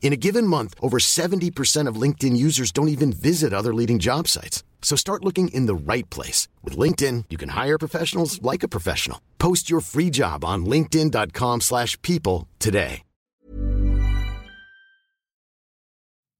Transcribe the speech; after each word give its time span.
In 0.00 0.14
a 0.14 0.16
given 0.16 0.46
month, 0.46 0.74
over 0.80 0.98
70% 0.98 1.90
of 1.90 2.00
LinkedIn 2.02 2.36
users 2.36 2.72
don't 2.72 2.88
even 2.88 3.12
visit 3.12 3.52
other 3.52 3.74
leading 3.74 3.98
job 3.98 4.26
sites. 4.28 4.64
So 4.80 4.96
start 4.96 5.24
looking 5.24 5.48
in 5.48 5.66
the 5.66 5.92
right 5.92 6.08
place. 6.08 6.48
With 6.64 6.78
LinkedIn, 6.78 7.24
you 7.28 7.36
can 7.36 7.50
hire 7.50 7.78
professionals 7.78 8.40
like 8.40 8.62
a 8.62 8.68
professional. 8.68 9.18
Post 9.38 9.70
your 9.70 9.82
free 9.82 10.10
job 10.10 10.44
on 10.44 10.64
linkedin.com 10.64 11.60
slash 11.60 12.00
people 12.00 12.46
today. 12.58 13.02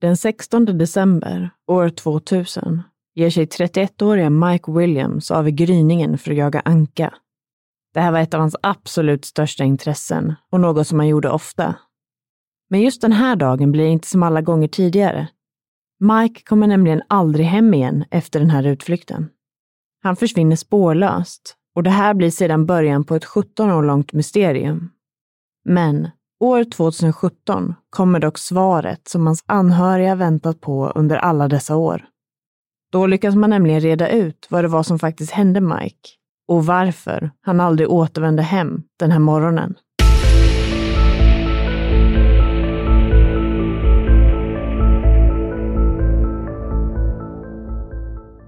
Den 0.01 0.17
16 0.17 0.79
december 0.79 1.51
år 1.67 1.89
2000 1.89 2.83
ger 3.15 3.31
sig 3.31 3.45
31-åriga 3.45 4.31
Mike 4.31 4.73
Williams 4.73 5.31
av 5.31 5.49
i 5.49 5.51
gryningen 5.53 6.19
för 6.19 6.31
att 6.31 6.37
jaga 6.37 6.63
anka. 6.65 7.15
Det 7.95 8.01
här 8.01 8.13
var 8.13 8.19
ett 8.19 8.35
av 8.35 8.41
hans 8.41 8.57
absolut 8.63 9.25
största 9.25 9.65
intressen 9.65 10.35
och 10.53 10.61
något 10.61 10.87
som 10.87 10.99
han 10.99 11.09
gjorde 11.09 11.31
ofta. 11.31 11.75
Men 12.71 12.81
just 12.81 13.01
den 13.01 13.13
här 13.13 13.37
dagen 13.37 13.73
blir 13.73 13.87
inte 13.87 14.09
som 14.09 14.23
alla 14.23 14.41
gånger 14.41 14.69
tidigare. 14.69 15.29
Mike 16.01 16.43
kommer 16.45 16.67
nämligen 16.67 17.03
aldrig 17.09 17.47
hem 17.47 17.75
igen 17.75 18.05
efter 18.11 18.41
den 18.41 18.51
här 18.51 18.67
utflykten. 18.67 19.29
Han 20.03 20.17
försvinner 20.17 20.57
spårlöst 20.57 21.57
och 21.75 21.83
det 21.83 21.91
här 21.91 22.15
blir 22.15 22.31
sedan 22.31 22.67
början 22.67 23.05
på 23.05 23.15
ett 23.15 23.25
17 23.25 23.71
år 23.71 23.83
långt 23.83 24.13
mysterium. 24.13 24.91
Men 25.65 26.11
år 26.41 26.65
2017 26.65 27.75
kommer 27.91 28.21
dock 28.21 28.39
svaret 28.39 29.09
som 29.09 29.27
hans 29.27 29.45
anhöriga 29.47 30.15
väntat 30.15 30.61
på 30.61 30.93
under 30.95 31.17
alla 31.17 31.49
dessa 31.49 31.77
år. 31.77 32.05
Då 32.93 33.07
lyckas 33.07 33.35
man 33.35 33.51
nämligen 33.51 33.81
reda 33.81 34.09
ut 34.09 34.47
vad 34.51 34.65
det 34.65 34.69
var 34.69 34.83
som 34.83 34.99
faktiskt 34.99 35.33
hände 35.33 35.61
Mike 35.61 36.09
och 36.49 36.67
varför 36.67 37.31
han 37.41 37.61
aldrig 37.61 37.91
återvände 37.91 38.43
hem 38.43 38.83
den 38.99 39.11
här 39.11 39.19
morgonen. 39.19 39.75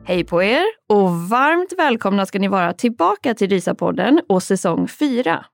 Hej 0.05 0.25
på 0.25 0.43
er 0.43 0.65
och 0.89 1.11
varmt 1.11 1.73
välkomna 1.79 2.27
ska 2.27 2.39
ni 2.39 2.49
vara 2.49 2.73
tillbaka 2.73 3.35
till 3.35 3.51
Rysapodden 3.51 4.21
och 4.29 4.43
säsong 4.43 4.89
4. 4.89 5.45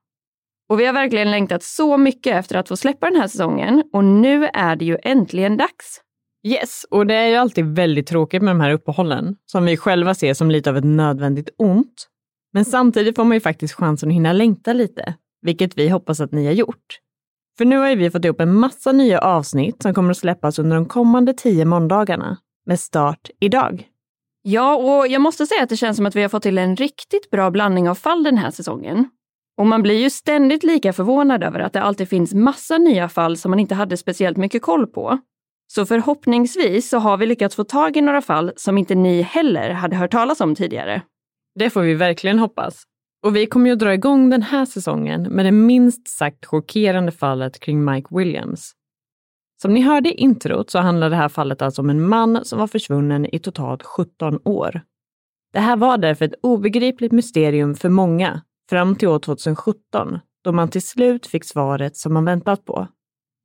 Och 0.69 0.79
vi 0.79 0.85
har 0.85 0.93
verkligen 0.93 1.31
längtat 1.31 1.63
så 1.63 1.97
mycket 1.97 2.35
efter 2.35 2.55
att 2.55 2.67
få 2.67 2.77
släppa 2.77 3.09
den 3.09 3.21
här 3.21 3.27
säsongen 3.27 3.83
och 3.93 4.03
nu 4.03 4.49
är 4.53 4.75
det 4.75 4.85
ju 4.85 4.97
äntligen 5.03 5.57
dags. 5.57 6.01
Yes, 6.47 6.85
och 6.91 7.07
det 7.07 7.15
är 7.15 7.27
ju 7.27 7.35
alltid 7.35 7.65
väldigt 7.65 8.07
tråkigt 8.07 8.41
med 8.41 8.55
de 8.55 8.61
här 8.61 8.71
uppehållen, 8.71 9.35
som 9.45 9.65
vi 9.65 9.77
själva 9.77 10.15
ser 10.15 10.33
som 10.33 10.51
lite 10.51 10.69
av 10.69 10.77
ett 10.77 10.85
nödvändigt 10.85 11.49
ont. 11.57 12.07
Men 12.53 12.65
samtidigt 12.65 13.15
får 13.15 13.23
man 13.23 13.37
ju 13.37 13.41
faktiskt 13.41 13.73
chansen 13.73 14.09
att 14.09 14.15
hinna 14.15 14.33
längta 14.33 14.73
lite, 14.73 15.13
vilket 15.41 15.77
vi 15.77 15.89
hoppas 15.89 16.19
att 16.19 16.31
ni 16.31 16.45
har 16.45 16.53
gjort. 16.53 16.99
För 17.57 17.65
nu 17.65 17.77
har 17.77 17.89
ju 17.89 17.95
vi 17.95 18.11
fått 18.11 18.25
ihop 18.25 18.41
en 18.41 18.53
massa 18.53 18.91
nya 18.91 19.19
avsnitt 19.19 19.83
som 19.83 19.93
kommer 19.93 20.11
att 20.11 20.17
släppas 20.17 20.59
under 20.59 20.75
de 20.75 20.85
kommande 20.85 21.33
tio 21.33 21.65
måndagarna, 21.65 22.37
med 22.65 22.79
start 22.79 23.29
idag. 23.39 23.87
Ja, 24.49 24.75
och 24.75 25.07
jag 25.07 25.21
måste 25.21 25.45
säga 25.45 25.63
att 25.63 25.69
det 25.69 25.77
känns 25.77 25.97
som 25.97 26.05
att 26.05 26.15
vi 26.15 26.21
har 26.21 26.29
fått 26.29 26.43
till 26.43 26.57
en 26.57 26.75
riktigt 26.75 27.29
bra 27.29 27.51
blandning 27.51 27.89
av 27.89 27.95
fall 27.95 28.23
den 28.23 28.37
här 28.37 28.51
säsongen. 28.51 29.09
Och 29.57 29.67
man 29.67 29.83
blir 29.83 30.01
ju 30.01 30.09
ständigt 30.09 30.63
lika 30.63 30.93
förvånad 30.93 31.43
över 31.43 31.59
att 31.59 31.73
det 31.73 31.81
alltid 31.81 32.09
finns 32.09 32.33
massa 32.33 32.77
nya 32.77 33.09
fall 33.09 33.37
som 33.37 33.51
man 33.51 33.59
inte 33.59 33.75
hade 33.75 33.97
speciellt 33.97 34.37
mycket 34.37 34.61
koll 34.61 34.87
på. 34.87 35.19
Så 35.73 35.85
förhoppningsvis 35.85 36.89
så 36.89 36.97
har 36.97 37.17
vi 37.17 37.25
lyckats 37.25 37.55
få 37.55 37.63
tag 37.63 37.97
i 37.97 38.01
några 38.01 38.21
fall 38.21 38.51
som 38.55 38.77
inte 38.77 38.95
ni 38.95 39.21
heller 39.21 39.69
hade 39.69 39.95
hört 39.95 40.11
talas 40.11 40.41
om 40.41 40.55
tidigare. 40.55 41.01
Det 41.59 41.69
får 41.69 41.81
vi 41.81 41.93
verkligen 41.93 42.39
hoppas. 42.39 42.83
Och 43.25 43.35
vi 43.35 43.45
kommer 43.45 43.65
ju 43.65 43.73
att 43.73 43.79
dra 43.79 43.93
igång 43.93 44.29
den 44.29 44.41
här 44.41 44.65
säsongen 44.65 45.23
med 45.23 45.45
det 45.45 45.51
minst 45.51 46.07
sagt 46.07 46.45
chockerande 46.45 47.11
fallet 47.11 47.59
kring 47.59 47.85
Mike 47.85 48.07
Williams. 48.11 48.76
Som 49.61 49.73
ni 49.73 49.81
hörde 49.81 50.09
i 50.09 50.13
introt 50.13 50.69
så 50.69 50.79
handlar 50.79 51.09
det 51.09 51.15
här 51.15 51.29
fallet 51.29 51.61
alltså 51.61 51.81
om 51.81 51.89
en 51.89 52.07
man 52.07 52.45
som 52.45 52.59
var 52.59 52.67
försvunnen 52.67 53.35
i 53.35 53.39
totalt 53.39 53.83
17 53.83 54.39
år. 54.43 54.81
Det 55.53 55.59
här 55.59 55.77
var 55.77 55.97
därför 55.97 56.25
ett 56.25 56.35
obegripligt 56.41 57.11
mysterium 57.11 57.75
för 57.75 57.89
många 57.89 58.41
fram 58.69 58.95
till 58.95 59.07
år 59.07 59.19
2017 59.19 60.19
då 60.43 60.51
man 60.51 60.69
till 60.69 60.81
slut 60.81 61.27
fick 61.27 61.43
svaret 61.45 61.97
som 61.97 62.13
man 62.13 62.25
väntat 62.25 62.65
på. 62.65 62.87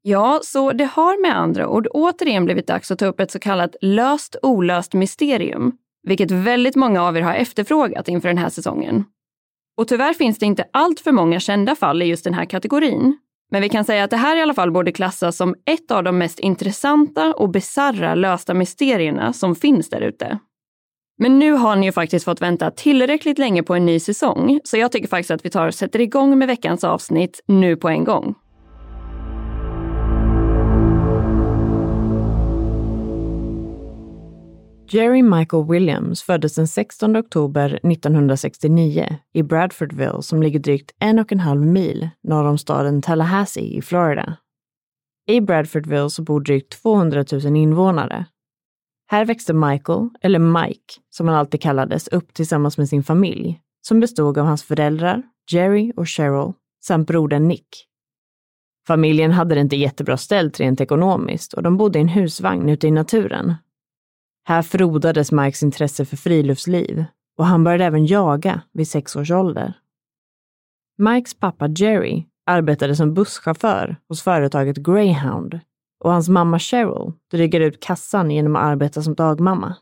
Ja, 0.03 0.41
så 0.43 0.73
det 0.73 0.84
har 0.84 1.23
med 1.23 1.37
andra 1.37 1.69
ord 1.69 1.89
återigen 1.91 2.44
blivit 2.44 2.67
dags 2.67 2.91
att 2.91 2.99
ta 2.99 3.06
upp 3.06 3.21
ett 3.21 3.31
så 3.31 3.39
kallat 3.39 3.77
löst 3.81 4.37
olöst 4.43 4.94
mysterium, 4.94 5.73
vilket 6.03 6.31
väldigt 6.31 6.77
många 6.77 7.03
av 7.03 7.17
er 7.17 7.23
har 7.23 7.34
efterfrågat 7.34 8.09
inför 8.09 8.29
den 8.29 8.39
här 8.39 8.49
säsongen. 8.49 9.05
Och 9.77 9.89
tyvärr 9.89 10.15
finns 10.15 10.39
det 10.39 10.47
inte 10.47 10.65
allt 10.73 11.00
för 11.00 11.12
många 11.12 11.41
kända 11.41 11.75
fall 11.75 12.03
i 12.03 12.05
just 12.05 12.25
den 12.25 12.34
här 12.34 12.44
kategorin. 12.44 13.19
Men 13.53 13.63
vi 13.63 13.69
kan 13.69 13.85
säga 13.85 14.05
att 14.05 14.11
det 14.11 14.17
här 14.17 14.37
i 14.37 14.43
alla 14.43 14.55
fall 14.55 14.71
borde 14.71 14.93
klassas 14.93 15.37
som 15.37 15.55
ett 15.65 15.91
av 15.91 16.05
de 16.05 16.19
mest 16.19 16.39
intressanta 16.39 17.35
och 17.35 17.51
bizarra 17.51 18.15
lösta 18.15 18.55
mysterierna 18.55 19.33
som 19.33 19.55
finns 19.55 19.91
där 19.91 20.01
ute. 20.01 20.39
Men 21.19 21.39
nu 21.39 21.53
har 21.53 21.77
ni 21.77 21.87
ju 21.87 21.93
faktiskt 21.93 22.25
fått 22.25 22.43
vänta 22.43 22.71
tillräckligt 22.71 23.39
länge 23.39 23.62
på 23.62 23.75
en 23.75 23.87
ny 23.87 24.01
säsong, 24.01 24.61
så 24.65 24.77
jag 24.77 24.93
tycker 24.93 25.09
faktiskt 25.09 25.31
att 25.31 25.45
vi 25.45 25.51
tar 25.51 25.67
och 25.67 25.75
sätter 25.75 26.01
igång 26.01 26.39
med 26.39 26.49
veckans 26.49 26.85
avsnitt 26.85 27.41
nu 27.47 27.77
på 27.77 27.89
en 27.89 28.05
gång. 28.05 28.35
Jerry 34.95 35.23
Michael 35.23 35.65
Williams 35.69 36.23
föddes 36.23 36.55
den 36.55 36.69
16 36.69 37.17
oktober 37.17 37.81
1969 37.83 39.19
i 39.33 39.43
Bradfordville 39.43 40.23
som 40.23 40.43
ligger 40.43 40.59
drygt 40.59 40.91
en 40.99 41.19
och 41.19 41.33
en 41.33 41.41
halv 41.41 41.67
mil 41.67 42.09
norr 42.23 42.44
om 42.44 42.59
staden 42.59 43.03
Tallahassee 43.03 43.77
i 43.77 43.83
Florida. 43.83 44.37
I 45.27 45.41
Bradfordville 45.41 46.11
så 46.11 46.23
bor 46.23 46.41
drygt 46.41 46.83
200 46.83 47.25
000 47.33 47.56
invånare. 47.56 48.27
Här 49.11 49.25
växte 49.25 49.53
Michael, 49.53 50.09
eller 50.21 50.39
Mike 50.39 50.95
som 51.11 51.29
han 51.29 51.37
alltid 51.37 51.61
kallades, 51.61 52.09
upp 52.09 52.35
tillsammans 52.35 52.79
med 52.79 52.88
sin 52.88 53.03
familj 53.03 53.61
som 53.87 54.00
bestod 54.00 54.38
av 54.38 54.47
hans 54.47 54.62
föräldrar, 54.62 55.23
Jerry 55.50 55.93
och 55.97 56.09
Cheryl, 56.09 56.53
samt 56.85 57.09
brodern 57.09 57.49
Nick. 57.49 57.69
Familjen 58.87 59.33
hade 59.33 59.55
det 59.55 59.61
inte 59.61 59.77
jättebra 59.77 60.17
ställt 60.17 60.61
rent 60.61 60.81
ekonomiskt 60.81 61.53
och 61.53 61.62
de 61.62 61.77
bodde 61.77 61.99
i 61.99 62.03
en 62.03 62.09
husvagn 62.09 62.69
ute 62.69 62.88
i 62.88 62.91
naturen 62.91 63.55
här 64.44 64.62
frodades 64.62 65.33
Mikes 65.33 65.62
intresse 65.62 66.05
för 66.05 66.17
friluftsliv 66.17 67.05
och 67.39 67.47
han 67.47 67.65
började 67.65 67.85
även 67.85 68.06
jaga 68.06 68.62
vid 68.73 68.89
sex 68.89 69.17
års 69.17 69.31
ålder. 69.31 69.79
Mikes 70.99 71.35
pappa 71.35 71.69
Jerry 71.69 72.25
arbetade 72.47 72.97
som 72.97 73.15
busschaufför 73.15 73.97
hos 74.09 74.23
företaget 74.23 74.77
Greyhound 74.77 75.61
och 76.05 76.12
hans 76.12 76.29
mamma 76.29 76.59
Cheryl 76.59 77.12
drygade 77.31 77.65
ut 77.65 77.83
kassan 77.83 78.31
genom 78.31 78.56
att 78.56 78.62
arbeta 78.62 79.03
som 79.03 79.15
dagmamma. 79.15 79.77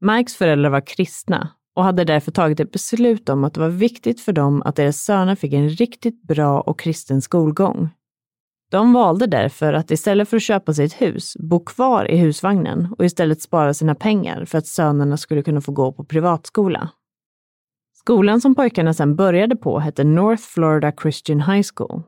Mikes 0.00 0.36
föräldrar 0.36 0.70
var 0.70 0.86
kristna 0.86 1.50
och 1.74 1.84
hade 1.84 2.04
därför 2.04 2.32
tagit 2.32 2.60
ett 2.60 2.72
beslut 2.72 3.28
om 3.28 3.44
att 3.44 3.54
det 3.54 3.60
var 3.60 3.68
viktigt 3.68 4.20
för 4.20 4.32
dem 4.32 4.62
att 4.62 4.76
deras 4.76 4.96
söner 4.96 5.34
fick 5.34 5.52
en 5.52 5.68
riktigt 5.68 6.22
bra 6.22 6.60
och 6.60 6.78
kristen 6.78 7.22
skolgång. 7.22 7.88
De 8.70 8.92
valde 8.92 9.26
därför 9.26 9.72
att 9.72 9.90
istället 9.90 10.28
för 10.28 10.36
att 10.36 10.42
köpa 10.42 10.74
sig 10.74 10.84
ett 10.84 11.00
hus, 11.00 11.36
bo 11.40 11.64
kvar 11.64 12.10
i 12.10 12.16
husvagnen 12.16 12.94
och 12.98 13.04
istället 13.04 13.42
spara 13.42 13.74
sina 13.74 13.94
pengar 13.94 14.44
för 14.44 14.58
att 14.58 14.66
sönerna 14.66 15.16
skulle 15.16 15.42
kunna 15.42 15.60
få 15.60 15.72
gå 15.72 15.92
på 15.92 16.04
privatskola. 16.04 16.90
Skolan 17.94 18.40
som 18.40 18.54
pojkarna 18.54 18.94
sedan 18.94 19.16
började 19.16 19.56
på 19.56 19.78
hette 19.78 20.04
North 20.04 20.42
Florida 20.42 20.92
Christian 21.02 21.40
High 21.40 21.66
School. 21.74 22.02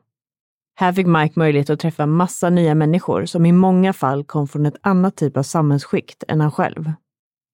Här 0.74 0.92
fick 0.92 1.06
Mike 1.06 1.38
möjlighet 1.38 1.70
att 1.70 1.80
träffa 1.80 2.06
massa 2.06 2.50
nya 2.50 2.74
människor 2.74 3.26
som 3.26 3.46
i 3.46 3.52
många 3.52 3.92
fall 3.92 4.24
kom 4.24 4.48
från 4.48 4.66
ett 4.66 4.76
annat 4.80 5.16
typ 5.16 5.36
av 5.36 5.42
samhällsskikt 5.42 6.24
än 6.28 6.40
han 6.40 6.52
själv. 6.52 6.92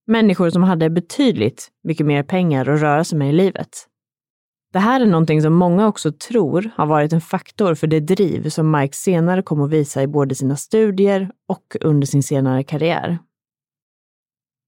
Människor 0.06 0.50
som 0.50 0.62
hade 0.62 0.90
betydligt 0.90 1.68
mycket 1.82 2.06
mer 2.06 2.22
pengar 2.22 2.68
att 2.68 2.80
röra 2.80 3.04
sig 3.04 3.18
med 3.18 3.28
i 3.28 3.32
livet. 3.32 3.88
Det 4.74 4.80
här 4.80 5.00
är 5.00 5.06
någonting 5.06 5.42
som 5.42 5.54
många 5.54 5.88
också 5.88 6.12
tror 6.12 6.70
har 6.76 6.86
varit 6.86 7.12
en 7.12 7.20
faktor 7.20 7.74
för 7.74 7.86
det 7.86 8.00
driv 8.00 8.48
som 8.48 8.70
Mike 8.70 8.96
senare 8.96 9.42
kom 9.42 9.62
att 9.62 9.70
visa 9.70 10.02
i 10.02 10.06
både 10.06 10.34
sina 10.34 10.56
studier 10.56 11.30
och 11.48 11.76
under 11.80 12.06
sin 12.06 12.22
senare 12.22 12.62
karriär. 12.62 13.18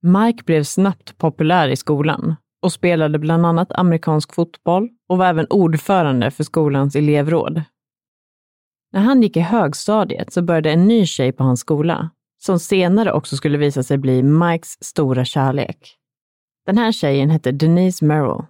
Mike 0.02 0.44
blev 0.44 0.64
snabbt 0.64 1.18
populär 1.18 1.68
i 1.68 1.76
skolan 1.76 2.36
och 2.62 2.72
spelade 2.72 3.18
bland 3.18 3.46
annat 3.46 3.72
amerikansk 3.72 4.34
fotboll 4.34 4.88
och 5.08 5.18
var 5.18 5.26
även 5.26 5.46
ordförande 5.50 6.30
för 6.30 6.44
skolans 6.44 6.96
elevråd. 6.96 7.62
När 8.92 9.00
han 9.00 9.22
gick 9.22 9.36
i 9.36 9.40
högstadiet 9.40 10.32
så 10.32 10.42
började 10.42 10.70
en 10.70 10.88
ny 10.88 11.06
tjej 11.06 11.32
på 11.32 11.44
hans 11.44 11.60
skola, 11.60 12.10
som 12.38 12.58
senare 12.58 13.12
också 13.12 13.36
skulle 13.36 13.58
visa 13.58 13.82
sig 13.82 13.98
bli 13.98 14.22
Mikes 14.22 14.84
stora 14.84 15.24
kärlek. 15.24 15.96
Den 16.66 16.78
här 16.78 16.92
tjejen 16.92 17.30
hette 17.30 17.52
Denise 17.52 18.04
Merrill. 18.04 18.42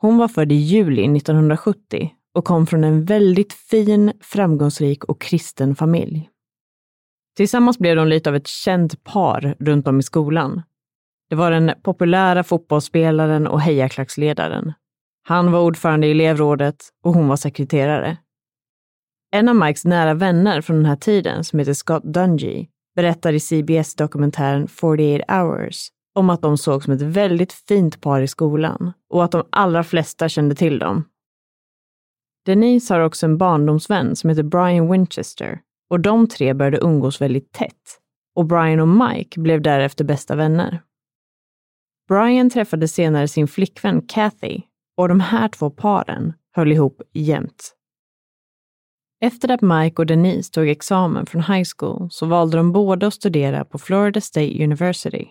Hon 0.00 0.18
var 0.18 0.28
född 0.28 0.52
i 0.52 0.54
juli 0.54 1.16
1970 1.16 2.10
och 2.34 2.44
kom 2.44 2.66
från 2.66 2.84
en 2.84 3.04
väldigt 3.04 3.52
fin, 3.52 4.12
framgångsrik 4.20 5.04
och 5.04 5.20
kristen 5.20 5.76
familj. 5.76 6.28
Tillsammans 7.36 7.78
blev 7.78 7.96
de 7.96 8.08
lite 8.08 8.30
av 8.30 8.36
ett 8.36 8.46
känt 8.46 9.04
par 9.04 9.56
runt 9.58 9.88
om 9.88 10.00
i 10.00 10.02
skolan 10.02 10.62
det 11.28 11.36
var 11.36 11.50
den 11.50 11.72
populära 11.82 12.44
fotbollsspelaren 12.44 13.46
och 13.46 13.60
hejarklacksledaren. 13.60 14.72
Han 15.22 15.52
var 15.52 15.60
ordförande 15.60 16.06
i 16.06 16.10
elevrådet 16.10 16.76
och 17.04 17.14
hon 17.14 17.28
var 17.28 17.36
sekreterare. 17.36 18.16
En 19.32 19.48
av 19.48 19.56
Mikes 19.56 19.84
nära 19.84 20.14
vänner 20.14 20.60
från 20.60 20.76
den 20.76 20.86
här 20.86 20.96
tiden, 20.96 21.44
som 21.44 21.58
heter 21.58 21.72
Scott 21.72 22.04
Dungy, 22.04 22.66
berättar 22.96 23.32
i 23.32 23.40
CBS-dokumentären 23.40 24.68
48 24.68 25.24
hours 25.28 25.88
om 26.18 26.30
att 26.30 26.42
de 26.42 26.58
såg 26.58 26.84
som 26.84 26.92
ett 26.92 27.02
väldigt 27.02 27.52
fint 27.52 28.00
par 28.00 28.20
i 28.20 28.28
skolan 28.28 28.92
och 29.08 29.24
att 29.24 29.32
de 29.32 29.46
allra 29.50 29.84
flesta 29.84 30.28
kände 30.28 30.54
till 30.54 30.78
dem. 30.78 31.04
Denise 32.44 32.94
har 32.94 33.00
också 33.00 33.26
en 33.26 33.38
barndomsvän 33.38 34.16
som 34.16 34.30
heter 34.30 34.42
Brian 34.42 34.90
Winchester 34.92 35.60
och 35.90 36.00
de 36.00 36.28
tre 36.28 36.54
började 36.54 36.78
umgås 36.78 37.20
väldigt 37.20 37.52
tätt 37.52 38.00
och 38.34 38.44
Brian 38.44 38.80
och 38.80 38.88
Mike 38.88 39.40
blev 39.40 39.62
därefter 39.62 40.04
bästa 40.04 40.36
vänner. 40.36 40.82
Brian 42.08 42.50
träffade 42.50 42.88
senare 42.88 43.28
sin 43.28 43.48
flickvän 43.48 44.02
Kathy 44.02 44.62
och 44.96 45.08
de 45.08 45.20
här 45.20 45.48
två 45.48 45.70
paren 45.70 46.32
höll 46.56 46.72
ihop 46.72 47.02
jämt. 47.12 47.74
Efter 49.20 49.50
att 49.50 49.62
Mike 49.62 50.02
och 50.02 50.06
Denise 50.06 50.52
tog 50.52 50.68
examen 50.68 51.26
från 51.26 51.42
high 51.42 51.68
school 51.76 52.08
så 52.10 52.26
valde 52.26 52.56
de 52.56 52.72
båda 52.72 53.06
att 53.06 53.14
studera 53.14 53.64
på 53.64 53.78
Florida 53.78 54.20
State 54.20 54.64
University. 54.64 55.26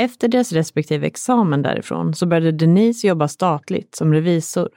Efter 0.00 0.28
deras 0.28 0.52
respektive 0.52 1.06
examen 1.06 1.62
därifrån 1.62 2.14
så 2.14 2.26
började 2.26 2.52
Denise 2.52 3.06
jobba 3.06 3.28
statligt 3.28 3.94
som 3.94 4.12
revisor 4.12 4.68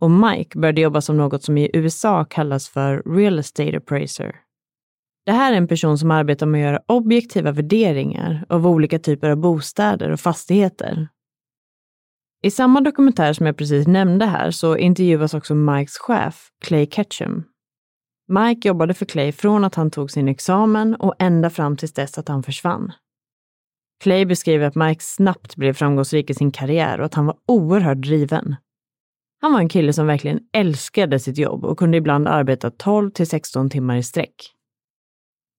och 0.00 0.10
Mike 0.10 0.58
började 0.58 0.80
jobba 0.80 1.00
som 1.00 1.16
något 1.16 1.42
som 1.42 1.58
i 1.58 1.70
USA 1.72 2.24
kallas 2.24 2.68
för 2.68 3.02
real 3.16 3.38
estate 3.38 3.76
appraiser. 3.76 4.36
Det 5.26 5.32
här 5.32 5.52
är 5.52 5.56
en 5.56 5.68
person 5.68 5.98
som 5.98 6.10
arbetar 6.10 6.46
med 6.46 6.60
att 6.60 6.72
göra 6.72 6.82
objektiva 6.86 7.52
värderingar 7.52 8.44
av 8.48 8.66
olika 8.66 8.98
typer 8.98 9.30
av 9.30 9.36
bostäder 9.36 10.10
och 10.10 10.20
fastigheter. 10.20 11.08
I 12.42 12.50
samma 12.50 12.80
dokumentär 12.80 13.32
som 13.32 13.46
jag 13.46 13.56
precis 13.56 13.86
nämnde 13.86 14.26
här 14.26 14.50
så 14.50 14.76
intervjuas 14.76 15.34
också 15.34 15.54
Mikes 15.54 15.98
chef, 15.98 16.48
Clay 16.64 16.86
Ketchum. 16.86 17.44
Mike 18.28 18.68
jobbade 18.68 18.94
för 18.94 19.06
Clay 19.06 19.32
från 19.32 19.64
att 19.64 19.74
han 19.74 19.90
tog 19.90 20.10
sin 20.10 20.28
examen 20.28 20.94
och 20.94 21.14
ända 21.18 21.50
fram 21.50 21.76
till 21.76 21.88
dess 21.88 22.18
att 22.18 22.28
han 22.28 22.42
försvann. 22.42 22.92
Clay 24.00 24.24
beskriver 24.24 24.66
att 24.66 24.74
Mike 24.74 25.04
snabbt 25.04 25.56
blev 25.56 25.72
framgångsrik 25.72 26.30
i 26.30 26.34
sin 26.34 26.50
karriär 26.50 26.98
och 26.98 27.06
att 27.06 27.14
han 27.14 27.26
var 27.26 27.36
oerhört 27.48 27.98
driven. 27.98 28.56
Han 29.40 29.52
var 29.52 29.60
en 29.60 29.68
kille 29.68 29.92
som 29.92 30.06
verkligen 30.06 30.40
älskade 30.52 31.18
sitt 31.18 31.38
jobb 31.38 31.64
och 31.64 31.78
kunde 31.78 31.96
ibland 31.96 32.28
arbeta 32.28 32.70
12 32.70 33.10
till 33.10 33.26
16 33.26 33.70
timmar 33.70 33.96
i 33.96 34.02
sträck. 34.02 34.34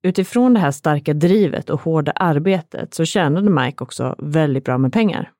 Utifrån 0.03 0.53
det 0.53 0.59
här 0.59 0.71
starka 0.71 1.13
drivet 1.13 1.69
och 1.69 1.81
hårda 1.81 2.11
arbetet 2.11 2.93
så 2.93 3.05
tjänade 3.05 3.49
Mike 3.49 3.83
också 3.83 4.15
väldigt 4.17 4.65
bra 4.65 4.77
med 4.77 4.93
pengar. 4.93 5.31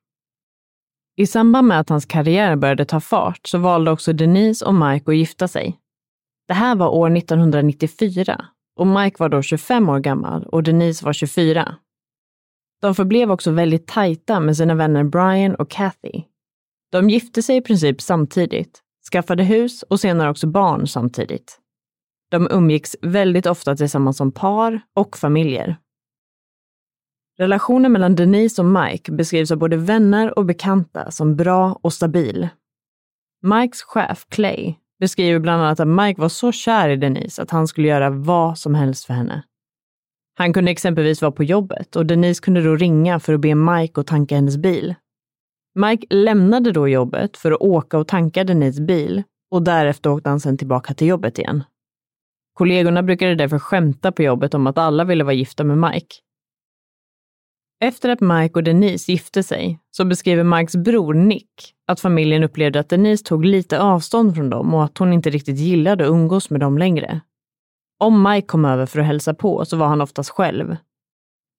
I 1.16 1.26
samband 1.26 1.68
med 1.68 1.80
att 1.80 1.88
hans 1.88 2.06
karriär 2.06 2.56
började 2.56 2.84
ta 2.84 3.00
fart 3.00 3.46
så 3.46 3.58
valde 3.58 3.90
också 3.90 4.12
Denise 4.12 4.64
och 4.64 4.74
Mike 4.74 5.10
att 5.10 5.16
gifta 5.16 5.48
sig. 5.48 5.78
Det 6.48 6.54
här 6.54 6.76
var 6.76 6.88
år 6.88 7.16
1994 7.16 8.46
och 8.76 8.86
Mike 8.86 9.16
var 9.18 9.28
då 9.28 9.42
25 9.42 9.88
år 9.88 9.98
gammal 9.98 10.46
och 10.46 10.62
Denise 10.62 11.04
var 11.04 11.12
24. 11.12 11.76
De 12.82 12.94
förblev 12.94 13.30
också 13.30 13.50
väldigt 13.50 13.86
tajta 13.86 14.40
med 14.40 14.56
sina 14.56 14.74
vänner 14.74 15.04
Brian 15.04 15.54
och 15.54 15.70
Kathy. 15.70 16.22
De 16.92 17.10
gifte 17.10 17.42
sig 17.42 17.56
i 17.56 17.60
princip 17.60 18.00
samtidigt, 18.00 18.80
skaffade 19.12 19.44
hus 19.44 19.82
och 19.82 20.00
senare 20.00 20.30
också 20.30 20.46
barn 20.46 20.86
samtidigt. 20.86 21.58
De 22.30 22.48
umgicks 22.50 22.96
väldigt 23.02 23.46
ofta 23.46 23.76
tillsammans 23.76 24.16
som 24.16 24.32
par 24.32 24.80
och 24.96 25.16
familjer. 25.16 25.76
Relationen 27.38 27.92
mellan 27.92 28.14
Denise 28.14 28.62
och 28.62 28.68
Mike 28.68 29.12
beskrivs 29.12 29.50
av 29.50 29.58
både 29.58 29.76
vänner 29.76 30.38
och 30.38 30.44
bekanta 30.44 31.10
som 31.10 31.36
bra 31.36 31.78
och 31.82 31.92
stabil. 31.92 32.48
Mikes 33.42 33.82
chef 33.82 34.26
Clay 34.28 34.74
beskriver 35.00 35.38
bland 35.38 35.62
annat 35.62 35.80
att 35.80 35.88
Mike 35.88 36.20
var 36.20 36.28
så 36.28 36.52
kär 36.52 36.88
i 36.88 36.96
Denise 36.96 37.42
att 37.42 37.50
han 37.50 37.68
skulle 37.68 37.88
göra 37.88 38.10
vad 38.10 38.58
som 38.58 38.74
helst 38.74 39.04
för 39.04 39.14
henne. 39.14 39.42
Han 40.34 40.52
kunde 40.52 40.70
exempelvis 40.70 41.22
vara 41.22 41.32
på 41.32 41.44
jobbet 41.44 41.96
och 41.96 42.06
Denise 42.06 42.42
kunde 42.42 42.62
då 42.62 42.76
ringa 42.76 43.20
för 43.20 43.34
att 43.34 43.40
be 43.40 43.54
Mike 43.54 44.00
att 44.00 44.06
tanka 44.06 44.34
hennes 44.34 44.56
bil. 44.56 44.94
Mike 45.74 46.06
lämnade 46.10 46.72
då 46.72 46.88
jobbet 46.88 47.36
för 47.36 47.52
att 47.52 47.60
åka 47.60 47.98
och 47.98 48.08
tanka 48.08 48.44
Denises 48.44 48.80
bil 48.80 49.22
och 49.50 49.62
därefter 49.62 50.10
åkte 50.10 50.28
han 50.28 50.40
sedan 50.40 50.58
tillbaka 50.58 50.94
till 50.94 51.06
jobbet 51.06 51.38
igen. 51.38 51.64
Kollegorna 52.54 53.02
brukade 53.02 53.34
därför 53.34 53.58
skämta 53.58 54.12
på 54.12 54.22
jobbet 54.22 54.54
om 54.54 54.66
att 54.66 54.78
alla 54.78 55.04
ville 55.04 55.24
vara 55.24 55.34
gifta 55.34 55.64
med 55.64 55.78
Mike. 55.78 56.16
Efter 57.84 58.08
att 58.08 58.20
Mike 58.20 58.54
och 58.54 58.62
Denise 58.62 59.12
gifte 59.12 59.42
sig 59.42 59.78
så 59.90 60.04
beskriver 60.04 60.44
Mikes 60.44 60.76
bror 60.76 61.14
Nick 61.14 61.74
att 61.86 62.00
familjen 62.00 62.44
upplevde 62.44 62.80
att 62.80 62.88
Denise 62.88 63.24
tog 63.24 63.44
lite 63.44 63.80
avstånd 63.80 64.34
från 64.34 64.50
dem 64.50 64.74
och 64.74 64.84
att 64.84 64.98
hon 64.98 65.12
inte 65.12 65.30
riktigt 65.30 65.58
gillade 65.58 66.04
att 66.04 66.10
umgås 66.10 66.50
med 66.50 66.60
dem 66.60 66.78
längre. 66.78 67.20
Om 68.02 68.22
Mike 68.22 68.46
kom 68.46 68.64
över 68.64 68.86
för 68.86 69.00
att 69.00 69.06
hälsa 69.06 69.34
på 69.34 69.64
så 69.64 69.76
var 69.76 69.86
han 69.86 70.00
oftast 70.00 70.30
själv. 70.30 70.76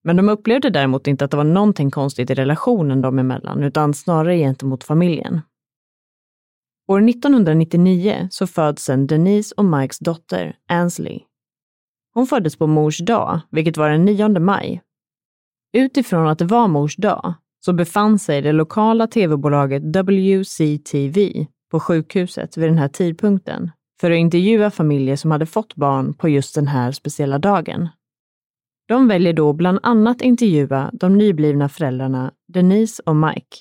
Men 0.03 0.15
de 0.17 0.29
upplevde 0.29 0.69
däremot 0.69 1.07
inte 1.07 1.25
att 1.25 1.31
det 1.31 1.38
var 1.38 1.43
någonting 1.43 1.91
konstigt 1.91 2.29
i 2.29 2.33
relationen 2.33 3.01
dem 3.01 3.19
emellan, 3.19 3.63
utan 3.63 3.93
snarare 3.93 4.38
gentemot 4.38 4.83
familjen. 4.83 5.41
År 6.88 7.09
1999 7.09 8.27
så 8.31 8.47
föds 8.47 8.83
sen 8.83 9.07
Denise 9.07 9.55
och 9.57 9.65
Mikes 9.65 10.00
dotter, 10.00 10.55
Ansley. 10.67 11.19
Hon 12.13 12.27
föddes 12.27 12.55
på 12.55 12.67
mors 12.67 12.97
dag, 12.97 13.39
vilket 13.51 13.77
var 13.77 13.89
den 13.89 14.05
9 14.05 14.39
maj. 14.39 14.81
Utifrån 15.73 16.27
att 16.27 16.39
det 16.39 16.45
var 16.45 16.67
mors 16.67 16.95
dag 16.95 17.33
så 17.65 17.73
befann 17.73 18.19
sig 18.19 18.41
det 18.41 18.51
lokala 18.51 19.07
tv-bolaget 19.07 19.83
WCTV 19.83 21.45
på 21.71 21.79
sjukhuset 21.79 22.57
vid 22.57 22.69
den 22.69 22.77
här 22.77 22.88
tidpunkten 22.88 23.71
för 24.03 24.12
att 24.12 24.17
intervjua 24.17 24.72
familjer 24.72 25.15
som 25.15 25.31
hade 25.31 25.45
fått 25.45 25.75
barn 25.75 26.13
på 26.13 26.29
just 26.29 26.55
den 26.55 26.67
här 26.67 26.91
speciella 26.91 27.39
dagen. 27.39 27.89
De 28.88 29.07
väljer 29.07 29.33
då 29.33 29.53
bland 29.53 29.79
annat 29.83 30.22
intervjua 30.22 30.89
de 30.93 31.17
nyblivna 31.17 31.69
föräldrarna 31.69 32.31
Denise 32.53 33.03
och 33.05 33.15
Mike 33.15 33.57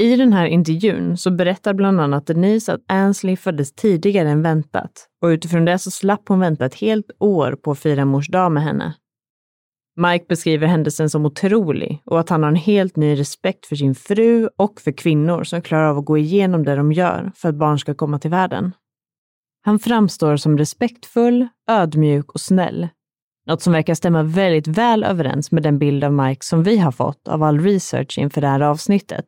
i 0.00 0.16
den 0.16 0.32
här 0.32 0.46
intervjun 0.46 1.16
så 1.16 1.30
berättar 1.30 1.74
bland 1.74 2.00
annat 2.00 2.26
Denise 2.26 2.72
att 2.72 2.80
Ansley 2.86 3.36
föddes 3.36 3.72
tidigare 3.72 4.30
än 4.30 4.42
väntat 4.42 5.08
och 5.22 5.26
utifrån 5.26 5.64
det 5.64 5.78
så 5.78 5.90
slapp 5.90 6.28
hon 6.28 6.40
vänta 6.40 6.66
ett 6.66 6.74
helt 6.74 7.10
år 7.18 7.52
på 7.52 7.70
att 7.70 7.78
fira 7.78 8.04
mors 8.04 8.28
dag 8.28 8.52
med 8.52 8.62
henne. 8.62 8.94
Mike 9.96 10.24
beskriver 10.28 10.66
händelsen 10.66 11.10
som 11.10 11.26
otrolig 11.26 12.02
och 12.04 12.20
att 12.20 12.28
han 12.28 12.42
har 12.42 12.50
en 12.50 12.56
helt 12.56 12.96
ny 12.96 13.18
respekt 13.18 13.66
för 13.66 13.76
sin 13.76 13.94
fru 13.94 14.48
och 14.56 14.80
för 14.80 14.92
kvinnor 14.92 15.44
som 15.44 15.62
klarar 15.62 15.90
av 15.90 15.98
att 15.98 16.04
gå 16.04 16.18
igenom 16.18 16.64
det 16.64 16.76
de 16.76 16.92
gör 16.92 17.32
för 17.34 17.48
att 17.48 17.54
barn 17.54 17.78
ska 17.78 17.94
komma 17.94 18.18
till 18.18 18.30
världen. 18.30 18.72
Han 19.64 19.78
framstår 19.78 20.36
som 20.36 20.58
respektfull, 20.58 21.48
ödmjuk 21.68 22.32
och 22.32 22.40
snäll. 22.40 22.88
Något 23.46 23.62
som 23.62 23.72
verkar 23.72 23.94
stämma 23.94 24.22
väldigt 24.22 24.66
väl 24.66 25.04
överens 25.04 25.52
med 25.52 25.62
den 25.62 25.78
bild 25.78 26.04
av 26.04 26.12
Mike 26.12 26.44
som 26.44 26.62
vi 26.62 26.78
har 26.78 26.92
fått 26.92 27.28
av 27.28 27.42
all 27.42 27.60
research 27.60 28.18
inför 28.18 28.40
det 28.40 28.46
här 28.46 28.60
avsnittet. 28.60 29.26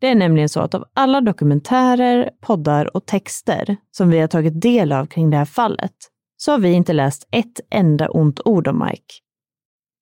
Det 0.00 0.08
är 0.08 0.14
nämligen 0.14 0.48
så 0.48 0.60
att 0.60 0.74
av 0.74 0.84
alla 0.94 1.20
dokumentärer, 1.20 2.30
poddar 2.40 2.96
och 2.96 3.06
texter 3.06 3.76
som 3.90 4.10
vi 4.10 4.18
har 4.18 4.28
tagit 4.28 4.60
del 4.60 4.92
av 4.92 5.06
kring 5.06 5.30
det 5.30 5.36
här 5.36 5.44
fallet 5.44 5.94
så 6.36 6.52
har 6.52 6.58
vi 6.58 6.72
inte 6.72 6.92
läst 6.92 7.28
ett 7.30 7.60
enda 7.70 8.08
ont 8.08 8.40
ord 8.44 8.68
om 8.68 8.78
Mike. 8.78 9.14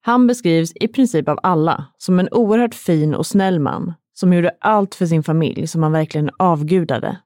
Han 0.03 0.27
beskrivs 0.27 0.73
i 0.75 0.89
princip 0.89 1.29
av 1.29 1.39
alla 1.43 1.85
som 1.99 2.19
en 2.19 2.29
oerhört 2.31 2.75
fin 2.75 3.15
och 3.15 3.27
snäll 3.27 3.61
man 3.61 3.95
som 4.13 4.33
gjorde 4.33 4.57
allt 4.61 4.95
för 4.95 5.07
sin 5.07 5.23
familj 5.23 5.67
som 5.67 5.83
han 5.83 5.93
verkligen 5.93 6.31
avgudade. 6.39 7.19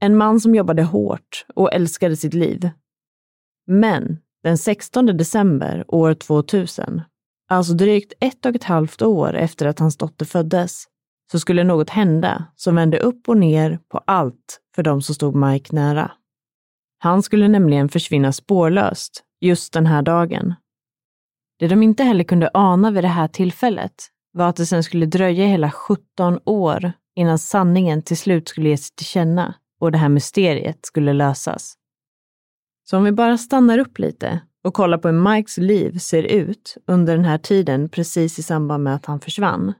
En 0.00 0.16
man 0.16 0.40
som 0.40 0.54
jobbade 0.54 0.82
hårt 0.82 1.46
och 1.54 1.72
älskade 1.72 2.16
sitt 2.16 2.34
liv. 2.34 2.70
Men 3.66 4.18
den 4.42 4.58
16 4.58 5.06
december 5.06 5.84
år 5.88 6.14
2000, 6.14 7.02
alltså 7.48 7.72
drygt 7.72 8.12
ett 8.20 8.46
och 8.46 8.54
ett 8.54 8.64
halvt 8.64 9.02
år 9.02 9.34
efter 9.34 9.66
att 9.66 9.78
hans 9.78 9.96
dotter 9.96 10.24
föddes, 10.24 10.84
så 11.32 11.40
skulle 11.40 11.64
något 11.64 11.90
hända 11.90 12.44
som 12.56 12.74
vände 12.74 12.98
upp 12.98 13.28
och 13.28 13.36
ner 13.36 13.78
på 13.88 13.98
allt 13.98 14.60
för 14.74 14.82
de 14.82 15.02
som 15.02 15.14
stod 15.14 15.34
Mike 15.34 15.74
nära. 15.74 16.12
Han 16.98 17.22
skulle 17.22 17.48
nämligen 17.48 17.88
försvinna 17.88 18.32
spårlöst 18.32 19.24
just 19.40 19.72
den 19.72 19.86
här 19.86 20.02
dagen. 20.02 20.54
Det 21.58 21.68
de 21.68 21.82
inte 21.82 22.04
heller 22.04 22.24
kunde 22.24 22.50
ana 22.54 22.90
vid 22.90 23.04
det 23.04 23.08
här 23.08 23.28
tillfället 23.28 23.94
var 24.32 24.48
att 24.48 24.56
det 24.56 24.66
sen 24.66 24.84
skulle 24.84 25.06
dröja 25.06 25.46
hela 25.46 25.70
17 25.70 26.38
år 26.44 26.92
innan 27.16 27.38
sanningen 27.38 28.02
till 28.02 28.16
slut 28.16 28.48
skulle 28.48 28.68
ges 28.68 28.90
till 28.90 29.06
känna 29.06 29.54
och 29.80 29.92
det 29.92 29.98
här 29.98 30.08
mysteriet 30.08 30.86
skulle 30.86 31.12
lösas. 31.12 31.74
Så 32.90 32.96
om 32.96 33.04
vi 33.04 33.12
bara 33.12 33.38
stannar 33.38 33.78
upp 33.78 33.98
lite 33.98 34.40
och 34.64 34.74
kollar 34.74 34.98
på 34.98 35.08
hur 35.08 35.34
Mikes 35.34 35.58
liv 35.58 35.98
ser 35.98 36.22
ut 36.22 36.76
under 36.86 37.16
den 37.16 37.24
här 37.24 37.38
tiden 37.38 37.88
precis 37.88 38.38
i 38.38 38.42
samband 38.42 38.84
med 38.84 38.94
att 38.94 39.06
han 39.06 39.20
försvann. 39.20 39.72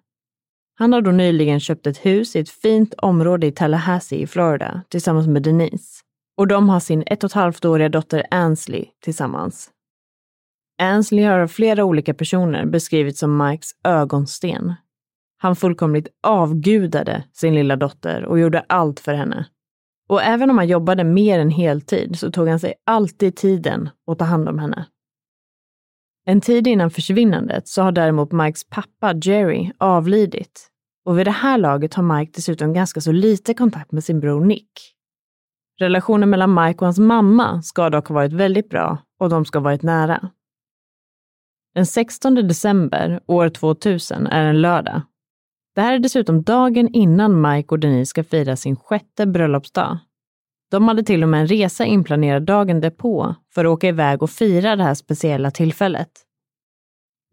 Han 0.75 0.93
har 0.93 1.01
då 1.01 1.11
nyligen 1.11 1.61
köpt 1.61 1.87
ett 1.87 2.07
hus 2.07 2.37
i 2.37 2.39
ett 2.39 2.51
fint 2.51 2.95
område 2.95 3.47
i 3.47 3.53
Tallahassee 3.53 4.19
i 4.19 4.27
Florida 4.27 4.83
tillsammans 4.89 5.27
med 5.27 5.43
Denise. 5.43 6.03
Och 6.37 6.47
de 6.47 6.69
har 6.69 6.81
sin 6.81 7.03
ett 7.07 7.25
och 7.25 7.31
ett 7.31 7.35
halvt 7.35 7.65
åriga 7.65 7.89
dotter 7.89 8.27
Ansley 8.31 8.85
tillsammans. 9.05 9.71
Ansley 10.83 11.25
har 11.25 11.39
av 11.39 11.49
flera 11.49 11.85
olika 11.85 12.15
personer 12.15 12.67
beskrivits 12.67 13.19
som 13.21 13.37
Mikes 13.37 13.71
ögonsten. 13.85 14.75
Han 15.39 15.57
fullkomligt 15.57 16.09
avgudade 16.23 17.25
sin 17.33 17.55
lilla 17.55 17.77
dotter 17.77 18.25
och 18.25 18.41
gjorde 18.41 18.65
allt 18.69 19.01
för 19.01 19.15
henne. 19.15 19.47
Och 20.11 20.23
även 20.23 20.51
om 20.51 20.59
han 20.59 20.69
jobbade 20.69 21.05
mer 21.05 21.39
än 21.39 21.51
heltid 21.51 22.19
så 22.19 22.31
tog 22.31 22.49
han 22.49 22.61
sig 22.61 22.75
alltid 22.87 23.37
tiden 23.37 23.91
att 24.07 24.19
ta 24.19 24.25
hand 24.25 24.49
om 24.49 24.59
henne. 24.59 24.87
En 26.27 26.41
tid 26.41 26.67
innan 26.67 26.91
försvinnandet 26.91 27.69
så 27.69 27.83
har 27.83 27.93
däremot 27.93 28.33
Mikes 28.33 28.65
pappa 28.65 29.15
Jerry 29.23 29.73
avlidit 29.79 30.69
och 31.05 31.19
vid 31.19 31.27
det 31.27 31.31
här 31.31 31.59
laget 31.59 31.95
har 31.95 32.19
Mike 32.19 32.33
dessutom 32.35 32.73
ganska 32.73 33.01
så 33.01 33.13
lite 33.13 33.55
kontakt 33.55 33.93
med 33.93 34.05
sin 34.05 34.21
bror 34.21 34.45
Nick. 34.45 34.71
Relationen 35.81 36.31
mellan 36.31 36.55
Mike 36.55 36.79
och 36.79 36.87
hans 36.87 36.99
mamma 36.99 37.63
ska 37.63 37.91
dock 37.91 38.07
ha 38.07 38.15
varit 38.15 38.33
väldigt 38.33 38.69
bra 38.69 38.99
och 39.19 39.29
de 39.29 39.45
ska 39.45 39.59
ha 39.59 39.65
varit 39.65 39.83
nära. 39.83 40.31
Den 41.75 41.87
16 41.87 42.35
december 42.35 43.21
år 43.27 43.49
2000 43.49 44.27
är 44.27 44.45
en 44.45 44.61
lördag. 44.61 45.03
Det 45.75 45.81
här 45.81 45.95
är 45.95 45.99
dessutom 45.99 46.43
dagen 46.43 46.89
innan 46.89 47.41
Mike 47.41 47.69
och 47.69 47.79
Denise 47.79 48.11
ska 48.11 48.25
fira 48.25 48.57
sin 48.57 48.77
sjätte 48.77 49.27
bröllopsdag. 49.27 49.99
De 50.71 50.89
hade 50.89 51.03
till 51.03 51.23
och 51.23 51.29
med 51.29 51.41
en 51.41 51.47
resa 51.47 51.85
inplanerad 51.85 52.43
dagen 52.43 52.81
därpå 52.81 53.35
för 53.55 53.65
att 53.65 53.71
åka 53.71 53.89
iväg 53.89 54.23
och 54.23 54.31
fira 54.31 54.77
det 54.77 54.83
här 54.83 54.95
speciella 54.95 55.51
tillfället. 55.51 56.11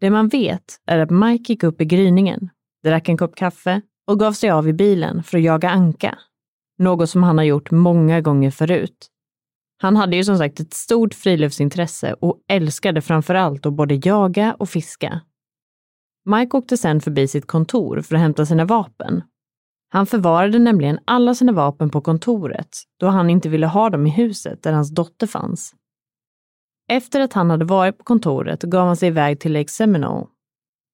Det 0.00 0.10
man 0.10 0.28
vet 0.28 0.80
är 0.86 0.98
att 0.98 1.10
Mike 1.10 1.52
gick 1.52 1.62
upp 1.62 1.80
i 1.80 1.84
gryningen, 1.84 2.50
drack 2.84 3.08
en 3.08 3.16
kopp 3.16 3.36
kaffe 3.36 3.80
och 4.06 4.18
gav 4.20 4.32
sig 4.32 4.50
av 4.50 4.68
i 4.68 4.72
bilen 4.72 5.22
för 5.22 5.38
att 5.38 5.44
jaga 5.44 5.70
anka. 5.70 6.18
Något 6.78 7.10
som 7.10 7.22
han 7.22 7.38
har 7.38 7.44
gjort 7.44 7.70
många 7.70 8.20
gånger 8.20 8.50
förut. 8.50 9.08
Han 9.82 9.96
hade 9.96 10.16
ju 10.16 10.24
som 10.24 10.38
sagt 10.38 10.60
ett 10.60 10.74
stort 10.74 11.14
friluftsintresse 11.14 12.12
och 12.12 12.38
älskade 12.48 13.00
framför 13.00 13.34
allt 13.34 13.66
att 13.66 13.72
både 13.72 13.94
jaga 13.94 14.56
och 14.58 14.68
fiska. 14.68 15.20
Mike 16.28 16.56
åkte 16.56 16.76
sen 16.76 17.00
förbi 17.00 17.28
sitt 17.28 17.46
kontor 17.46 18.00
för 18.00 18.14
att 18.14 18.20
hämta 18.20 18.46
sina 18.46 18.64
vapen. 18.64 19.22
Han 19.88 20.06
förvarade 20.06 20.58
nämligen 20.58 20.98
alla 21.04 21.34
sina 21.34 21.52
vapen 21.52 21.90
på 21.90 22.00
kontoret 22.00 22.68
då 23.00 23.06
han 23.06 23.30
inte 23.30 23.48
ville 23.48 23.66
ha 23.66 23.90
dem 23.90 24.06
i 24.06 24.10
huset 24.10 24.62
där 24.62 24.72
hans 24.72 24.94
dotter 24.94 25.26
fanns. 25.26 25.74
Efter 26.88 27.20
att 27.20 27.32
han 27.32 27.50
hade 27.50 27.64
varit 27.64 27.98
på 27.98 28.04
kontoret 28.04 28.62
gav 28.62 28.86
han 28.86 28.96
sig 28.96 29.08
iväg 29.08 29.40
till 29.40 29.52
Lake 29.52 29.68
Seminole. 29.68 30.26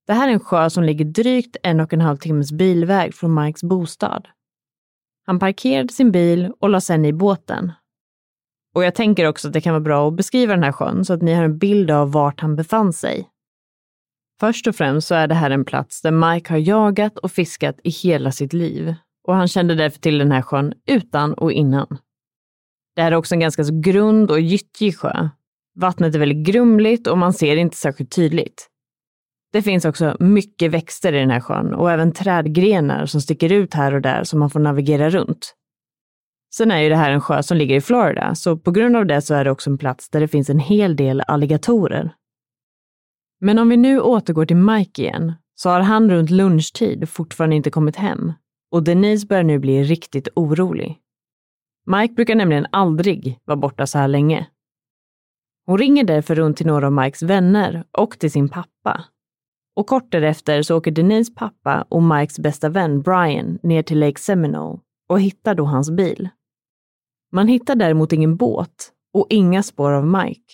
Det 0.06 0.12
här 0.12 0.28
är 0.28 0.32
en 0.32 0.40
sjö 0.40 0.70
som 0.70 0.84
ligger 0.84 1.04
drygt 1.04 1.56
en 1.62 1.80
och 1.80 1.92
en 1.92 2.00
halv 2.00 2.16
timmes 2.16 2.52
bilväg 2.52 3.14
från 3.14 3.44
Mikes 3.44 3.62
bostad. 3.62 4.28
Han 5.26 5.38
parkerade 5.38 5.92
sin 5.92 6.12
bil 6.12 6.52
och 6.60 6.68
la 6.68 6.80
sen 6.80 7.04
i 7.04 7.12
båten 7.12 7.72
och 8.74 8.84
jag 8.84 8.94
tänker 8.94 9.28
också 9.28 9.48
att 9.48 9.54
det 9.54 9.60
kan 9.60 9.72
vara 9.72 9.80
bra 9.80 10.08
att 10.08 10.16
beskriva 10.16 10.54
den 10.54 10.64
här 10.64 10.72
sjön 10.72 11.04
så 11.04 11.12
att 11.12 11.22
ni 11.22 11.34
har 11.34 11.44
en 11.44 11.58
bild 11.58 11.90
av 11.90 12.12
vart 12.12 12.40
han 12.40 12.56
befann 12.56 12.92
sig. 12.92 13.28
Först 14.40 14.66
och 14.66 14.76
främst 14.76 15.08
så 15.08 15.14
är 15.14 15.26
det 15.26 15.34
här 15.34 15.50
en 15.50 15.64
plats 15.64 16.02
där 16.02 16.10
Mike 16.10 16.52
har 16.52 16.58
jagat 16.58 17.18
och 17.18 17.32
fiskat 17.32 17.80
i 17.84 17.90
hela 17.90 18.32
sitt 18.32 18.52
liv 18.52 18.94
och 19.28 19.34
han 19.34 19.48
kände 19.48 19.74
därför 19.74 19.98
till 19.98 20.18
den 20.18 20.32
här 20.32 20.42
sjön 20.42 20.74
utan 20.86 21.34
och 21.34 21.52
innan. 21.52 21.98
Det 22.96 23.02
här 23.02 23.12
är 23.12 23.16
också 23.16 23.34
en 23.34 23.40
ganska 23.40 23.64
så 23.64 23.80
grund 23.80 24.30
och 24.30 24.40
gyttjig 24.40 24.98
sjö. 24.98 25.28
Vattnet 25.80 26.14
är 26.14 26.18
väldigt 26.18 26.46
grumligt 26.46 27.06
och 27.06 27.18
man 27.18 27.32
ser 27.32 27.54
det 27.54 27.60
inte 27.60 27.76
särskilt 27.76 28.10
tydligt. 28.10 28.70
Det 29.52 29.62
finns 29.62 29.84
också 29.84 30.16
mycket 30.20 30.70
växter 30.70 31.12
i 31.12 31.18
den 31.18 31.30
här 31.30 31.40
sjön 31.40 31.74
och 31.74 31.90
även 31.90 32.12
trädgrenar 32.12 33.06
som 33.06 33.20
sticker 33.20 33.52
ut 33.52 33.74
här 33.74 33.94
och 33.94 34.00
där 34.00 34.24
som 34.24 34.38
man 34.40 34.50
får 34.50 34.60
navigera 34.60 35.10
runt. 35.10 35.54
Sen 36.54 36.70
är 36.70 36.78
ju 36.78 36.88
det 36.88 36.96
här 36.96 37.10
en 37.10 37.20
sjö 37.20 37.42
som 37.42 37.56
ligger 37.56 37.76
i 37.76 37.80
Florida, 37.80 38.34
så 38.34 38.56
på 38.56 38.70
grund 38.70 38.96
av 38.96 39.06
det 39.06 39.22
så 39.22 39.34
är 39.34 39.44
det 39.44 39.50
också 39.50 39.70
en 39.70 39.78
plats 39.78 40.10
där 40.10 40.20
det 40.20 40.28
finns 40.28 40.50
en 40.50 40.58
hel 40.58 40.96
del 40.96 41.20
alligatorer. 41.20 42.14
Men 43.44 43.58
om 43.58 43.68
vi 43.68 43.76
nu 43.76 44.00
återgår 44.00 44.46
till 44.46 44.56
Mike 44.56 45.02
igen, 45.02 45.32
så 45.54 45.70
har 45.70 45.80
han 45.80 46.10
runt 46.10 46.30
lunchtid 46.30 47.08
fortfarande 47.08 47.56
inte 47.56 47.70
kommit 47.70 47.96
hem 47.96 48.32
och 48.70 48.82
Denise 48.82 49.26
börjar 49.26 49.42
nu 49.42 49.58
bli 49.58 49.82
riktigt 49.82 50.28
orolig. 50.36 50.98
Mike 51.86 52.14
brukar 52.14 52.34
nämligen 52.34 52.66
aldrig 52.70 53.38
vara 53.44 53.56
borta 53.56 53.86
så 53.86 53.98
här 53.98 54.08
länge. 54.08 54.46
Hon 55.66 55.78
ringer 55.78 56.04
därför 56.04 56.34
runt 56.34 56.56
till 56.56 56.66
några 56.66 56.86
av 56.86 56.92
Mikes 56.92 57.22
vänner 57.22 57.84
och 57.90 58.18
till 58.18 58.30
sin 58.30 58.48
pappa. 58.48 59.04
Och 59.76 59.86
kort 59.86 60.12
därefter 60.12 60.62
så 60.62 60.76
åker 60.76 60.90
Denise 60.90 61.32
pappa 61.34 61.86
och 61.88 62.02
Mikes 62.02 62.38
bästa 62.38 62.68
vän 62.68 63.02
Brian 63.02 63.58
ner 63.62 63.82
till 63.82 63.98
Lake 63.98 64.20
Seminole 64.20 64.78
och 65.08 65.20
hittar 65.20 65.54
då 65.54 65.64
hans 65.64 65.90
bil. 65.90 66.28
Man 67.32 67.48
hittar 67.48 67.74
däremot 67.74 68.12
ingen 68.12 68.36
båt 68.36 68.92
och 69.12 69.26
inga 69.30 69.62
spår 69.62 69.92
av 69.92 70.06
Mike. 70.06 70.52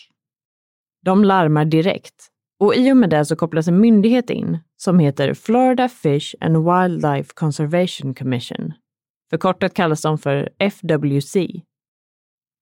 De 1.04 1.24
larmar 1.24 1.64
direkt 1.64 2.29
och 2.60 2.74
i 2.74 2.92
och 2.92 2.96
med 2.96 3.10
det 3.10 3.24
så 3.24 3.36
kopplas 3.36 3.68
en 3.68 3.80
myndighet 3.80 4.30
in 4.30 4.58
som 4.76 4.98
heter 4.98 5.34
Florida 5.34 5.88
Fish 5.88 6.34
and 6.40 6.56
Wildlife 6.56 7.32
Conservation 7.34 8.14
Commission. 8.14 8.72
Förkortat 9.30 9.74
kallas 9.74 10.02
de 10.02 10.18
för 10.18 10.48
FWC. 10.58 11.62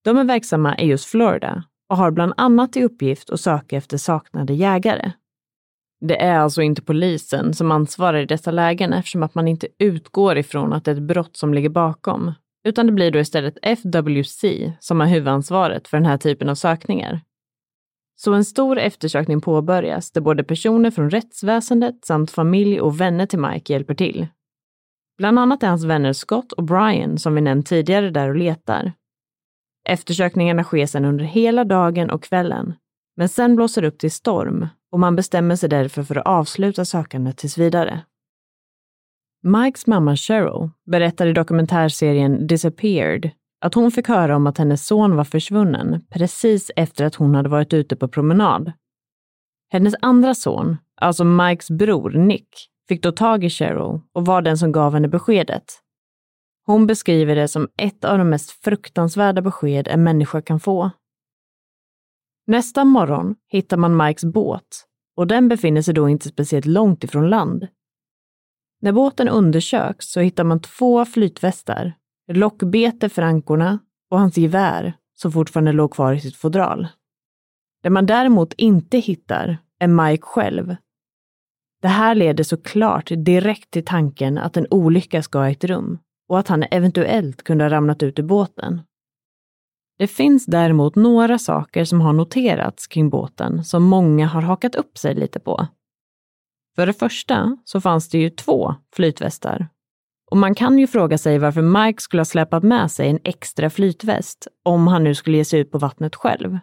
De 0.03 0.17
är 0.17 0.23
verksamma 0.23 0.77
i 0.77 0.85
just 0.85 1.05
Florida 1.05 1.63
och 1.89 1.97
har 1.97 2.11
bland 2.11 2.33
annat 2.37 2.77
i 2.77 2.83
uppgift 2.83 3.29
att 3.29 3.39
söka 3.39 3.77
efter 3.77 3.97
saknade 3.97 4.53
jägare. 4.53 5.11
Det 6.01 6.21
är 6.21 6.39
alltså 6.39 6.61
inte 6.61 6.81
polisen 6.81 7.53
som 7.53 7.71
ansvarar 7.71 8.17
i 8.17 8.25
dessa 8.25 8.51
lägen 8.51 8.93
eftersom 8.93 9.23
att 9.23 9.35
man 9.35 9.47
inte 9.47 9.67
utgår 9.79 10.37
ifrån 10.37 10.73
att 10.73 10.85
det 10.85 10.91
är 10.91 10.95
ett 10.95 11.01
brott 11.01 11.37
som 11.37 11.53
ligger 11.53 11.69
bakom, 11.69 12.33
utan 12.63 12.85
det 12.85 12.91
blir 12.91 13.11
då 13.11 13.19
istället 13.19 13.57
FWC 13.61 14.45
som 14.79 14.99
har 14.99 15.07
huvudansvaret 15.07 15.87
för 15.87 15.97
den 15.97 16.05
här 16.05 16.17
typen 16.17 16.49
av 16.49 16.55
sökningar. 16.55 17.21
Så 18.21 18.33
en 18.33 18.45
stor 18.45 18.79
eftersökning 18.79 19.41
påbörjas 19.41 20.11
där 20.11 20.21
både 20.21 20.43
personer 20.43 20.91
från 20.91 21.09
rättsväsendet 21.09 22.05
samt 22.05 22.31
familj 22.31 22.81
och 22.81 23.01
vänner 23.01 23.25
till 23.25 23.39
Mike 23.39 23.73
hjälper 23.73 23.93
till. 23.93 24.27
Bland 25.17 25.39
annat 25.39 25.63
är 25.63 25.67
hans 25.67 25.83
vänner 25.83 26.13
Scott 26.13 26.51
och 26.51 26.63
Brian, 26.63 27.17
som 27.17 27.35
vi 27.35 27.41
nämnt 27.41 27.67
tidigare, 27.67 28.09
där 28.09 28.29
och 28.29 28.35
letar. 28.35 28.93
Eftersökningarna 29.89 30.63
sker 30.63 30.85
sedan 30.85 31.05
under 31.05 31.25
hela 31.25 31.63
dagen 31.63 32.09
och 32.09 32.23
kvällen, 32.23 32.73
men 33.17 33.29
sen 33.29 33.55
blåser 33.55 33.81
det 33.81 33.87
upp 33.87 33.99
till 33.99 34.11
storm 34.11 34.67
och 34.91 34.99
man 34.99 35.15
bestämmer 35.15 35.55
sig 35.55 35.69
därför 35.69 36.03
för 36.03 36.15
att 36.15 36.27
avsluta 36.27 36.85
sökandet 36.85 37.37
tills 37.37 37.57
vidare. 37.57 38.01
Mikes 39.43 39.87
mamma 39.87 40.15
Cheryl 40.15 40.69
berättar 40.85 41.27
i 41.27 41.33
dokumentärserien 41.33 42.47
Disappeared 42.47 43.31
att 43.61 43.73
hon 43.73 43.91
fick 43.91 44.07
höra 44.07 44.35
om 44.35 44.47
att 44.47 44.57
hennes 44.57 44.87
son 44.87 45.15
var 45.15 45.23
försvunnen 45.23 46.05
precis 46.09 46.71
efter 46.75 47.05
att 47.05 47.15
hon 47.15 47.35
hade 47.35 47.49
varit 47.49 47.73
ute 47.73 47.95
på 47.95 48.07
promenad. 48.07 48.71
Hennes 49.71 49.93
andra 50.01 50.35
son, 50.35 50.77
alltså 50.95 51.23
Mikes 51.23 51.69
bror 51.69 52.09
Nick, 52.09 52.49
fick 52.87 53.03
då 53.03 53.11
tag 53.11 53.43
i 53.43 53.49
Cheryl 53.49 53.99
och 54.13 54.25
var 54.25 54.41
den 54.41 54.57
som 54.57 54.71
gav 54.71 54.93
henne 54.93 55.07
beskedet. 55.07 55.63
Hon 56.65 56.87
beskriver 56.87 57.35
det 57.35 57.47
som 57.47 57.67
ett 57.77 58.05
av 58.05 58.17
de 58.17 58.29
mest 58.29 58.51
fruktansvärda 58.51 59.41
besked 59.41 59.87
en 59.87 60.03
människa 60.03 60.41
kan 60.41 60.59
få. 60.59 60.91
Nästa 62.47 62.85
morgon 62.85 63.35
hittar 63.47 63.77
man 63.77 63.97
Mikes 63.97 64.25
båt 64.25 64.85
och 65.15 65.27
den 65.27 65.47
befinner 65.47 65.81
sig 65.81 65.93
då 65.93 66.09
inte 66.09 66.27
speciellt 66.27 66.65
långt 66.65 67.03
ifrån 67.03 67.29
land. 67.29 67.67
När 68.81 68.91
båten 68.91 69.29
undersöks 69.29 70.11
så 70.11 70.19
hittar 70.19 70.43
man 70.43 70.61
två 70.61 71.05
flytvästar, 71.05 71.93
lockbete 72.33 73.09
för 73.09 73.21
ankorna 73.21 73.79
och 74.09 74.19
hans 74.19 74.37
gevär 74.37 74.93
som 75.15 75.31
fortfarande 75.31 75.71
låg 75.71 75.93
kvar 75.93 76.13
i 76.13 76.19
sitt 76.19 76.35
fodral. 76.35 76.87
Det 77.83 77.89
man 77.89 78.05
däremot 78.05 78.53
inte 78.53 78.97
hittar 78.97 79.57
är 79.79 79.87
Mike 79.87 80.23
själv. 80.25 80.75
Det 81.81 81.87
här 81.87 82.15
leder 82.15 82.43
såklart 82.43 83.11
direkt 83.25 83.71
till 83.71 83.85
tanken 83.85 84.37
att 84.37 84.57
en 84.57 84.67
olycka 84.69 85.23
ska 85.23 85.39
ha 85.39 85.49
ägt 85.49 85.63
rum 85.63 85.99
och 86.29 86.39
att 86.39 86.47
han 86.47 86.63
eventuellt 86.71 87.43
kunde 87.43 87.63
ha 87.63 87.69
ramlat 87.69 88.03
ut 88.03 88.19
ur 88.19 88.23
båten. 88.23 88.81
Det 89.97 90.07
finns 90.07 90.45
däremot 90.45 90.95
några 90.95 91.39
saker 91.39 91.85
som 91.85 92.01
har 92.01 92.13
noterats 92.13 92.87
kring 92.87 93.09
båten 93.09 93.63
som 93.63 93.83
många 93.83 94.27
har 94.27 94.41
hakat 94.41 94.75
upp 94.75 94.97
sig 94.97 95.15
lite 95.15 95.39
på. 95.39 95.67
För 96.75 96.85
det 96.85 96.93
första 96.93 97.57
så 97.65 97.81
fanns 97.81 98.09
det 98.09 98.17
ju 98.17 98.29
två 98.29 98.75
flytvästar. 98.95 99.67
Och 100.31 100.37
man 100.37 100.55
kan 100.55 100.79
ju 100.79 100.87
fråga 100.87 101.17
sig 101.17 101.39
varför 101.39 101.61
Mike 101.61 102.01
skulle 102.01 102.19
ha 102.19 102.25
släpat 102.25 102.63
med 102.63 102.91
sig 102.91 103.09
en 103.09 103.19
extra 103.23 103.69
flytväst 103.69 104.47
om 104.63 104.87
han 104.87 105.03
nu 105.03 105.15
skulle 105.15 105.37
ge 105.37 105.45
sig 105.45 105.59
ut 105.59 105.71
på 105.71 105.77
vattnet 105.77 106.15
själv. 106.15 106.59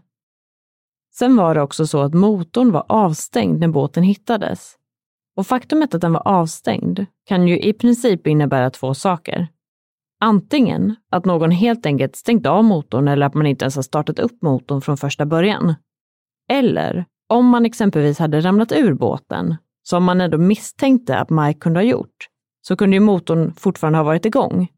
Sen 1.14 1.36
var 1.36 1.54
det 1.54 1.62
också 1.62 1.86
så 1.86 2.00
att 2.00 2.14
motorn 2.14 2.72
var 2.72 2.84
avstängd 2.88 3.60
när 3.60 3.68
båten 3.68 4.02
hittades. 4.02 4.74
Och 5.36 5.46
faktumet 5.46 5.94
att 5.94 6.00
den 6.00 6.12
var 6.12 6.28
avstängd 6.28 7.06
kan 7.24 7.48
ju 7.48 7.60
i 7.60 7.72
princip 7.72 8.26
innebära 8.26 8.70
två 8.70 8.94
saker. 8.94 9.48
Antingen 10.20 10.96
att 11.10 11.24
någon 11.24 11.50
helt 11.50 11.86
enkelt 11.86 12.16
stängt 12.16 12.46
av 12.46 12.64
motorn 12.64 13.08
eller 13.08 13.26
att 13.26 13.34
man 13.34 13.46
inte 13.46 13.64
ens 13.64 13.76
har 13.76 13.82
startat 13.82 14.18
upp 14.18 14.42
motorn 14.42 14.80
från 14.80 14.96
första 14.96 15.26
början. 15.26 15.74
Eller 16.48 17.04
om 17.28 17.46
man 17.46 17.66
exempelvis 17.66 18.18
hade 18.18 18.40
ramlat 18.40 18.72
ur 18.72 18.94
båten, 18.94 19.56
som 19.82 20.04
man 20.04 20.20
ändå 20.20 20.38
misstänkte 20.38 21.18
att 21.18 21.30
Mike 21.30 21.60
kunde 21.60 21.80
ha 21.80 21.84
gjort, 21.84 22.28
så 22.68 22.76
kunde 22.76 22.96
ju 22.96 23.00
motorn 23.00 23.54
fortfarande 23.54 23.98
ha 23.98 24.04
varit 24.04 24.26
igång. 24.26 24.68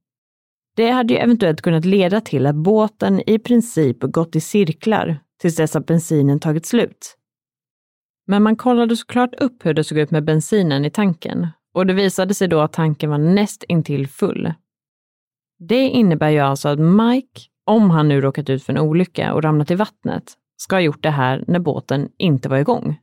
Det 0.76 0.90
hade 0.90 1.14
ju 1.14 1.20
eventuellt 1.20 1.60
kunnat 1.60 1.84
leda 1.84 2.20
till 2.20 2.46
att 2.46 2.54
båten 2.54 3.30
i 3.30 3.38
princip 3.38 4.00
gått 4.00 4.36
i 4.36 4.40
cirklar 4.40 5.18
tills 5.40 5.56
dess 5.56 5.76
att 5.76 5.86
bensinen 5.86 6.40
tagit 6.40 6.66
slut. 6.66 7.16
Men 8.26 8.42
man 8.42 8.56
kollade 8.56 8.96
såklart 8.96 9.34
upp 9.34 9.66
hur 9.66 9.74
det 9.74 9.84
såg 9.84 9.98
ut 9.98 10.10
med 10.10 10.24
bensinen 10.24 10.84
i 10.84 10.90
tanken 10.90 11.46
och 11.74 11.86
det 11.86 11.94
visade 11.94 12.34
sig 12.34 12.48
då 12.48 12.60
att 12.60 12.72
tanken 12.72 13.10
var 13.10 13.18
näst 13.18 13.62
intill 13.62 14.08
full. 14.08 14.52
Det 15.58 15.88
innebär 15.88 16.30
ju 16.30 16.38
alltså 16.38 16.68
att 16.68 16.78
Mike, 16.78 17.40
om 17.66 17.90
han 17.90 18.08
nu 18.08 18.20
råkat 18.20 18.50
ut 18.50 18.64
för 18.64 18.72
en 18.72 18.78
olycka 18.78 19.34
och 19.34 19.42
ramlat 19.42 19.70
i 19.70 19.74
vattnet, 19.74 20.32
ska 20.56 20.76
ha 20.76 20.80
gjort 20.80 21.02
det 21.02 21.10
här 21.10 21.44
när 21.46 21.58
båten 21.58 22.08
inte 22.18 22.48
var 22.48 22.58
igång. 22.58 22.98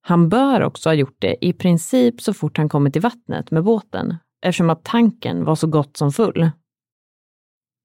Han 0.00 0.28
bör 0.28 0.60
också 0.60 0.88
ha 0.88 0.94
gjort 0.94 1.16
det 1.18 1.46
i 1.46 1.52
princip 1.52 2.20
så 2.20 2.34
fort 2.34 2.58
han 2.58 2.68
kommit 2.68 2.96
i 2.96 2.98
vattnet 2.98 3.50
med 3.50 3.64
båten, 3.64 4.16
eftersom 4.42 4.70
att 4.70 4.84
tanken 4.84 5.44
var 5.44 5.54
så 5.54 5.66
gott 5.66 5.96
som 5.96 6.12
full. 6.12 6.50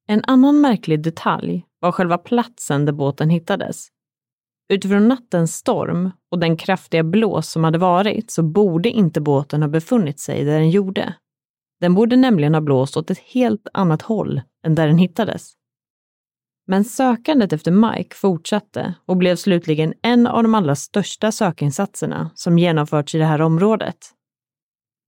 En 0.08 0.22
annan 0.28 0.62
märklig 0.62 1.04
detalj 1.04 1.66
var 1.80 1.92
själva 1.92 2.18
platsen 2.18 2.86
där 2.86 2.94
båten 2.94 3.30
hittades. 3.30 3.88
Utifrån 4.74 5.08
nattens 5.08 5.56
storm 5.56 6.12
och 6.32 6.40
den 6.40 6.58
kraftiga 6.58 7.04
blås 7.04 7.50
som 7.50 7.64
hade 7.64 7.78
varit 7.78 8.32
så 8.32 8.44
borde 8.44 8.90
inte 8.90 9.22
båten 9.22 9.62
ha 9.62 9.70
befunnit 9.70 10.20
sig 10.20 10.44
där 10.44 10.60
den 10.60 10.70
gjorde. 10.70 11.16
Den 11.80 11.94
borde 11.94 12.16
nämligen 12.16 12.54
ha 12.54 12.62
blåst 12.62 12.98
åt 12.98 13.12
ett 13.12 13.18
helt 13.20 13.68
annat 13.74 14.02
håll 14.02 14.42
än 14.66 14.76
där 14.76 14.88
den 14.88 14.98
hittades. 14.98 15.54
Men 16.68 16.84
sökandet 16.84 17.54
efter 17.54 17.72
Mike 17.72 18.16
fortsatte 18.16 18.94
och 19.06 19.18
blev 19.18 19.36
slutligen 19.36 19.94
en 20.02 20.28
av 20.28 20.44
de 20.44 20.56
allra 20.56 20.76
största 20.76 21.32
sökinsatserna 21.32 22.32
som 22.36 22.60
genomförts 22.60 23.16
i 23.16 23.18
det 23.18 23.26
här 23.26 23.42
området. 23.42 23.98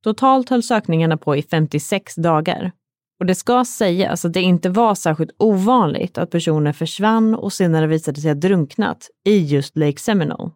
Totalt 0.04 0.50
höll 0.50 0.64
sökningarna 0.64 1.18
på 1.18 1.36
i 1.36 1.44
56 1.44 2.16
dagar. 2.16 2.72
Och 3.20 3.26
det 3.26 3.36
ska 3.36 3.66
sägas 3.66 4.26
att 4.26 4.34
det 4.34 4.42
inte 4.42 4.70
var 4.70 4.96
särskilt 4.96 5.32
ovanligt 5.40 6.18
att 6.18 6.32
personer 6.32 6.74
försvann 6.74 7.36
och 7.36 7.54
senare 7.54 7.88
visade 7.88 8.22
sig 8.22 8.30
ha 8.30 8.36
drunknat 8.36 9.10
i 9.26 9.38
just 9.38 9.78
Lake 9.78 10.00
Seminole. 10.00 10.52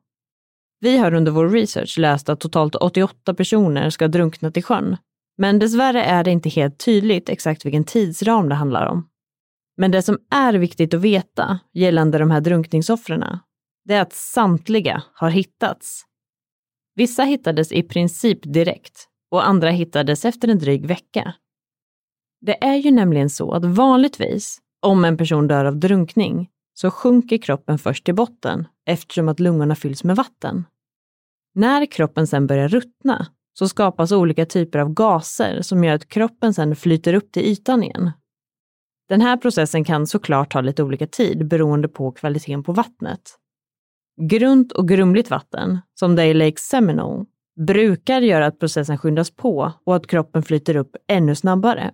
Vi 0.79 0.97
har 0.97 1.13
under 1.13 1.31
vår 1.31 1.49
research 1.49 1.97
läst 1.97 2.29
att 2.29 2.39
totalt 2.39 2.75
88 2.75 3.33
personer 3.33 3.89
ska 3.89 4.05
ha 4.05 4.09
drunknat 4.09 4.57
i 4.57 4.61
sjön 4.61 4.97
men 5.39 5.59
dessvärre 5.59 6.03
är 6.03 6.23
det 6.23 6.31
inte 6.31 6.49
helt 6.49 6.85
tydligt 6.85 7.29
exakt 7.29 7.65
vilken 7.65 7.83
tidsram 7.83 8.49
det 8.49 8.55
handlar 8.55 8.85
om. 8.85 9.08
Men 9.79 9.91
det 9.91 10.01
som 10.01 10.17
är 10.29 10.53
viktigt 10.53 10.93
att 10.93 11.01
veta 11.01 11.59
gällande 11.73 12.17
de 12.17 12.31
här 12.31 12.41
drunkningsoffren, 12.41 13.39
det 13.85 13.93
är 13.93 14.01
att 14.01 14.13
samtliga 14.13 15.03
har 15.13 15.29
hittats. 15.29 16.05
Vissa 16.95 17.23
hittades 17.23 17.71
i 17.71 17.83
princip 17.83 18.39
direkt 18.53 19.07
och 19.31 19.47
andra 19.47 19.69
hittades 19.69 20.25
efter 20.25 20.47
en 20.47 20.59
dryg 20.59 20.85
vecka. 20.85 21.33
Det 22.41 22.63
är 22.63 22.75
ju 22.75 22.91
nämligen 22.91 23.29
så 23.29 23.51
att 23.51 23.65
vanligtvis, 23.65 24.57
om 24.81 25.05
en 25.05 25.17
person 25.17 25.47
dör 25.47 25.65
av 25.65 25.77
drunkning, 25.77 26.49
så 26.73 26.91
sjunker 26.91 27.37
kroppen 27.37 27.79
först 27.79 28.05
till 28.05 28.15
botten 28.15 28.67
eftersom 28.85 29.29
att 29.29 29.39
lungorna 29.39 29.75
fylls 29.75 30.03
med 30.03 30.15
vatten. 30.15 30.65
När 31.55 31.85
kroppen 31.85 32.27
sedan 32.27 32.47
börjar 32.47 32.67
ruttna 32.67 33.27
så 33.53 33.67
skapas 33.67 34.11
olika 34.11 34.45
typer 34.45 34.79
av 34.79 34.93
gaser 34.93 35.61
som 35.61 35.83
gör 35.83 35.95
att 35.95 36.07
kroppen 36.07 36.53
sedan 36.53 36.75
flyter 36.75 37.13
upp 37.13 37.31
till 37.31 37.45
ytan 37.45 37.83
igen. 37.83 38.11
Den 39.09 39.21
här 39.21 39.37
processen 39.37 39.83
kan 39.83 40.07
såklart 40.07 40.51
ta 40.51 40.61
lite 40.61 40.83
olika 40.83 41.07
tid 41.07 41.47
beroende 41.47 41.87
på 41.87 42.11
kvaliteten 42.11 42.63
på 42.63 42.73
vattnet. 42.73 43.21
Grunt 44.21 44.71
och 44.71 44.87
grumligt 44.87 45.29
vatten, 45.29 45.79
som 45.99 46.15
det 46.15 46.23
är 46.23 46.27
i 46.27 46.33
Lake 46.33 46.57
Seminole, 46.57 47.25
brukar 47.67 48.21
göra 48.21 48.45
att 48.45 48.59
processen 48.59 48.97
skyndas 48.97 49.31
på 49.31 49.73
och 49.85 49.95
att 49.95 50.07
kroppen 50.07 50.43
flyter 50.43 50.75
upp 50.75 50.95
ännu 51.07 51.35
snabbare. 51.35 51.91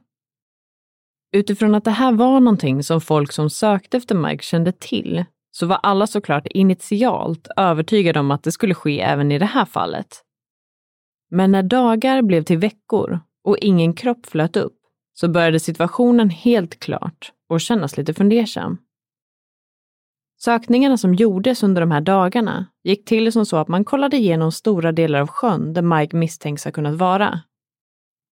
Utifrån 1.32 1.76
att 1.76 1.84
det 1.84 1.92
här 1.92 2.12
var 2.12 2.40
någonting 2.40 2.84
som 2.84 3.02
folk 3.02 3.32
som 3.32 3.50
sökte 3.50 3.98
efter 3.98 4.16
Mike 4.16 4.44
kände 4.44 4.72
till 4.72 5.26
så 5.52 5.66
var 5.66 5.80
alla 5.84 6.08
såklart 6.08 6.48
initialt 6.48 7.48
övertygade 7.58 8.20
om 8.20 8.32
att 8.32 8.44
det 8.44 8.52
skulle 8.52 8.74
ske 8.74 9.02
även 9.02 9.32
i 9.32 9.40
det 9.40 9.46
här 9.46 9.66
fallet. 9.66 10.08
Men 11.32 11.52
när 11.52 11.64
dagar 11.64 12.22
blev 12.22 12.44
till 12.44 12.58
veckor 12.58 13.20
och 13.44 13.58
ingen 13.58 13.94
kropp 13.94 14.26
flöt 14.26 14.58
upp 14.58 14.75
så 15.20 15.28
började 15.28 15.60
situationen 15.60 16.30
helt 16.30 16.80
klart 16.80 17.32
och 17.50 17.62
kännas 17.62 17.98
lite 17.98 18.14
fundersam. 18.14 18.78
Sökningarna 20.42 20.98
som 20.98 21.16
gjordes 21.16 21.64
under 21.64 21.82
de 21.82 21.92
här 21.92 22.02
dagarna 22.02 22.66
gick 22.84 23.06
till 23.06 23.32
som 23.32 23.46
så 23.46 23.58
att 23.58 23.68
man 23.68 23.86
kollade 23.86 24.18
igenom 24.18 24.52
stora 24.52 24.92
delar 24.92 25.20
av 25.20 25.28
sjön 25.28 25.74
där 25.74 25.82
Mike 25.82 26.18
misstänks 26.18 26.66
ha 26.66 26.72
kunnat 26.72 26.96
vara. 26.96 27.40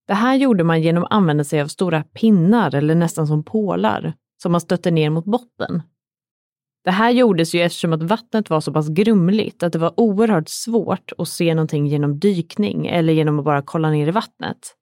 Det 0.07 0.13
här 0.13 0.35
gjorde 0.35 0.63
man 0.63 0.81
genom 0.81 1.03
att 1.03 1.11
använda 1.11 1.43
sig 1.43 1.61
av 1.61 1.67
stora 1.67 2.03
pinnar 2.03 2.75
eller 2.75 2.95
nästan 2.95 3.27
som 3.27 3.43
pålar 3.43 4.13
som 4.41 4.51
man 4.51 4.61
stötte 4.61 4.91
ner 4.91 5.09
mot 5.09 5.25
botten 5.25 5.81
det 6.83 6.91
här 6.91 7.11
gjordes 7.11 7.55
ju 7.55 7.61
eftersom 7.61 7.93
att 7.93 8.03
vattnet 8.03 8.49
var 8.49 8.61
så 8.61 8.73
pass 8.73 8.89
grumligt 8.89 9.63
att 9.63 9.73
det 9.73 9.79
var 9.79 9.99
oerhört 9.99 10.49
svårt 10.49 11.11
att 11.17 11.27
se 11.27 11.55
någonting 11.55 11.87
genom 11.87 12.19
dykning 12.19 12.87
eller 12.87 13.13
genom 13.13 13.39
att 13.39 13.45
bara 13.45 13.61
kolla 13.61 13.89
ner 13.89 14.07
i 14.07 14.11
vattnet. 14.11 14.75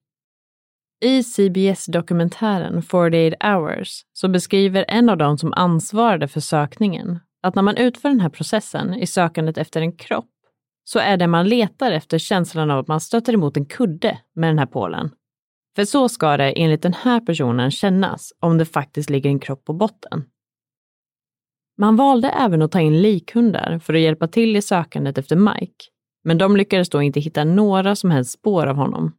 I 1.02 1.22
CBS-dokumentären 1.22 2.82
48 2.82 3.36
hours 3.40 4.04
så 4.12 4.28
beskriver 4.28 4.84
en 4.88 5.08
av 5.08 5.16
dem 5.16 5.38
som 5.38 5.52
ansvarade 5.52 6.28
för 6.28 6.40
sökningen 6.40 7.18
att 7.42 7.54
när 7.54 7.62
man 7.62 7.76
utför 7.76 8.08
den 8.08 8.20
här 8.20 8.28
processen 8.28 8.94
i 8.94 9.06
sökandet 9.06 9.58
efter 9.58 9.80
en 9.80 9.96
kropp 9.96 10.30
så 10.84 10.98
är 10.98 11.16
det 11.16 11.26
man 11.26 11.48
letar 11.48 11.92
efter 11.92 12.18
känslan 12.18 12.70
av 12.70 12.78
att 12.78 12.88
man 12.88 13.00
stöter 13.00 13.32
emot 13.32 13.56
en 13.56 13.66
kudde 13.66 14.18
med 14.34 14.50
den 14.50 14.58
här 14.58 14.66
pålen. 14.66 15.10
För 15.76 15.84
så 15.84 16.08
ska 16.08 16.36
det 16.36 16.50
enligt 16.50 16.82
den 16.82 16.94
här 16.94 17.20
personen 17.20 17.70
kännas 17.70 18.32
om 18.40 18.58
det 18.58 18.64
faktiskt 18.64 19.10
ligger 19.10 19.30
en 19.30 19.40
kropp 19.40 19.64
på 19.64 19.72
botten. 19.72 20.24
Man 21.78 21.96
valde 21.96 22.28
även 22.28 22.62
att 22.62 22.72
ta 22.72 22.80
in 22.80 23.02
likhundar 23.02 23.78
för 23.78 23.94
att 23.94 24.00
hjälpa 24.00 24.28
till 24.28 24.56
i 24.56 24.62
sökandet 24.62 25.18
efter 25.18 25.36
Mike, 25.36 25.84
men 26.24 26.38
de 26.38 26.56
lyckades 26.56 26.90
då 26.90 27.02
inte 27.02 27.20
hitta 27.20 27.44
några 27.44 27.96
som 27.96 28.10
helst 28.10 28.30
spår 28.30 28.66
av 28.66 28.76
honom. 28.76 29.12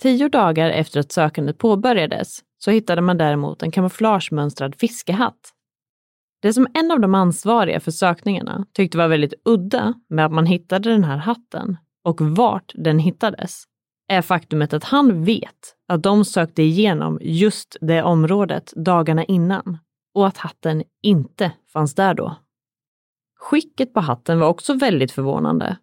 Tio 0.00 0.28
dagar 0.28 0.70
efter 0.70 1.00
att 1.00 1.12
sökandet 1.12 1.58
påbörjades 1.58 2.40
så 2.58 2.70
hittade 2.70 3.02
man 3.02 3.18
däremot 3.18 3.62
en 3.62 3.70
kamouflagemönstrad 3.70 4.74
fiskehatt. 4.74 5.52
Det 6.42 6.52
som 6.52 6.66
en 6.74 6.90
av 6.90 7.00
de 7.00 7.14
ansvariga 7.14 7.80
för 7.80 7.90
sökningarna 7.90 8.66
tyckte 8.72 8.98
var 8.98 9.08
väldigt 9.08 9.34
udda 9.44 9.94
med 10.08 10.26
att 10.26 10.32
man 10.32 10.46
hittade 10.46 10.90
den 10.90 11.04
här 11.04 11.16
hatten 11.16 11.76
och 12.04 12.20
vart 12.20 12.72
den 12.74 12.98
hittades 12.98 13.64
är 14.08 14.22
faktumet 14.22 14.72
att 14.72 14.84
han 14.84 15.24
vet 15.24 15.76
att 15.88 16.02
de 16.02 16.24
sökte 16.24 16.62
igenom 16.62 17.18
just 17.22 17.76
det 17.80 18.02
området 18.02 18.72
dagarna 18.76 19.24
innan 19.24 19.78
och 20.14 20.26
att 20.26 20.36
hatten 20.36 20.82
inte 21.02 21.52
fanns 21.72 21.94
där 21.94 22.14
då. 22.14 22.36
Skicket 23.38 23.94
på 23.94 24.00
hatten 24.00 24.38
var 24.38 24.48
också 24.48 24.74
väldigt 24.74 25.12
förvånande. 25.12 25.76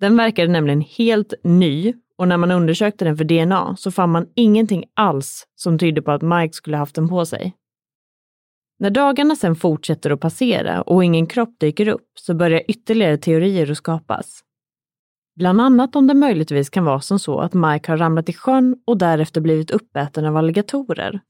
Den 0.00 0.16
verkade 0.16 0.48
nämligen 0.48 0.80
helt 0.80 1.34
ny 1.44 1.94
och 2.18 2.28
när 2.28 2.36
man 2.36 2.50
undersökte 2.50 3.04
den 3.04 3.16
för 3.16 3.24
DNA 3.24 3.76
så 3.76 3.90
fann 3.90 4.10
man 4.10 4.26
ingenting 4.34 4.84
alls 4.94 5.46
som 5.54 5.78
tydde 5.78 6.02
på 6.02 6.12
att 6.12 6.22
Mike 6.22 6.52
skulle 6.52 6.76
haft 6.76 6.94
den 6.94 7.08
på 7.08 7.26
sig. 7.26 7.54
När 8.78 8.90
dagarna 8.90 9.36
sen 9.36 9.56
fortsätter 9.56 10.10
att 10.10 10.20
passera 10.20 10.82
och 10.82 11.04
ingen 11.04 11.26
kropp 11.26 11.54
dyker 11.60 11.88
upp 11.88 12.08
så 12.14 12.34
börjar 12.34 12.62
ytterligare 12.68 13.16
teorier 13.16 13.70
att 13.70 13.76
skapas. 13.76 14.40
Bland 15.36 15.60
annat 15.60 15.96
om 15.96 16.06
det 16.06 16.14
möjligtvis 16.14 16.70
kan 16.70 16.84
vara 16.84 17.00
som 17.00 17.18
så 17.18 17.38
att 17.38 17.54
Mike 17.54 17.92
har 17.92 17.98
ramlat 17.98 18.28
i 18.28 18.32
sjön 18.32 18.76
och 18.86 18.98
därefter 18.98 19.40
blivit 19.40 19.70
uppäten 19.70 20.24
av 20.24 20.36
alligatorer. 20.36 21.20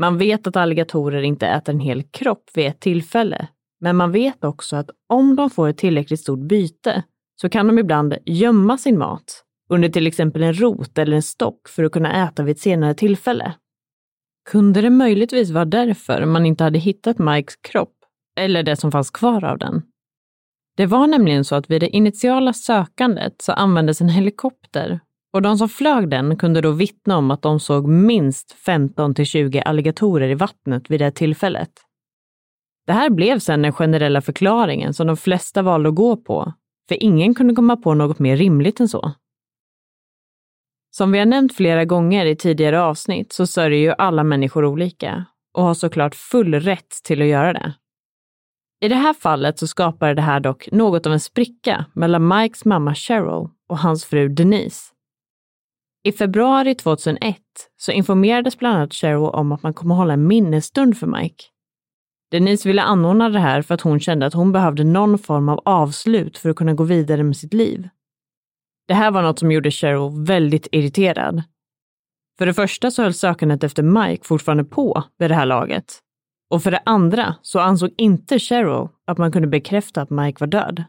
Man 0.00 0.18
vet 0.18 0.46
att 0.46 0.56
alligatorer 0.56 1.22
inte 1.22 1.46
äter 1.46 1.74
en 1.74 1.80
hel 1.80 2.02
kropp 2.02 2.50
vid 2.54 2.66
ett 2.66 2.80
tillfälle, 2.80 3.48
men 3.80 3.96
man 3.96 4.12
vet 4.12 4.44
också 4.44 4.76
att 4.76 4.90
om 5.08 5.36
de 5.36 5.50
får 5.50 5.68
ett 5.68 5.78
tillräckligt 5.78 6.20
stort 6.20 6.48
byte 6.48 7.02
så 7.40 7.48
kan 7.48 7.66
de 7.66 7.78
ibland 7.78 8.14
gömma 8.24 8.78
sin 8.78 8.98
mat 8.98 9.45
under 9.68 9.88
till 9.88 10.06
exempel 10.06 10.42
en 10.42 10.54
rot 10.54 10.98
eller 10.98 11.16
en 11.16 11.22
stock 11.22 11.68
för 11.68 11.84
att 11.84 11.92
kunna 11.92 12.28
äta 12.28 12.42
vid 12.42 12.56
ett 12.56 12.60
senare 12.60 12.94
tillfälle. 12.94 13.54
Kunde 14.50 14.80
det 14.80 14.90
möjligtvis 14.90 15.50
vara 15.50 15.64
därför 15.64 16.24
man 16.24 16.46
inte 16.46 16.64
hade 16.64 16.78
hittat 16.78 17.18
Mikes 17.18 17.56
kropp, 17.56 17.94
eller 18.40 18.62
det 18.62 18.76
som 18.76 18.92
fanns 18.92 19.10
kvar 19.10 19.44
av 19.44 19.58
den? 19.58 19.82
Det 20.76 20.86
var 20.86 21.06
nämligen 21.06 21.44
så 21.44 21.54
att 21.54 21.70
vid 21.70 21.80
det 21.80 21.88
initiala 21.88 22.52
sökandet 22.52 23.42
så 23.42 23.52
användes 23.52 24.00
en 24.00 24.08
helikopter 24.08 25.00
och 25.32 25.42
de 25.42 25.58
som 25.58 25.68
flög 25.68 26.08
den 26.10 26.36
kunde 26.36 26.60
då 26.60 26.70
vittna 26.70 27.16
om 27.16 27.30
att 27.30 27.42
de 27.42 27.60
såg 27.60 27.88
minst 27.88 28.52
15 28.52 29.14
till 29.14 29.26
20 29.26 29.60
alligatorer 29.60 30.28
i 30.28 30.34
vattnet 30.34 30.90
vid 30.90 31.00
det 31.00 31.10
tillfället. 31.10 31.70
Det 32.86 32.92
här 32.92 33.10
blev 33.10 33.38
sedan 33.38 33.62
den 33.62 33.72
generella 33.72 34.20
förklaringen 34.20 34.94
som 34.94 35.06
de 35.06 35.16
flesta 35.16 35.62
valde 35.62 35.88
att 35.88 35.94
gå 35.94 36.16
på, 36.16 36.52
för 36.88 37.02
ingen 37.02 37.34
kunde 37.34 37.54
komma 37.54 37.76
på 37.76 37.94
något 37.94 38.18
mer 38.18 38.36
rimligt 38.36 38.80
än 38.80 38.88
så. 38.88 39.12
Som 40.96 41.12
vi 41.12 41.18
har 41.18 41.26
nämnt 41.26 41.56
flera 41.56 41.84
gånger 41.84 42.26
i 42.26 42.36
tidigare 42.36 42.82
avsnitt 42.82 43.32
så 43.32 43.46
sörjer 43.46 43.80
ju 43.80 43.94
alla 43.98 44.24
människor 44.24 44.64
olika 44.64 45.24
och 45.54 45.62
har 45.62 45.74
såklart 45.74 46.14
full 46.14 46.54
rätt 46.54 46.90
till 47.04 47.22
att 47.22 47.28
göra 47.28 47.52
det. 47.52 47.74
I 48.80 48.88
det 48.88 48.94
här 48.94 49.14
fallet 49.14 49.58
så 49.58 49.66
skapade 49.66 50.14
det 50.14 50.22
här 50.22 50.40
dock 50.40 50.68
något 50.72 51.06
av 51.06 51.12
en 51.12 51.20
spricka 51.20 51.84
mellan 51.94 52.28
Mikes 52.28 52.64
mamma 52.64 52.94
Cheryl 52.94 53.48
och 53.68 53.78
hans 53.78 54.04
fru 54.04 54.28
Denise. 54.28 54.92
I 56.04 56.12
februari 56.12 56.74
2001 56.74 57.36
så 57.76 57.92
informerades 57.92 58.58
bland 58.58 58.76
annat 58.76 58.92
Cheryl 58.92 59.30
om 59.32 59.52
att 59.52 59.62
man 59.62 59.74
kommer 59.74 59.94
hålla 59.94 60.12
en 60.12 60.26
minnesstund 60.26 60.98
för 60.98 61.06
Mike. 61.06 61.44
Denise 62.30 62.68
ville 62.68 62.82
anordna 62.82 63.28
det 63.28 63.40
här 63.40 63.62
för 63.62 63.74
att 63.74 63.80
hon 63.80 64.00
kände 64.00 64.26
att 64.26 64.34
hon 64.34 64.52
behövde 64.52 64.84
någon 64.84 65.18
form 65.18 65.48
av 65.48 65.60
avslut 65.64 66.38
för 66.38 66.50
att 66.50 66.56
kunna 66.56 66.74
gå 66.74 66.84
vidare 66.84 67.22
med 67.22 67.36
sitt 67.36 67.54
liv. 67.54 67.88
Det 68.88 68.94
här 68.94 69.10
var 69.10 69.22
något 69.22 69.38
som 69.38 69.52
gjorde 69.52 69.70
Cheryl 69.70 70.24
väldigt 70.26 70.68
irriterad. 70.72 71.42
För 72.38 72.46
det 72.46 72.54
första 72.54 72.90
så 72.90 73.02
höll 73.02 73.14
sökandet 73.14 73.64
efter 73.64 73.82
Mike 73.82 74.24
fortfarande 74.24 74.64
på 74.64 75.02
vid 75.18 75.30
det 75.30 75.34
här 75.34 75.46
laget. 75.46 75.98
Och 76.50 76.62
för 76.62 76.70
det 76.70 76.82
andra 76.84 77.34
så 77.42 77.58
ansåg 77.58 77.90
inte 77.96 78.38
Cheryl 78.38 78.88
att 79.06 79.18
man 79.18 79.32
kunde 79.32 79.48
bekräfta 79.48 80.02
att 80.02 80.10
Mike 80.10 80.36
var 80.40 80.46
död. 80.46 80.84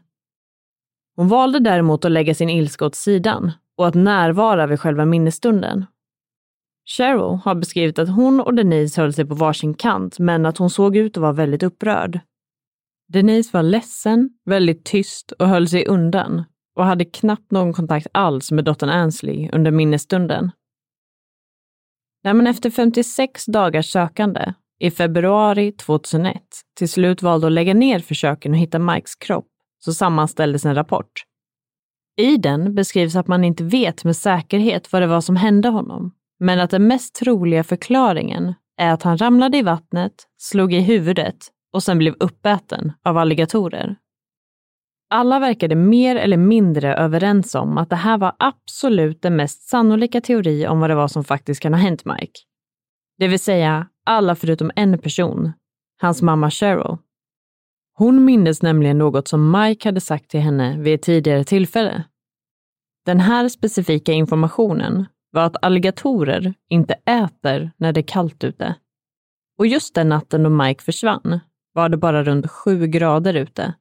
Hon 1.16 1.28
valde 1.28 1.58
däremot 1.58 2.04
att 2.04 2.10
lägga 2.10 2.34
sin 2.34 2.50
ilska 2.50 2.86
åt 2.86 2.94
sidan 2.94 3.52
och 3.76 3.88
att 3.88 3.94
närvara 3.94 4.66
vid 4.66 4.80
själva 4.80 5.04
minnesstunden. 5.04 5.84
Cheryl 6.84 7.38
har 7.44 7.54
beskrivit 7.54 7.98
att 7.98 8.08
hon 8.08 8.40
och 8.40 8.54
Denise 8.54 9.00
höll 9.00 9.12
sig 9.12 9.24
på 9.24 9.34
varsin 9.34 9.74
kant, 9.74 10.18
men 10.18 10.46
att 10.46 10.58
hon 10.58 10.70
såg 10.70 10.96
ut 10.96 11.16
att 11.16 11.20
vara 11.20 11.32
väldigt 11.32 11.62
upprörd. 11.62 12.20
Denise 13.08 13.50
var 13.52 13.62
ledsen, 13.62 14.30
väldigt 14.44 14.84
tyst 14.84 15.32
och 15.32 15.48
höll 15.48 15.68
sig 15.68 15.86
undan 15.86 16.44
och 16.78 16.84
hade 16.84 17.04
knappt 17.04 17.50
någon 17.50 17.72
kontakt 17.72 18.06
alls 18.12 18.52
med 18.52 18.64
dottern 18.64 18.90
Ansley 18.90 19.50
under 19.52 19.70
minnesstunden. 19.70 20.50
När 22.24 22.34
man 22.34 22.46
efter 22.46 22.70
56 22.70 23.46
dagars 23.46 23.92
sökande 23.92 24.52
i 24.78 24.90
februari 24.90 25.72
2001 25.72 26.42
till 26.76 26.88
slut 26.88 27.22
valde 27.22 27.46
att 27.46 27.52
lägga 27.52 27.74
ner 27.74 27.98
försöken 27.98 28.52
att 28.52 28.58
hitta 28.58 28.78
Mikes 28.78 29.14
kropp 29.14 29.48
så 29.78 29.94
sammanställdes 29.94 30.64
en 30.64 30.74
rapport. 30.74 31.24
I 32.16 32.36
den 32.36 32.74
beskrivs 32.74 33.16
att 33.16 33.28
man 33.28 33.44
inte 33.44 33.64
vet 33.64 34.04
med 34.04 34.16
säkerhet 34.16 34.92
vad 34.92 35.02
det 35.02 35.06
var 35.06 35.20
som 35.20 35.36
hände 35.36 35.68
honom, 35.68 36.14
men 36.40 36.60
att 36.60 36.70
den 36.70 36.86
mest 36.86 37.14
troliga 37.14 37.64
förklaringen 37.64 38.54
är 38.76 38.92
att 38.92 39.02
han 39.02 39.18
ramlade 39.18 39.58
i 39.58 39.62
vattnet, 39.62 40.12
slog 40.36 40.74
i 40.74 40.80
huvudet 40.80 41.36
och 41.72 41.82
sen 41.82 41.98
blev 41.98 42.14
uppäten 42.20 42.92
av 43.04 43.16
alligatorer. 43.16 43.96
Alla 45.10 45.38
verkade 45.38 45.74
mer 45.74 46.16
eller 46.16 46.36
mindre 46.36 46.94
överens 46.94 47.54
om 47.54 47.78
att 47.78 47.90
det 47.90 47.96
här 47.96 48.18
var 48.18 48.36
absolut 48.38 49.22
den 49.22 49.36
mest 49.36 49.68
sannolika 49.68 50.20
teori 50.20 50.66
om 50.66 50.80
vad 50.80 50.90
det 50.90 50.94
var 50.94 51.08
som 51.08 51.24
faktiskt 51.24 51.60
kan 51.60 51.74
ha 51.74 51.80
hänt 51.80 52.04
Mike. 52.04 52.40
Det 53.18 53.28
vill 53.28 53.40
säga 53.40 53.88
alla 54.06 54.34
förutom 54.34 54.70
en 54.76 54.98
person, 54.98 55.52
hans 56.00 56.22
mamma 56.22 56.50
Cheryl. 56.50 56.96
Hon 57.94 58.24
mindes 58.24 58.62
nämligen 58.62 58.98
något 58.98 59.28
som 59.28 59.50
Mike 59.50 59.88
hade 59.88 60.00
sagt 60.00 60.30
till 60.30 60.40
henne 60.40 60.78
vid 60.78 60.94
ett 60.94 61.02
tidigare 61.02 61.44
tillfälle. 61.44 62.04
Den 63.04 63.20
här 63.20 63.48
specifika 63.48 64.12
informationen 64.12 65.06
var 65.30 65.42
att 65.42 65.64
alligatorer 65.64 66.54
inte 66.68 66.94
äter 66.94 67.70
när 67.76 67.92
det 67.92 68.00
är 68.00 68.08
kallt 68.08 68.44
ute. 68.44 68.74
Och 69.58 69.66
just 69.66 69.94
den 69.94 70.08
natten 70.08 70.42
då 70.42 70.50
Mike 70.50 70.84
försvann 70.84 71.40
var 71.72 71.88
det 71.88 71.96
bara 71.96 72.24
runt 72.24 72.50
sju 72.50 72.86
grader 72.86 73.34
ute 73.34 73.74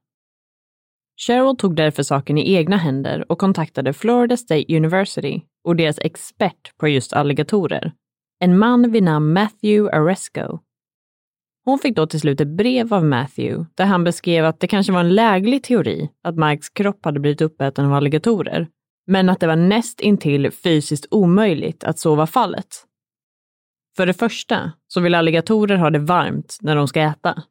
Cheryl 1.17 1.58
tog 1.58 1.75
därför 1.75 2.03
saken 2.03 2.38
i 2.38 2.53
egna 2.53 2.77
händer 2.77 3.32
och 3.32 3.39
kontaktade 3.39 3.93
Florida 3.93 4.38
State 4.38 4.75
University 4.77 5.41
och 5.63 5.75
deras 5.75 5.99
expert 5.99 6.77
på 6.77 6.88
just 6.88 7.13
alligatorer, 7.13 7.91
en 8.39 8.58
man 8.58 8.91
vid 8.91 9.03
namn 9.03 9.34
Matthew 9.34 9.97
Aresco. 9.97 10.60
Hon 11.65 11.80
fick 11.80 11.95
då 11.95 12.08
till 12.08 12.19
slut 12.19 12.41
ett 12.41 12.58
brev 12.58 12.93
av 12.93 13.06
Matthew 13.06 13.65
där 13.75 13.86
han 13.86 14.03
beskrev 14.03 14.45
att 14.45 14.60
det 14.60 14.67
kanske 14.67 14.93
var 14.93 14.99
en 14.99 15.15
läglig 15.15 15.63
teori 15.63 16.10
att 16.23 16.36
Mikes 16.36 16.69
kropp 16.69 17.06
hade 17.06 17.19
blivit 17.19 17.41
uppäten 17.41 17.86
av 17.86 17.93
alligatorer, 17.93 18.67
men 19.08 19.30
att 19.30 19.39
det 19.39 19.47
var 19.47 19.56
näst 19.56 19.99
intill 19.99 20.51
fysiskt 20.51 21.08
omöjligt 21.12 21.84
att 21.84 21.99
så 21.99 22.15
var 22.15 22.25
fallet. 22.25 22.67
För 23.97 24.06
det 24.06 24.13
första 24.13 24.71
så 24.88 25.01
vill 25.01 25.15
alligatorer 25.15 25.75
ha 25.75 25.89
det 25.89 25.99
varmt 25.99 26.58
när 26.62 26.75
de 26.75 26.88
ska 26.88 27.01
äta. 27.01 27.43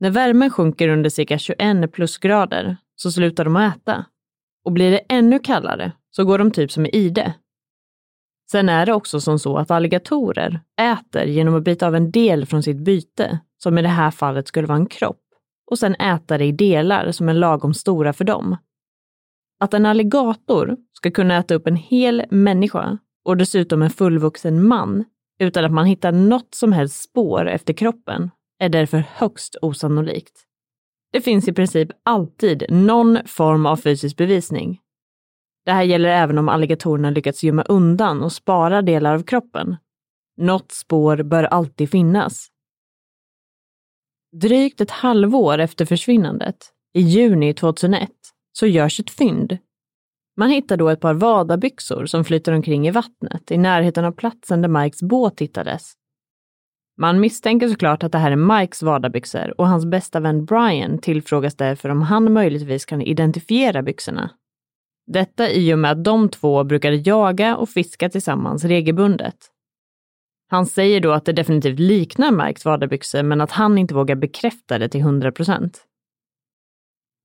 När 0.00 0.10
värmen 0.10 0.50
sjunker 0.50 0.88
under 0.88 1.10
cirka 1.10 1.38
21 1.38 1.92
plusgrader 1.92 2.76
så 2.96 3.12
slutar 3.12 3.44
de 3.44 3.56
att 3.56 3.76
äta. 3.76 4.04
Och 4.64 4.72
blir 4.72 4.90
det 4.90 4.98
ännu 5.08 5.38
kallare 5.38 5.92
så 6.10 6.24
går 6.24 6.38
de 6.38 6.50
typ 6.50 6.72
som 6.72 6.86
i 6.86 6.88
ide. 6.88 7.34
Sen 8.50 8.68
är 8.68 8.86
det 8.86 8.92
också 8.92 9.20
som 9.20 9.38
så 9.38 9.56
att 9.56 9.70
alligatorer 9.70 10.60
äter 10.80 11.24
genom 11.24 11.54
att 11.54 11.64
bita 11.64 11.86
av 11.86 11.94
en 11.94 12.10
del 12.10 12.46
från 12.46 12.62
sitt 12.62 12.76
byte, 12.76 13.40
som 13.62 13.78
i 13.78 13.82
det 13.82 13.88
här 13.88 14.10
fallet 14.10 14.48
skulle 14.48 14.66
vara 14.66 14.78
en 14.78 14.86
kropp, 14.86 15.22
och 15.70 15.78
sen 15.78 15.94
äta 15.94 16.38
det 16.38 16.44
i 16.44 16.52
delar 16.52 17.12
som 17.12 17.28
är 17.28 17.34
lagom 17.34 17.74
stora 17.74 18.12
för 18.12 18.24
dem. 18.24 18.56
Att 19.60 19.74
en 19.74 19.86
alligator 19.86 20.76
ska 20.92 21.10
kunna 21.10 21.36
äta 21.36 21.54
upp 21.54 21.66
en 21.66 21.76
hel 21.76 22.24
människa 22.30 22.98
och 23.24 23.36
dessutom 23.36 23.82
en 23.82 23.90
fullvuxen 23.90 24.68
man 24.68 25.04
utan 25.38 25.64
att 25.64 25.72
man 25.72 25.86
hittar 25.86 26.12
något 26.12 26.54
som 26.54 26.72
helst 26.72 27.02
spår 27.02 27.48
efter 27.48 27.72
kroppen 27.72 28.30
är 28.58 28.68
därför 28.68 28.98
högst 28.98 29.56
osannolikt. 29.62 30.44
Det 31.12 31.20
finns 31.20 31.48
i 31.48 31.52
princip 31.52 31.88
alltid 32.02 32.64
någon 32.68 33.18
form 33.26 33.66
av 33.66 33.76
fysisk 33.76 34.16
bevisning. 34.16 34.80
Det 35.64 35.72
här 35.72 35.82
gäller 35.82 36.08
även 36.08 36.38
om 36.38 36.48
alligatorerna 36.48 37.10
lyckats 37.10 37.44
gömma 37.44 37.62
undan 37.62 38.22
och 38.22 38.32
spara 38.32 38.82
delar 38.82 39.14
av 39.14 39.22
kroppen. 39.22 39.76
Något 40.36 40.72
spår 40.72 41.22
bör 41.22 41.44
alltid 41.44 41.90
finnas. 41.90 42.48
Drygt 44.32 44.80
ett 44.80 44.90
halvår 44.90 45.58
efter 45.58 45.84
försvinnandet, 45.84 46.56
i 46.94 47.00
juni 47.00 47.54
2001, 47.54 48.10
så 48.52 48.66
görs 48.66 49.00
ett 49.00 49.10
fynd. 49.10 49.58
Man 50.36 50.50
hittar 50.50 50.76
då 50.76 50.88
ett 50.88 51.00
par 51.00 51.14
vadabyxor 51.14 52.06
som 52.06 52.24
flyter 52.24 52.52
omkring 52.52 52.88
i 52.88 52.90
vattnet 52.90 53.50
i 53.50 53.58
närheten 53.58 54.04
av 54.04 54.12
platsen 54.12 54.62
där 54.62 54.68
Mikes 54.68 55.02
båt 55.02 55.40
hittades. 55.40 55.92
Man 57.00 57.20
misstänker 57.20 57.68
såklart 57.68 58.02
att 58.02 58.12
det 58.12 58.18
här 58.18 58.30
är 58.30 58.60
Mikes 58.60 58.82
vardagsbyxor 58.82 59.60
och 59.60 59.68
hans 59.68 59.86
bästa 59.86 60.20
vän 60.20 60.44
Brian 60.44 60.98
tillfrågas 60.98 61.56
därför 61.56 61.88
om 61.88 62.02
han 62.02 62.32
möjligtvis 62.32 62.84
kan 62.84 63.02
identifiera 63.02 63.82
byxorna. 63.82 64.30
Detta 65.06 65.50
i 65.50 65.74
och 65.74 65.78
med 65.78 65.90
att 65.90 66.04
de 66.04 66.28
två 66.28 66.64
brukade 66.64 66.96
jaga 66.96 67.56
och 67.56 67.68
fiska 67.68 68.08
tillsammans 68.08 68.64
regelbundet. 68.64 69.36
Han 70.50 70.66
säger 70.66 71.00
då 71.00 71.12
att 71.12 71.24
det 71.24 71.32
definitivt 71.32 71.78
liknar 71.78 72.46
Mikes 72.46 72.64
vardagsbyxor 72.64 73.22
men 73.22 73.40
att 73.40 73.50
han 73.50 73.78
inte 73.78 73.94
vågar 73.94 74.16
bekräfta 74.16 74.78
det 74.78 74.88
till 74.88 75.00
100 75.00 75.32
procent. 75.32 75.84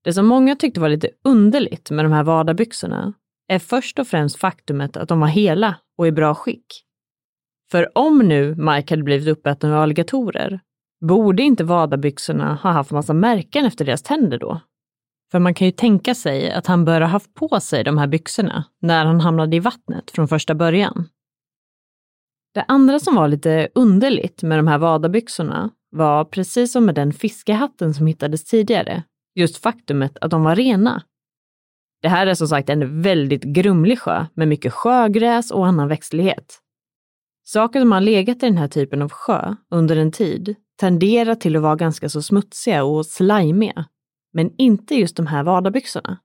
Det 0.04 0.12
som 0.12 0.26
många 0.26 0.56
tyckte 0.56 0.80
var 0.80 0.88
lite 0.88 1.10
underligt 1.24 1.90
med 1.90 2.04
de 2.04 2.12
här 2.12 2.24
vardagsbyxorna 2.24 3.12
är 3.48 3.58
först 3.58 3.98
och 3.98 4.06
främst 4.06 4.38
faktumet 4.38 4.96
att 4.96 5.08
de 5.08 5.20
var 5.20 5.28
hela 5.28 5.76
och 5.98 6.06
i 6.06 6.12
bra 6.12 6.34
skick. 6.34 6.84
För 7.70 7.98
om 7.98 8.18
nu 8.18 8.54
Mike 8.54 8.92
hade 8.94 9.02
blivit 9.02 9.28
uppäten 9.28 9.72
av 9.72 9.82
alligatorer, 9.82 10.60
borde 11.00 11.42
inte 11.42 11.64
Vadabyxorna 11.64 12.54
ha 12.54 12.70
haft 12.70 12.90
massa 12.90 13.14
märken 13.14 13.64
efter 13.64 13.84
deras 13.84 14.02
tänder 14.02 14.38
då? 14.38 14.60
För 15.32 15.38
man 15.38 15.54
kan 15.54 15.66
ju 15.66 15.72
tänka 15.72 16.14
sig 16.14 16.52
att 16.52 16.66
han 16.66 16.84
bör 16.84 17.00
ha 17.00 17.08
haft 17.08 17.34
på 17.34 17.60
sig 17.60 17.84
de 17.84 17.98
här 17.98 18.06
byxorna 18.06 18.64
när 18.80 19.04
han 19.04 19.20
hamnade 19.20 19.56
i 19.56 19.60
vattnet 19.60 20.10
från 20.10 20.28
första 20.28 20.54
början. 20.54 21.08
Det 22.54 22.64
andra 22.68 22.98
som 22.98 23.14
var 23.14 23.28
lite 23.28 23.68
underligt 23.74 24.42
med 24.42 24.58
de 24.58 24.68
här 24.68 24.78
Vadabyxorna 24.78 25.70
var, 25.90 26.24
precis 26.24 26.72
som 26.72 26.86
med 26.86 26.94
den 26.94 27.12
fiskehatten 27.12 27.94
som 27.94 28.06
hittades 28.06 28.44
tidigare, 28.44 29.02
just 29.34 29.56
faktumet 29.56 30.18
att 30.20 30.30
de 30.30 30.44
var 30.44 30.56
rena. 30.56 31.02
Det 32.02 32.08
här 32.08 32.26
är 32.26 32.34
som 32.34 32.48
sagt 32.48 32.68
en 32.68 33.02
väldigt 33.02 33.42
grumlig 33.42 33.98
sjö 33.98 34.26
med 34.34 34.48
mycket 34.48 34.72
sjögräs 34.72 35.50
och 35.50 35.66
annan 35.66 35.88
växtlighet. 35.88 36.63
Saker 37.44 37.80
som 37.80 37.92
har 37.92 38.00
legat 38.00 38.36
i 38.36 38.46
den 38.46 38.58
här 38.58 38.68
typen 38.68 39.02
av 39.02 39.10
sjö 39.10 39.54
under 39.70 39.96
en 39.96 40.12
tid 40.12 40.54
tenderar 40.80 41.34
till 41.34 41.56
att 41.56 41.62
vara 41.62 41.76
ganska 41.76 42.08
så 42.08 42.22
smutsiga 42.22 42.84
och 42.84 43.06
slimiga. 43.06 43.84
Men 44.32 44.50
inte 44.58 44.94
just 44.94 45.16
de 45.16 45.26
här 45.26 45.42
vadarbyxorna. 45.42 46.18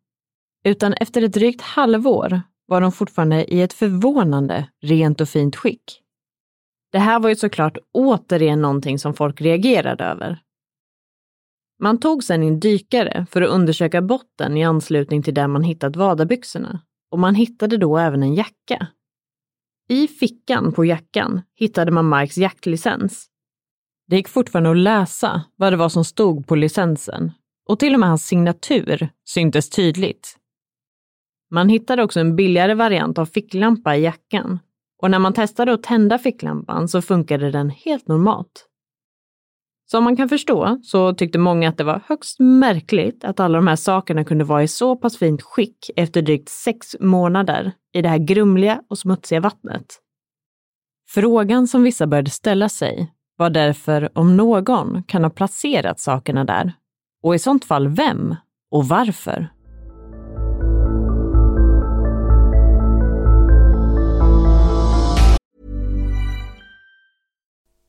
Utan 0.64 0.94
efter 0.94 1.22
ett 1.22 1.34
drygt 1.34 1.62
halvår 1.62 2.42
var 2.66 2.82
de 2.82 2.92
fortfarande 2.92 3.54
i 3.54 3.62
ett 3.62 3.74
förvånande 3.74 4.70
rent 4.82 5.22
och 5.22 5.30
fint 5.30 5.56
skick. 5.56 6.02
Det 6.92 7.00
här 7.00 7.20
var 7.20 7.30
ju 7.30 7.36
såklart 7.36 7.78
återigen 7.92 8.62
någonting 8.62 9.00
som 9.00 9.14
folk 9.14 9.42
reagerade 9.42 10.04
över. 10.04 10.42
Man 11.80 12.00
tog 12.00 12.24
sedan 12.24 12.44
en 12.44 12.60
dykare 12.60 13.26
för 13.32 13.42
att 13.42 13.50
undersöka 13.50 14.02
botten 14.02 14.58
i 14.58 14.64
anslutning 14.64 15.24
till 15.24 15.34
där 15.34 15.48
man 15.48 15.64
hittat 15.64 15.96
vadarbyxorna 15.96 16.82
och 17.12 17.20
man 17.20 17.36
hittade 17.36 17.78
då 17.78 17.98
även 17.98 18.24
en 18.24 18.36
jacka. 18.36 18.88
I 19.92 20.08
fickan 20.08 20.72
på 20.72 20.86
jackan 20.86 21.42
hittade 21.56 21.92
man 21.92 22.10
Mikes 22.10 22.38
jaktlicens. 22.38 23.28
Det 24.08 24.16
gick 24.16 24.28
fortfarande 24.28 24.72
att 24.72 24.78
läsa 24.78 25.44
vad 25.56 25.74
det 25.74 25.78
var 25.78 25.90
som 25.90 26.06
stod 26.06 26.48
på 26.48 26.56
licensen 26.56 27.32
och 27.66 27.80
till 27.80 27.94
och 27.94 28.00
med 28.00 28.10
hans 28.10 28.28
signatur 28.28 29.10
syntes 29.26 29.70
tydligt. 29.70 30.38
Man 31.52 31.70
hittade 31.70 32.04
också 32.04 32.20
en 32.20 32.36
billigare 32.36 32.74
variant 32.74 33.18
av 33.18 33.26
ficklampa 33.26 33.96
i 33.96 34.02
jackan 34.02 34.60
och 35.02 35.12
när 35.12 35.20
man 35.20 35.34
testade 35.34 35.74
att 35.74 35.84
tända 35.84 36.18
ficklampan 36.18 36.88
så 36.88 37.02
funkade 37.02 37.52
den 37.52 37.70
helt 37.70 38.08
normalt. 38.08 38.69
Som 39.92 40.04
man 40.04 40.16
kan 40.16 40.30
förstå 40.30 40.80
så 40.84 41.14
tyckte 41.14 41.40
många 41.40 41.70
att 41.70 41.78
det 41.78 41.84
var 41.84 42.02
högst 42.08 42.40
märkligt 42.40 43.24
att 43.24 43.40
alla 43.40 43.58
de 43.58 43.68
här 43.68 43.76
sakerna 43.76 44.24
kunde 44.24 44.44
vara 44.44 44.64
i 44.64 44.68
så 44.68 44.96
pass 44.96 45.18
fint 45.18 45.42
skick 45.42 45.90
efter 45.96 46.22
drygt 46.22 46.50
sex 46.50 46.96
månader 47.00 47.72
i 47.94 48.02
det 48.02 48.10
här 48.10 48.18
grumliga 48.18 48.82
och 48.90 48.98
smutsiga 48.98 49.40
vattnet. 49.40 49.86
Frågan 51.10 51.68
som 51.68 51.84
vissa 51.84 52.08
började 52.08 52.30
ställa 52.30 52.70
sig 52.70 53.14
var 53.38 53.50
därför 53.50 54.18
om 54.18 54.38
någon 54.38 55.04
kan 55.04 55.24
ha 55.24 55.30
placerat 55.30 56.00
sakerna 56.00 56.44
där 56.44 56.74
och 57.24 57.36
i 57.36 57.40
sånt 57.40 57.66
fall 57.66 57.88
vem 57.88 58.36
och 58.72 58.88
varför. 58.88 59.50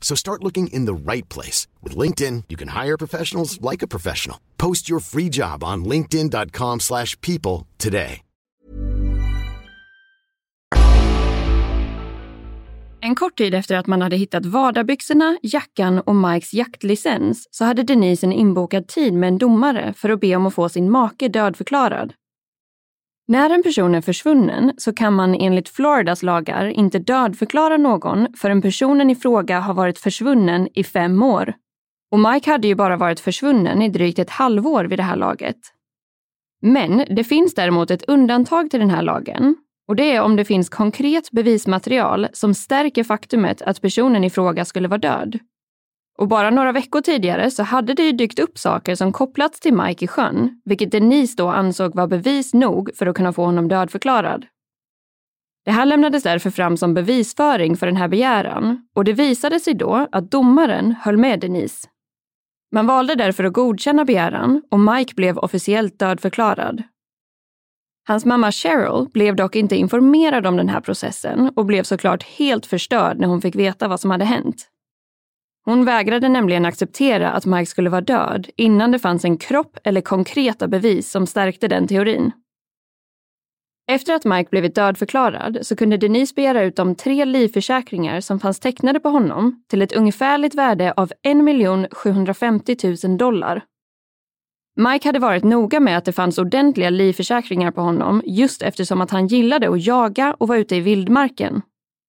So 0.00 0.16
start 0.16 0.44
looking 0.44 0.68
in 0.68 0.86
the 0.86 1.12
right 1.12 1.28
place. 1.28 1.66
With 1.82 1.98
LinkedIn, 1.98 2.44
you 2.48 2.56
can 2.56 2.68
hire 2.68 2.96
professionals 2.96 3.60
like 3.60 3.82
a 3.82 3.88
professional. 3.88 4.38
Post 4.56 4.88
your 4.88 5.00
free 5.00 5.28
job 5.28 5.64
on 5.64 5.84
linkedin.com 5.84 6.80
slash 6.80 7.20
people 7.20 7.66
today. 7.78 8.22
En 13.00 13.14
kort 13.14 13.36
tid 13.36 13.54
efter 13.54 13.74
att 13.74 13.86
man 13.86 14.02
hade 14.02 14.16
hittat 14.16 14.46
vadarbyxorna, 14.46 15.38
jackan 15.42 16.00
och 16.00 16.16
Mikes 16.16 16.54
jaktlicens 16.54 17.48
så 17.50 17.64
hade 17.64 17.82
Denise 17.82 18.26
en 18.26 18.32
inbokad 18.32 18.88
tid 18.88 19.14
med 19.14 19.28
en 19.28 19.38
domare 19.38 19.92
för 19.92 20.10
att 20.10 20.20
be 20.20 20.36
om 20.36 20.46
att 20.46 20.54
få 20.54 20.68
sin 20.68 20.90
make 20.90 21.28
dödförklarad. 21.28 22.12
När 23.28 23.50
en 23.50 23.62
person 23.62 23.94
är 23.94 24.00
försvunnen 24.00 24.72
så 24.78 24.92
kan 24.92 25.12
man 25.12 25.34
enligt 25.34 25.68
Floridas 25.68 26.22
lagar 26.22 26.66
inte 26.66 26.98
dödförklara 26.98 27.76
någon 27.76 28.26
förrän 28.36 28.62
personen 28.62 29.10
i 29.10 29.14
fråga 29.14 29.60
har 29.60 29.74
varit 29.74 29.98
försvunnen 29.98 30.68
i 30.74 30.84
fem 30.84 31.22
år. 31.22 31.54
Och 32.12 32.20
Mike 32.20 32.50
hade 32.50 32.68
ju 32.68 32.74
bara 32.74 32.96
varit 32.96 33.20
försvunnen 33.20 33.82
i 33.82 33.88
drygt 33.88 34.18
ett 34.18 34.30
halvår 34.30 34.84
vid 34.84 34.98
det 34.98 35.02
här 35.02 35.16
laget. 35.16 35.56
Men 36.62 37.04
det 37.16 37.24
finns 37.24 37.54
däremot 37.54 37.90
ett 37.90 38.08
undantag 38.08 38.70
till 38.70 38.80
den 38.80 38.90
här 38.90 39.02
lagen 39.02 39.56
och 39.88 39.96
det 39.96 40.12
är 40.12 40.22
om 40.22 40.36
det 40.36 40.44
finns 40.44 40.68
konkret 40.68 41.30
bevismaterial 41.30 42.28
som 42.32 42.54
stärker 42.54 43.04
faktumet 43.04 43.62
att 43.62 43.80
personen 43.80 44.24
i 44.24 44.30
fråga 44.30 44.64
skulle 44.64 44.88
vara 44.88 44.98
död. 44.98 45.38
Och 46.18 46.28
bara 46.28 46.50
några 46.50 46.72
veckor 46.72 47.00
tidigare 47.00 47.50
så 47.50 47.62
hade 47.62 47.94
det 47.94 48.02
ju 48.02 48.12
dykt 48.12 48.38
upp 48.38 48.58
saker 48.58 48.94
som 48.94 49.12
kopplats 49.12 49.60
till 49.60 49.74
Mike 49.74 50.04
i 50.04 50.08
sjön, 50.08 50.60
vilket 50.64 50.90
Denise 50.90 51.34
då 51.36 51.48
ansåg 51.48 51.94
var 51.94 52.06
bevis 52.06 52.54
nog 52.54 52.90
för 52.94 53.06
att 53.06 53.16
kunna 53.16 53.32
få 53.32 53.44
honom 53.44 53.68
dödförklarad. 53.68 54.46
Det 55.64 55.70
här 55.70 55.86
lämnades 55.86 56.22
därför 56.22 56.50
fram 56.50 56.76
som 56.76 56.94
bevisföring 56.94 57.76
för 57.76 57.86
den 57.86 57.96
här 57.96 58.08
begäran 58.08 58.88
och 58.94 59.04
det 59.04 59.12
visade 59.12 59.60
sig 59.60 59.74
då 59.74 60.08
att 60.12 60.30
domaren 60.30 60.94
höll 61.00 61.16
med 61.16 61.40
Denise. 61.40 61.88
Man 62.72 62.86
valde 62.86 63.14
därför 63.14 63.44
att 63.44 63.52
godkänna 63.52 64.04
begäran 64.04 64.62
och 64.70 64.80
Mike 64.80 65.14
blev 65.14 65.38
officiellt 65.38 65.98
dödförklarad. 65.98 66.82
Hans 68.08 68.24
mamma 68.24 68.52
Cheryl 68.52 69.08
blev 69.12 69.36
dock 69.36 69.56
inte 69.56 69.76
informerad 69.76 70.46
om 70.46 70.56
den 70.56 70.68
här 70.68 70.80
processen 70.80 71.50
och 71.56 71.66
blev 71.66 71.82
såklart 71.82 72.22
helt 72.22 72.66
förstörd 72.66 73.18
när 73.18 73.28
hon 73.28 73.40
fick 73.40 73.56
veta 73.56 73.88
vad 73.88 74.00
som 74.00 74.10
hade 74.10 74.24
hänt. 74.24 74.68
Hon 75.68 75.84
vägrade 75.84 76.28
nämligen 76.28 76.64
acceptera 76.64 77.30
att 77.30 77.46
Mike 77.46 77.66
skulle 77.66 77.90
vara 77.90 78.00
död 78.00 78.48
innan 78.56 78.90
det 78.90 78.98
fanns 78.98 79.24
en 79.24 79.38
kropp 79.38 79.78
eller 79.84 80.00
konkreta 80.00 80.68
bevis 80.68 81.10
som 81.10 81.26
stärkte 81.26 81.68
den 81.68 81.88
teorin. 81.88 82.32
Efter 83.92 84.14
att 84.14 84.24
Mike 84.24 84.50
blivit 84.50 84.74
dödförklarad 84.74 85.58
så 85.62 85.76
kunde 85.76 85.96
Denise 85.96 86.34
begära 86.34 86.62
ut 86.62 86.76
de 86.76 86.94
tre 86.94 87.24
livförsäkringar 87.24 88.20
som 88.20 88.40
fanns 88.40 88.60
tecknade 88.60 89.00
på 89.00 89.08
honom 89.08 89.64
till 89.70 89.82
ett 89.82 89.92
ungefärligt 89.92 90.54
värde 90.54 90.92
av 90.92 91.12
1 91.22 91.94
750 91.94 92.76
000 93.04 93.18
dollar. 93.18 93.64
Mike 94.76 95.08
hade 95.08 95.18
varit 95.18 95.44
noga 95.44 95.80
med 95.80 95.98
att 95.98 96.04
det 96.04 96.12
fanns 96.12 96.38
ordentliga 96.38 96.90
livförsäkringar 96.90 97.70
på 97.70 97.80
honom 97.80 98.22
just 98.24 98.62
eftersom 98.62 99.00
att 99.00 99.10
han 99.10 99.26
gillade 99.26 99.68
att 99.68 99.86
jaga 99.86 100.34
och 100.38 100.48
vara 100.48 100.58
ute 100.58 100.76
i 100.76 100.80
vildmarken. 100.80 101.62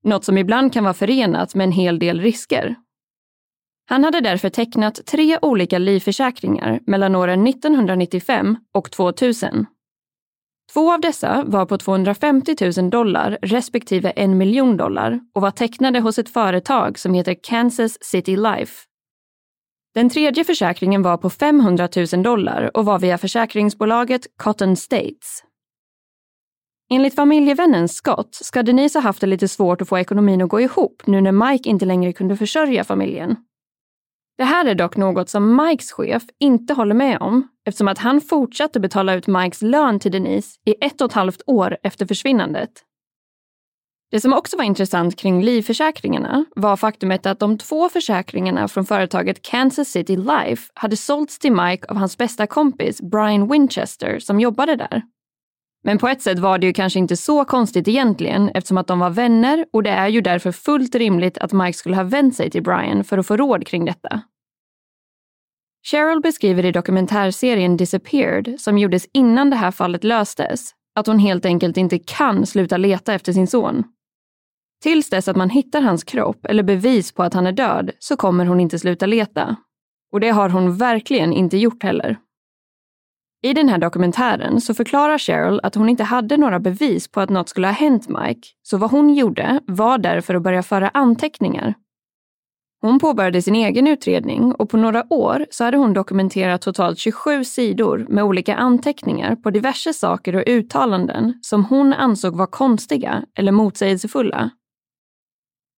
Något 0.03 0.25
som 0.25 0.37
ibland 0.37 0.73
kan 0.73 0.83
vara 0.83 0.93
förenat 0.93 1.55
med 1.55 1.63
en 1.65 1.71
hel 1.71 1.99
del 1.99 2.21
risker. 2.21 2.75
Han 3.89 4.03
hade 4.03 4.21
därför 4.21 4.49
tecknat 4.49 5.05
tre 5.05 5.37
olika 5.41 5.77
livförsäkringar 5.77 6.79
mellan 6.85 7.15
åren 7.15 7.47
1995 7.47 8.57
och 8.73 8.91
2000. 8.91 9.65
Två 10.73 10.93
av 10.93 11.01
dessa 11.01 11.43
var 11.47 11.65
på 11.65 11.77
250 11.77 12.55
000 12.77 12.89
dollar 12.89 13.37
respektive 13.41 14.09
en 14.09 14.37
miljon 14.37 14.77
dollar 14.77 15.19
och 15.33 15.41
var 15.41 15.51
tecknade 15.51 15.99
hos 15.99 16.19
ett 16.19 16.29
företag 16.29 16.99
som 16.99 17.13
heter 17.13 17.35
Kansas 17.43 17.97
City 18.01 18.35
Life. 18.35 18.73
Den 19.93 20.09
tredje 20.09 20.43
försäkringen 20.43 21.01
var 21.01 21.17
på 21.17 21.29
500 21.29 21.89
000 22.13 22.23
dollar 22.23 22.77
och 22.77 22.85
var 22.85 22.99
via 22.99 23.17
försäkringsbolaget 23.17 24.21
Cotton 24.37 24.75
States. 24.75 25.43
Enligt 26.89 27.15
familjevännen 27.15 27.87
Scott 27.87 28.35
ska 28.35 28.63
Denise 28.63 28.99
ha 28.99 29.03
haft 29.03 29.21
det 29.21 29.27
lite 29.27 29.47
svårt 29.47 29.81
att 29.81 29.89
få 29.89 29.97
ekonomin 29.97 30.41
att 30.41 30.49
gå 30.49 30.61
ihop 30.61 31.03
nu 31.05 31.21
när 31.21 31.51
Mike 31.51 31.69
inte 31.69 31.85
längre 31.85 32.13
kunde 32.13 32.37
försörja 32.37 32.83
familjen. 32.83 33.35
Det 34.37 34.43
här 34.43 34.65
är 34.65 34.75
dock 34.75 34.97
något 34.97 35.29
som 35.29 35.55
Mikes 35.55 35.91
chef 35.91 36.23
inte 36.39 36.73
håller 36.73 36.95
med 36.95 37.17
om 37.21 37.47
eftersom 37.65 37.87
att 37.87 37.97
han 37.97 38.21
fortsatte 38.21 38.79
betala 38.79 39.13
ut 39.13 39.27
Mikes 39.27 39.61
lön 39.61 39.99
till 39.99 40.11
Denise 40.11 40.59
i 40.65 40.75
ett 40.81 41.01
och 41.01 41.05
ett 41.05 41.13
halvt 41.13 41.41
år 41.47 41.77
efter 41.83 42.05
försvinnandet. 42.05 42.69
Det 44.11 44.21
som 44.21 44.33
också 44.33 44.57
var 44.57 44.63
intressant 44.63 45.15
kring 45.15 45.43
livförsäkringarna 45.43 46.45
var 46.55 46.77
faktumet 46.77 47.25
att 47.25 47.39
de 47.39 47.57
två 47.57 47.89
försäkringarna 47.89 48.67
från 48.67 48.85
företaget 48.85 49.41
Kansas 49.41 49.87
City 49.87 50.17
Life 50.17 50.71
hade 50.73 50.97
sålts 50.97 51.39
till 51.39 51.51
Mike 51.51 51.87
av 51.87 51.97
hans 51.97 52.17
bästa 52.17 52.47
kompis 52.47 53.01
Brian 53.01 53.51
Winchester 53.51 54.19
som 54.19 54.39
jobbade 54.39 54.75
där. 54.75 55.01
Men 55.87 55.97
på 55.97 56.07
ett 56.07 56.21
sätt 56.21 56.39
var 56.39 56.57
det 56.57 56.67
ju 56.67 56.73
kanske 56.73 56.99
inte 56.99 57.17
så 57.17 57.45
konstigt 57.45 57.87
egentligen 57.87 58.49
eftersom 58.49 58.77
att 58.77 58.87
de 58.87 58.99
var 58.99 59.09
vänner 59.09 59.65
och 59.73 59.83
det 59.83 59.89
är 59.89 60.07
ju 60.07 60.21
därför 60.21 60.51
fullt 60.51 60.95
rimligt 60.95 61.37
att 61.37 61.53
Mike 61.53 61.77
skulle 61.77 61.95
ha 61.95 62.03
vänt 62.03 62.35
sig 62.35 62.49
till 62.49 62.63
Brian 62.63 63.03
för 63.03 63.17
att 63.17 63.27
få 63.27 63.37
råd 63.37 63.67
kring 63.67 63.85
detta. 63.85 64.21
Cheryl 65.83 66.21
beskriver 66.21 66.65
i 66.65 66.71
dokumentärserien 66.71 67.77
Disappeared, 67.77 68.55
som 68.59 68.77
gjordes 68.77 69.07
innan 69.13 69.49
det 69.49 69.55
här 69.55 69.71
fallet 69.71 70.03
löstes, 70.03 70.71
att 70.95 71.07
hon 71.07 71.19
helt 71.19 71.45
enkelt 71.45 71.77
inte 71.77 71.99
kan 71.99 72.45
sluta 72.45 72.77
leta 72.77 73.13
efter 73.13 73.33
sin 73.33 73.47
son. 73.47 73.83
Tills 74.83 75.09
dess 75.09 75.27
att 75.27 75.37
man 75.37 75.49
hittar 75.49 75.81
hans 75.81 76.03
kropp 76.03 76.45
eller 76.45 76.63
bevis 76.63 77.11
på 77.11 77.23
att 77.23 77.33
han 77.33 77.47
är 77.47 77.51
död 77.51 77.91
så 77.99 78.17
kommer 78.17 78.45
hon 78.45 78.59
inte 78.59 78.79
sluta 78.79 79.05
leta. 79.05 79.55
Och 80.11 80.19
det 80.19 80.29
har 80.29 80.49
hon 80.49 80.77
verkligen 80.77 81.33
inte 81.33 81.57
gjort 81.57 81.83
heller. 81.83 82.17
I 83.41 83.53
den 83.53 83.69
här 83.69 83.77
dokumentären 83.77 84.61
så 84.61 84.73
förklarar 84.73 85.17
Cheryl 85.17 85.59
att 85.63 85.75
hon 85.75 85.89
inte 85.89 86.03
hade 86.03 86.37
några 86.37 86.59
bevis 86.59 87.07
på 87.07 87.21
att 87.21 87.29
något 87.29 87.49
skulle 87.49 87.67
ha 87.67 87.73
hänt 87.73 88.09
Mike, 88.09 88.47
så 88.63 88.77
vad 88.77 88.91
hon 88.91 89.13
gjorde 89.13 89.59
var 89.67 89.97
därför 89.97 90.35
att 90.35 90.41
börja 90.41 90.63
föra 90.63 90.89
anteckningar. 90.89 91.73
Hon 92.81 92.99
påbörjade 92.99 93.41
sin 93.41 93.55
egen 93.55 93.87
utredning 93.87 94.53
och 94.53 94.69
på 94.69 94.77
några 94.77 95.13
år 95.13 95.45
så 95.49 95.63
hade 95.63 95.77
hon 95.77 95.93
dokumenterat 95.93 96.61
totalt 96.61 96.99
27 96.99 97.43
sidor 97.43 98.05
med 98.09 98.23
olika 98.23 98.55
anteckningar 98.55 99.35
på 99.35 99.49
diverse 99.49 99.93
saker 99.93 100.35
och 100.35 100.43
uttalanden 100.47 101.33
som 101.41 101.65
hon 101.65 101.93
ansåg 101.93 102.35
var 102.37 102.47
konstiga 102.47 103.23
eller 103.35 103.51
motsägelsefulla. 103.51 104.49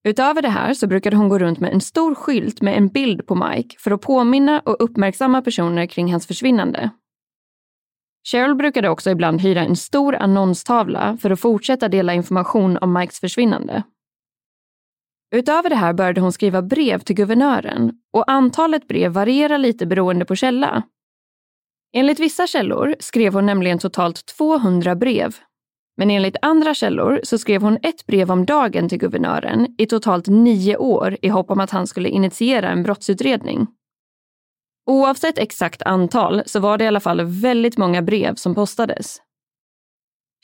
Utöver 0.03 0.41
det 0.41 0.49
här 0.49 0.73
så 0.73 0.87
brukade 0.87 1.15
hon 1.15 1.29
gå 1.29 1.39
runt 1.39 1.59
med 1.59 1.73
en 1.73 1.81
stor 1.81 2.15
skylt 2.15 2.61
med 2.61 2.77
en 2.77 2.87
bild 2.87 3.27
på 3.27 3.35
Mike 3.35 3.75
för 3.79 3.91
att 3.91 4.01
påminna 4.01 4.59
och 4.59 4.75
uppmärksamma 4.79 5.41
personer 5.41 5.85
kring 5.85 6.11
hans 6.11 6.27
försvinnande. 6.27 6.89
Cheryl 8.23 8.55
brukade 8.55 8.89
också 8.89 9.09
ibland 9.09 9.41
hyra 9.41 9.61
en 9.61 9.75
stor 9.75 10.15
annonstavla 10.15 11.17
för 11.21 11.29
att 11.29 11.39
fortsätta 11.39 11.87
dela 11.87 12.13
information 12.13 12.77
om 12.77 12.93
Mikes 12.93 13.19
försvinnande. 13.19 13.83
Utöver 15.35 15.69
det 15.69 15.75
här 15.75 15.93
började 15.93 16.21
hon 16.21 16.31
skriva 16.31 16.61
brev 16.61 16.99
till 16.99 17.15
guvernören 17.15 17.91
och 18.13 18.31
antalet 18.31 18.87
brev 18.87 19.11
varierar 19.11 19.57
lite 19.57 19.85
beroende 19.85 20.25
på 20.25 20.35
källa. 20.35 20.83
Enligt 21.93 22.19
vissa 22.19 22.47
källor 22.47 22.95
skrev 22.99 23.33
hon 23.33 23.45
nämligen 23.45 23.79
totalt 23.79 24.25
200 24.25 24.95
brev. 24.95 25.35
Men 25.97 26.11
enligt 26.11 26.35
andra 26.41 26.73
källor 26.73 27.19
så 27.23 27.37
skrev 27.37 27.61
hon 27.61 27.77
ett 27.83 28.05
brev 28.05 28.31
om 28.31 28.45
dagen 28.45 28.89
till 28.89 28.97
guvernören 28.97 29.75
i 29.77 29.85
totalt 29.85 30.27
nio 30.27 30.77
år 30.77 31.17
i 31.21 31.27
hopp 31.29 31.51
om 31.51 31.59
att 31.59 31.71
han 31.71 31.87
skulle 31.87 32.09
initiera 32.09 32.69
en 32.69 32.83
brottsutredning. 32.83 33.67
Oavsett 34.89 35.37
exakt 35.37 35.81
antal 35.81 36.43
så 36.45 36.59
var 36.59 36.77
det 36.77 36.83
i 36.83 36.87
alla 36.87 36.99
fall 36.99 37.21
väldigt 37.25 37.77
många 37.77 38.01
brev 38.01 38.35
som 38.35 38.55
postades. 38.55 39.17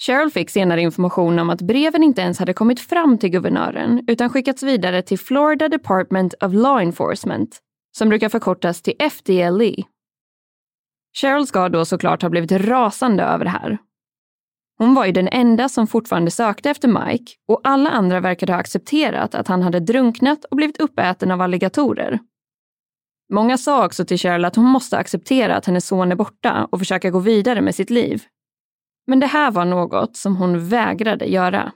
Cheryl 0.02 0.32
fick 0.32 0.50
senare 0.50 0.82
information 0.82 1.40
om 1.40 1.50
att 1.50 1.62
breven 1.62 2.04
inte 2.04 2.22
ens 2.22 2.40
hade 2.40 2.54
kommit 2.54 2.80
fram 2.80 3.18
till 3.18 3.30
guvernören 3.30 4.04
utan 4.08 4.30
skickats 4.30 4.64
vidare 4.64 5.02
till 5.02 5.20
Florida 5.20 5.70
Department 5.70 6.34
of 6.34 6.54
Law 6.54 6.82
Enforcement, 6.82 7.60
som 7.98 8.10
brukar 8.10 8.30
förkortas 8.30 8.82
till 8.82 8.94
FDLE. 9.12 9.84
Cheryl 11.18 11.48
ska 11.48 11.70
då 11.70 11.86
såklart 11.86 12.22
ha 12.22 12.30
blivit 12.30 12.52
rasande 12.52 13.24
över 13.24 13.46
det 13.46 13.52
här. 13.52 13.78
Hon 14.78 14.94
var 14.94 15.06
ju 15.06 15.12
den 15.12 15.28
enda 15.28 15.70
som 15.70 15.88
fortfarande 15.88 16.32
sökte 16.32 16.70
efter 16.70 16.88
Mike 16.88 17.34
och 17.48 17.62
alla 17.64 17.90
andra 17.90 18.20
verkade 18.20 18.54
ha 18.54 18.60
accepterat 18.60 19.36
att 19.36 19.48
han 19.48 19.62
hade 19.62 19.80
drunknat 19.80 20.46
och 20.46 20.58
blivit 20.58 20.82
uppäten 20.82 21.32
av 21.32 21.42
alligatorer. 21.42 22.20
Många 23.34 23.58
sa 23.58 23.86
också 23.86 24.06
till 24.06 24.18
Cheryl 24.18 24.46
att 24.46 24.56
hon 24.56 24.66
måste 24.66 24.98
acceptera 24.98 25.56
att 25.56 25.66
hennes 25.66 25.88
son 25.88 26.12
är 26.12 26.16
borta 26.16 26.68
och 26.72 26.80
försöka 26.80 27.10
gå 27.10 27.20
vidare 27.20 27.62
med 27.62 27.76
sitt 27.76 27.90
liv. 27.90 28.24
Men 29.08 29.20
det 29.20 29.28
här 29.28 29.52
var 29.52 29.66
något 29.66 30.18
som 30.18 30.36
hon 30.36 30.70
vägrade 30.70 31.26
göra. 31.26 31.72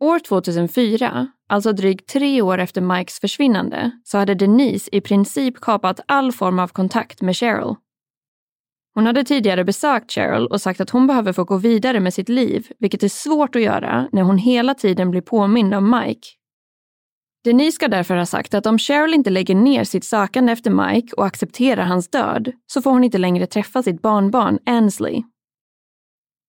År 0.00 0.18
2004, 0.18 1.26
alltså 1.48 1.72
drygt 1.72 2.08
tre 2.08 2.42
år 2.42 2.58
efter 2.58 2.80
Mikes 2.80 3.20
försvinnande, 3.20 3.90
så 4.04 4.18
hade 4.18 4.34
Denise 4.34 4.88
i 4.92 5.00
princip 5.00 5.60
kapat 5.60 6.00
all 6.06 6.32
form 6.32 6.58
av 6.58 6.68
kontakt 6.68 7.22
med 7.22 7.36
Cheryl. 7.36 7.74
Hon 8.94 9.06
hade 9.06 9.24
tidigare 9.24 9.64
besökt 9.64 10.10
Cheryl 10.10 10.46
och 10.46 10.60
sagt 10.60 10.80
att 10.80 10.90
hon 10.90 11.06
behöver 11.06 11.32
få 11.32 11.44
gå 11.44 11.56
vidare 11.56 12.00
med 12.00 12.14
sitt 12.14 12.28
liv, 12.28 12.68
vilket 12.78 13.02
är 13.02 13.08
svårt 13.08 13.56
att 13.56 13.62
göra 13.62 14.08
när 14.12 14.22
hon 14.22 14.38
hela 14.38 14.74
tiden 14.74 15.10
blir 15.10 15.20
påmind 15.20 15.74
om 15.74 15.90
Mike. 15.90 16.28
Denise 17.46 17.72
ska 17.74 17.88
därför 17.88 18.16
ha 18.16 18.26
sagt 18.26 18.54
att 18.54 18.66
om 18.66 18.78
Cheryl 18.78 19.14
inte 19.14 19.30
lägger 19.30 19.54
ner 19.54 19.84
sitt 19.84 20.04
sökande 20.04 20.52
efter 20.52 20.70
Mike 20.70 21.14
och 21.16 21.26
accepterar 21.26 21.84
hans 21.84 22.08
död 22.08 22.52
så 22.66 22.82
får 22.82 22.90
hon 22.90 23.04
inte 23.04 23.18
längre 23.18 23.46
träffa 23.46 23.82
sitt 23.82 24.02
barnbarn 24.02 24.58
Ansley. 24.66 25.22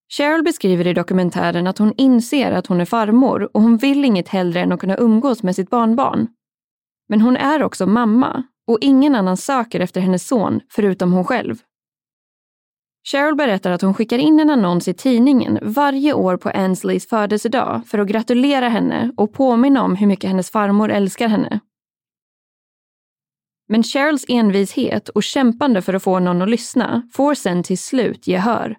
Cheryl 0.10 0.44
beskriver 0.44 0.88
i 0.88 0.94
dokumentären 0.94 1.68
att 1.68 1.78
hon 1.78 1.94
inser 1.98 2.52
att 2.52 2.68
hon 2.68 2.82
är 2.82 2.86
farmor 2.86 3.50
och 3.54 3.62
hon 3.62 3.78
vill 3.78 4.06
inget 4.06 4.28
hellre 4.28 4.60
än 4.60 4.72
att 4.72 4.80
kunna 4.80 4.98
umgås 4.98 5.44
med 5.44 5.56
sitt 5.56 5.70
barnbarn. 5.70 6.28
Men 7.10 7.22
hon 7.22 7.38
är 7.38 7.64
också 7.64 7.86
mamma 7.86 8.44
och 8.68 8.78
ingen 8.82 9.16
annan 9.16 9.38
söker 9.38 9.80
efter 9.80 10.02
hennes 10.02 10.28
son 10.28 10.62
förutom 10.70 11.14
hon 11.14 11.26
själv. 11.26 11.56
Cheryl 13.12 13.36
berättar 13.36 13.72
att 13.72 13.82
hon 13.82 13.93
skickar 13.93 14.17
in 14.17 14.39
en 14.39 14.50
annons 14.50 14.88
i 14.88 14.93
tidningen 14.93 15.60
varje 15.62 16.13
år 16.13 16.38
på 16.38 16.50
Ansleys 16.50 17.08
födelsedag 17.08 17.82
för 17.88 18.00
att 18.00 18.08
gratulera 18.08 18.70
henne 18.70 19.12
och 19.17 19.34
påminna 19.34 19.84
om 19.84 19.96
hur 19.96 20.08
mycket 20.08 20.30
hennes 20.30 20.52
farmor 20.52 20.91
älskar 20.91 21.28
henne. 21.28 21.60
Men 23.67 23.84
Cheryls 23.84 24.26
envishet 24.28 25.10
och 25.10 25.24
kämpande 25.24 25.82
för 25.82 25.93
att 25.93 26.04
få 26.04 26.20
någon 26.20 26.41
att 26.41 26.50
lyssna 26.50 27.10
får 27.13 27.34
sen 27.34 27.63
till 27.63 27.78
slut 27.78 28.28
gehör. 28.28 28.78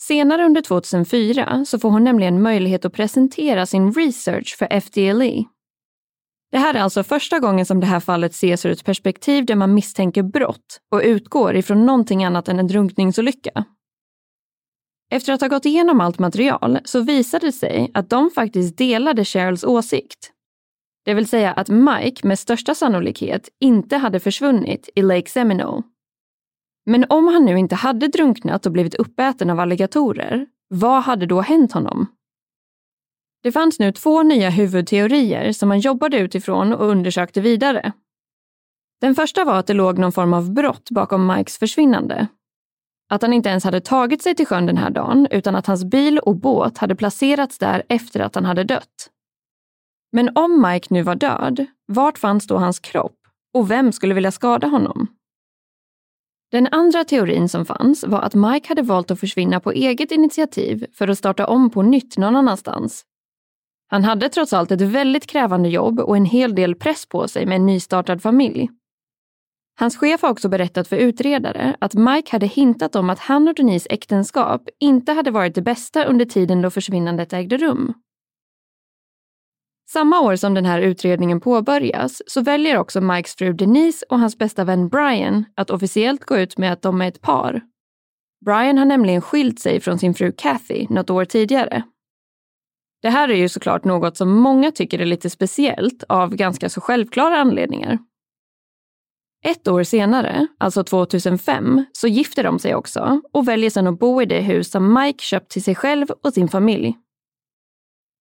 Senare 0.00 0.44
under 0.44 0.62
2004 0.62 1.64
så 1.64 1.78
får 1.78 1.90
hon 1.90 2.04
nämligen 2.04 2.42
möjlighet 2.42 2.84
att 2.84 2.92
presentera 2.92 3.66
sin 3.66 3.92
research 3.92 4.56
för 4.58 4.80
FDLE. 4.80 5.44
Det 6.52 6.58
här 6.58 6.74
är 6.74 6.80
alltså 6.80 7.02
första 7.02 7.38
gången 7.38 7.66
som 7.66 7.80
det 7.80 7.86
här 7.86 8.00
fallet 8.00 8.32
ses 8.32 8.66
ur 8.66 8.70
ett 8.70 8.84
perspektiv 8.84 9.46
där 9.46 9.54
man 9.54 9.74
misstänker 9.74 10.22
brott 10.22 10.80
och 10.90 11.00
utgår 11.04 11.56
ifrån 11.56 11.86
någonting 11.86 12.24
annat 12.24 12.48
än 12.48 12.58
en 12.58 12.66
drunkningsolycka. 12.66 13.64
Efter 15.10 15.32
att 15.32 15.40
ha 15.40 15.48
gått 15.48 15.64
igenom 15.66 16.00
allt 16.00 16.18
material 16.18 16.78
så 16.84 17.00
visade 17.00 17.46
det 17.46 17.52
sig 17.52 17.90
att 17.94 18.10
de 18.10 18.30
faktiskt 18.30 18.78
delade 18.78 19.24
Cheryls 19.24 19.64
åsikt. 19.64 20.32
Det 21.04 21.14
vill 21.14 21.28
säga 21.28 21.52
att 21.52 21.68
Mike 21.68 22.26
med 22.26 22.38
största 22.38 22.74
sannolikhet 22.74 23.48
inte 23.60 23.96
hade 23.96 24.20
försvunnit 24.20 24.88
i 24.94 25.02
Lake 25.02 25.30
Seminole. 25.30 25.82
Men 26.86 27.06
om 27.08 27.28
han 27.28 27.44
nu 27.44 27.58
inte 27.58 27.74
hade 27.74 28.08
drunknat 28.08 28.66
och 28.66 28.72
blivit 28.72 28.94
uppäten 28.94 29.50
av 29.50 29.60
alligatorer, 29.60 30.46
vad 30.68 31.02
hade 31.02 31.26
då 31.26 31.40
hänt 31.40 31.72
honom? 31.72 32.06
Det 33.42 33.52
fanns 33.52 33.78
nu 33.78 33.92
två 33.92 34.22
nya 34.22 34.50
huvudteorier 34.50 35.52
som 35.52 35.68
man 35.68 35.80
jobbade 35.80 36.18
utifrån 36.18 36.72
och 36.72 36.86
undersökte 36.86 37.40
vidare. 37.40 37.92
Den 39.00 39.14
första 39.14 39.44
var 39.44 39.58
att 39.58 39.66
det 39.66 39.74
låg 39.74 39.98
någon 39.98 40.12
form 40.12 40.34
av 40.34 40.52
brott 40.52 40.90
bakom 40.90 41.26
Mikes 41.26 41.58
försvinnande. 41.58 42.28
att 43.10 43.22
han 43.22 43.32
inte 43.32 43.48
ens 43.48 43.64
hade 43.64 43.80
tagit 43.80 44.22
sig 44.22 44.34
till 44.34 44.46
sjön 44.46 44.66
den 44.66 44.76
här 44.76 44.90
dagen 44.90 45.28
utan 45.30 45.56
att 45.56 45.66
hans 45.66 45.84
bil 45.84 46.18
och 46.18 46.36
båt 46.36 46.78
hade 46.78 46.94
placerats 46.94 47.58
där 47.58 47.82
efter 47.88 48.20
att 48.20 48.34
han 48.34 48.44
hade 48.44 48.64
dött. 48.64 49.10
Men 50.12 50.36
om 50.36 50.62
Mike 50.62 50.94
nu 50.94 51.02
var 51.02 51.14
död, 51.14 51.66
vart 51.86 52.18
fanns 52.18 52.46
då 52.46 52.56
hans 52.56 52.78
kropp 52.78 53.16
och 53.54 53.70
vem 53.70 53.92
skulle 53.92 54.14
vilja 54.14 54.30
skada 54.32 54.66
honom? 54.66 55.06
Den 56.50 56.68
andra 56.70 57.04
teorin 57.04 57.48
som 57.48 57.66
fanns 57.66 58.04
var 58.04 58.20
att 58.20 58.34
Mike 58.34 58.68
hade 58.68 58.82
valt 58.82 59.10
att 59.10 59.20
försvinna 59.20 59.60
på 59.60 59.72
eget 59.72 60.12
initiativ 60.12 60.86
för 60.92 61.08
att 61.08 61.18
starta 61.18 61.46
om 61.46 61.70
på 61.70 61.82
nytt 61.82 62.16
någon 62.16 62.36
annanstans. 62.36 63.04
Han 63.92 64.04
hade 64.04 64.28
trots 64.28 64.52
allt 64.52 64.70
ett 64.70 64.80
väldigt 64.80 65.26
krävande 65.26 65.68
jobb 65.68 66.00
och 66.00 66.16
en 66.16 66.24
hel 66.24 66.54
del 66.54 66.74
press 66.74 67.06
på 67.06 67.28
sig 67.28 67.46
med 67.46 67.56
en 67.56 67.66
nystartad 67.66 68.22
familj. 68.22 68.68
Hans 69.78 69.96
chef 69.96 70.22
har 70.22 70.30
också 70.30 70.48
berättat 70.48 70.88
för 70.88 70.96
utredare 70.96 71.76
att 71.80 71.94
Mike 71.94 72.32
hade 72.32 72.46
hintat 72.46 72.96
om 72.96 73.10
att 73.10 73.18
han 73.18 73.48
och 73.48 73.54
Denise 73.54 73.88
äktenskap 73.90 74.68
inte 74.80 75.12
hade 75.12 75.30
varit 75.30 75.54
det 75.54 75.62
bästa 75.62 76.04
under 76.04 76.24
tiden 76.24 76.62
då 76.62 76.70
försvinnandet 76.70 77.32
ägde 77.32 77.56
rum. 77.56 77.94
Samma 79.90 80.20
år 80.20 80.36
som 80.36 80.54
den 80.54 80.64
här 80.64 80.78
utredningen 80.80 81.40
påbörjas 81.40 82.22
så 82.26 82.40
väljer 82.40 82.78
också 82.78 83.00
Mikes 83.00 83.34
fru 83.34 83.52
Denise 83.52 84.06
och 84.08 84.18
hans 84.18 84.38
bästa 84.38 84.64
vän 84.64 84.88
Brian 84.88 85.44
att 85.56 85.70
officiellt 85.70 86.24
gå 86.24 86.36
ut 86.36 86.58
med 86.58 86.72
att 86.72 86.82
de 86.82 87.00
är 87.00 87.08
ett 87.08 87.20
par. 87.20 87.60
Brian 88.44 88.78
har 88.78 88.84
nämligen 88.84 89.20
skilt 89.20 89.60
sig 89.60 89.80
från 89.80 89.98
sin 89.98 90.14
fru 90.14 90.32
Kathy 90.32 90.86
något 90.90 91.10
år 91.10 91.24
tidigare. 91.24 91.82
Det 93.02 93.10
här 93.10 93.28
är 93.28 93.36
ju 93.36 93.48
såklart 93.48 93.84
något 93.84 94.16
som 94.16 94.32
många 94.32 94.70
tycker 94.70 94.98
är 94.98 95.04
lite 95.04 95.30
speciellt 95.30 96.04
av 96.08 96.34
ganska 96.34 96.68
så 96.68 96.80
självklara 96.80 97.36
anledningar. 97.36 97.98
Ett 99.44 99.68
år 99.68 99.82
senare, 99.82 100.46
alltså 100.58 100.84
2005, 100.84 101.84
så 101.92 102.08
gifter 102.08 102.44
de 102.44 102.58
sig 102.58 102.74
också 102.74 103.20
och 103.32 103.48
väljer 103.48 103.70
sedan 103.70 103.86
att 103.86 103.98
bo 103.98 104.22
i 104.22 104.26
det 104.26 104.40
hus 104.40 104.70
som 104.70 104.94
Mike 104.94 105.24
köpt 105.24 105.50
till 105.50 105.62
sig 105.62 105.74
själv 105.74 106.06
och 106.22 106.32
sin 106.32 106.48
familj. 106.48 106.94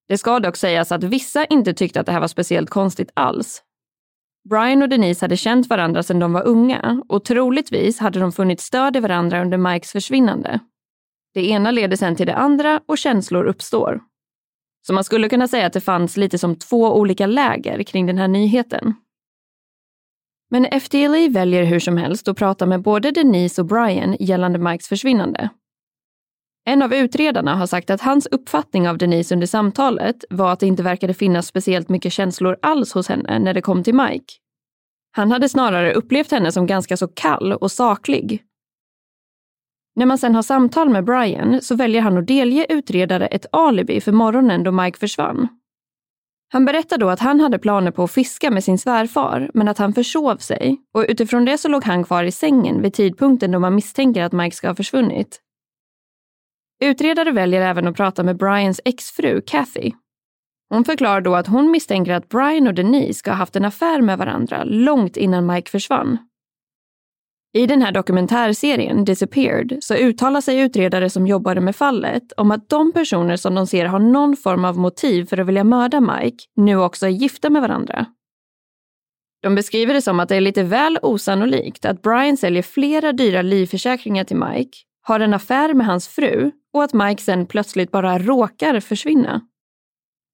Det 0.08 0.18
ska 0.18 0.40
dock 0.40 0.58
sägas 0.58 0.92
att 0.92 1.04
vissa 1.04 1.46
inte 1.46 1.74
tyckte 1.74 2.00
att 2.00 2.06
det 2.06 2.12
här 2.12 2.20
var 2.20 2.28
speciellt 2.28 2.70
konstigt 2.70 3.12
alls. 3.14 3.64
Brian 4.50 4.82
och 4.82 4.90
Denise 4.90 5.24
hade 5.26 5.38
känt 5.38 5.68
varandra 5.68 6.04
sedan 6.04 6.20
de 6.20 6.34
var 6.34 6.48
unga 6.48 7.04
och 7.10 7.26
troligtvis 7.26 8.00
hade 8.00 8.20
de 8.20 8.32
funnit 8.32 8.60
stöd 8.60 8.96
i 8.96 9.00
varandra 9.00 9.42
under 9.42 9.58
Mikes 9.58 9.92
försvinnande. 9.92 10.60
Det 11.34 11.50
ena 11.50 11.72
leder 11.72 11.98
sedan 11.98 12.16
till 12.16 12.28
det 12.28 12.36
andra 12.36 12.82
och 12.86 12.98
känslor 12.98 13.46
uppstår. 13.46 14.11
Så 14.88 14.94
man 14.94 15.04
skulle 15.04 15.30
kunna 15.30 15.48
säga 15.48 15.66
att 15.68 15.74
det 15.74 15.82
fanns 15.82 16.18
lite 16.18 16.38
som 16.38 16.56
två 16.56 16.98
olika 16.98 17.26
läger 17.26 17.84
kring 17.84 18.06
den 18.06 18.18
här 18.18 18.28
nyheten. 18.28 18.94
Men 20.50 20.82
FDLA 20.82 21.30
väljer 21.30 21.64
hur 21.64 21.80
som 21.80 21.98
helst 21.98 22.28
att 22.28 22.38
prata 22.38 22.66
med 22.66 22.82
både 22.82 23.12
Denise 23.12 23.62
och 23.62 23.68
Brian 23.68 24.18
gällande 24.20 24.60
Mikes 24.60 24.88
försvinnande. 24.88 25.50
En 26.66 26.82
av 26.82 26.94
utredarna 26.94 27.56
har 27.56 27.68
sagt 27.68 27.90
att 27.90 28.02
hans 28.02 28.26
uppfattning 28.26 28.90
av 28.90 28.98
Denise 28.98 29.36
under 29.36 29.48
samtalet 29.48 30.26
var 30.30 30.54
att 30.54 30.60
det 30.60 30.68
inte 30.68 30.84
verkade 30.84 31.14
finnas 31.14 31.48
speciellt 31.48 31.90
mycket 31.90 32.14
känslor 32.14 32.58
alls 32.62 32.94
hos 32.94 33.10
henne 33.10 33.40
när 33.40 33.54
det 33.54 33.62
kom 33.62 33.84
till 33.84 33.96
Mike. 33.96 34.34
Han 35.12 35.32
hade 35.32 35.50
snarare 35.50 35.94
upplevt 35.94 36.32
henne 36.32 36.52
som 36.52 36.68
ganska 36.68 36.98
så 36.98 37.08
kall 37.08 37.54
och 37.54 37.72
saklig. 37.72 38.44
När 39.96 40.06
man 40.06 40.18
sen 40.18 40.36
har 40.36 40.42
samtal 40.42 40.90
med 40.90 41.06
Brian 41.06 41.62
så 41.62 41.76
väljer 41.76 42.02
han 42.02 42.18
att 42.18 42.28
delge 42.28 42.66
utredare 42.70 43.28
ett 43.28 43.46
alibi 43.52 44.02
för 44.02 44.12
morgonen 44.12 44.64
då 44.64 44.72
Mike 44.72 45.00
försvann. 45.00 45.48
Han 46.54 46.66
berättar 46.66 46.98
då 46.98 47.10
att 47.10 47.20
han 47.20 47.40
hade 47.40 47.60
planer 47.60 47.92
på 47.92 48.04
att 48.04 48.12
fiska 48.12 48.52
med 48.52 48.64
sin 48.64 48.78
svärfar, 48.78 49.52
men 49.54 49.68
att 49.68 49.78
han 49.78 49.94
försov 49.94 50.38
sig 50.38 50.82
och 50.94 51.06
utifrån 51.10 51.46
det 51.46 51.58
så 51.58 51.68
låg 51.68 51.84
han 51.84 52.04
kvar 52.04 52.24
i 52.24 52.32
sängen 52.32 52.82
vid 52.82 52.94
tidpunkten 52.94 53.52
då 53.52 53.60
man 53.60 53.76
misstänker 53.76 54.24
att 54.24 54.32
Mike 54.32 54.56
ska 54.56 54.68
ha 54.68 54.76
försvunnit. 54.76 55.42
Utredare 56.84 57.32
väljer 57.32 57.62
även 57.62 57.88
att 57.88 57.96
prata 57.96 58.24
med 58.24 58.38
Brians 58.38 58.82
exfru 58.86 59.42
Kathy. 59.42 59.92
Hon 60.70 60.86
förklarar 60.86 61.22
då 61.22 61.36
att 61.36 61.48
hon 61.48 61.72
misstänker 61.72 62.14
att 62.14 62.30
Brian 62.30 62.68
och 62.68 62.74
Denise 62.74 63.14
ska 63.14 63.32
ha 63.32 63.38
haft 63.38 63.56
en 63.56 63.66
affär 63.66 64.02
med 64.02 64.18
varandra 64.18 64.64
långt 64.64 65.18
innan 65.18 65.46
Mike 65.46 65.72
försvann. 65.72 66.18
I 67.54 67.68
den 67.68 67.82
här 67.82 67.92
dokumentärserien 67.92 69.06
Disappeared 69.06 69.78
så 69.82 69.96
uttalar 69.96 70.42
sig 70.42 70.60
utredare 70.60 71.10
som 71.10 71.28
jobbade 71.28 71.62
med 71.62 71.76
fallet 71.76 72.32
om 72.38 72.52
att 72.52 72.70
de 72.70 72.92
personer 72.92 73.36
som 73.36 73.56
de 73.56 73.68
ser 73.68 73.86
har 73.86 74.00
någon 74.00 74.36
form 74.36 74.66
av 74.66 74.78
motiv 74.78 75.26
för 75.26 75.38
att 75.38 75.48
vilja 75.48 75.64
mörda 75.64 76.02
Mike 76.02 76.44
nu 76.56 76.78
också 76.78 77.06
är 77.06 77.10
gifta 77.10 77.50
med 77.50 77.62
varandra. 77.62 78.06
De 79.42 79.56
beskriver 79.56 79.94
det 79.94 80.02
som 80.02 80.20
att 80.20 80.30
det 80.30 80.36
är 80.36 80.42
lite 80.42 80.64
väl 80.64 81.00
osannolikt 81.02 81.86
att 81.86 82.02
Brian 82.02 82.38
säljer 82.38 82.64
flera 82.64 83.12
dyra 83.12 83.42
livförsäkringar 83.42 84.24
till 84.24 84.38
Mike, 84.38 84.78
har 85.02 85.20
en 85.20 85.34
affär 85.34 85.74
med 85.74 85.88
hans 85.88 86.08
fru 86.08 86.52
och 86.74 86.84
att 86.84 86.94
Mike 86.94 87.22
sen 87.22 87.46
plötsligt 87.46 87.92
bara 87.92 88.20
råkar 88.20 88.80
försvinna. 88.80 89.42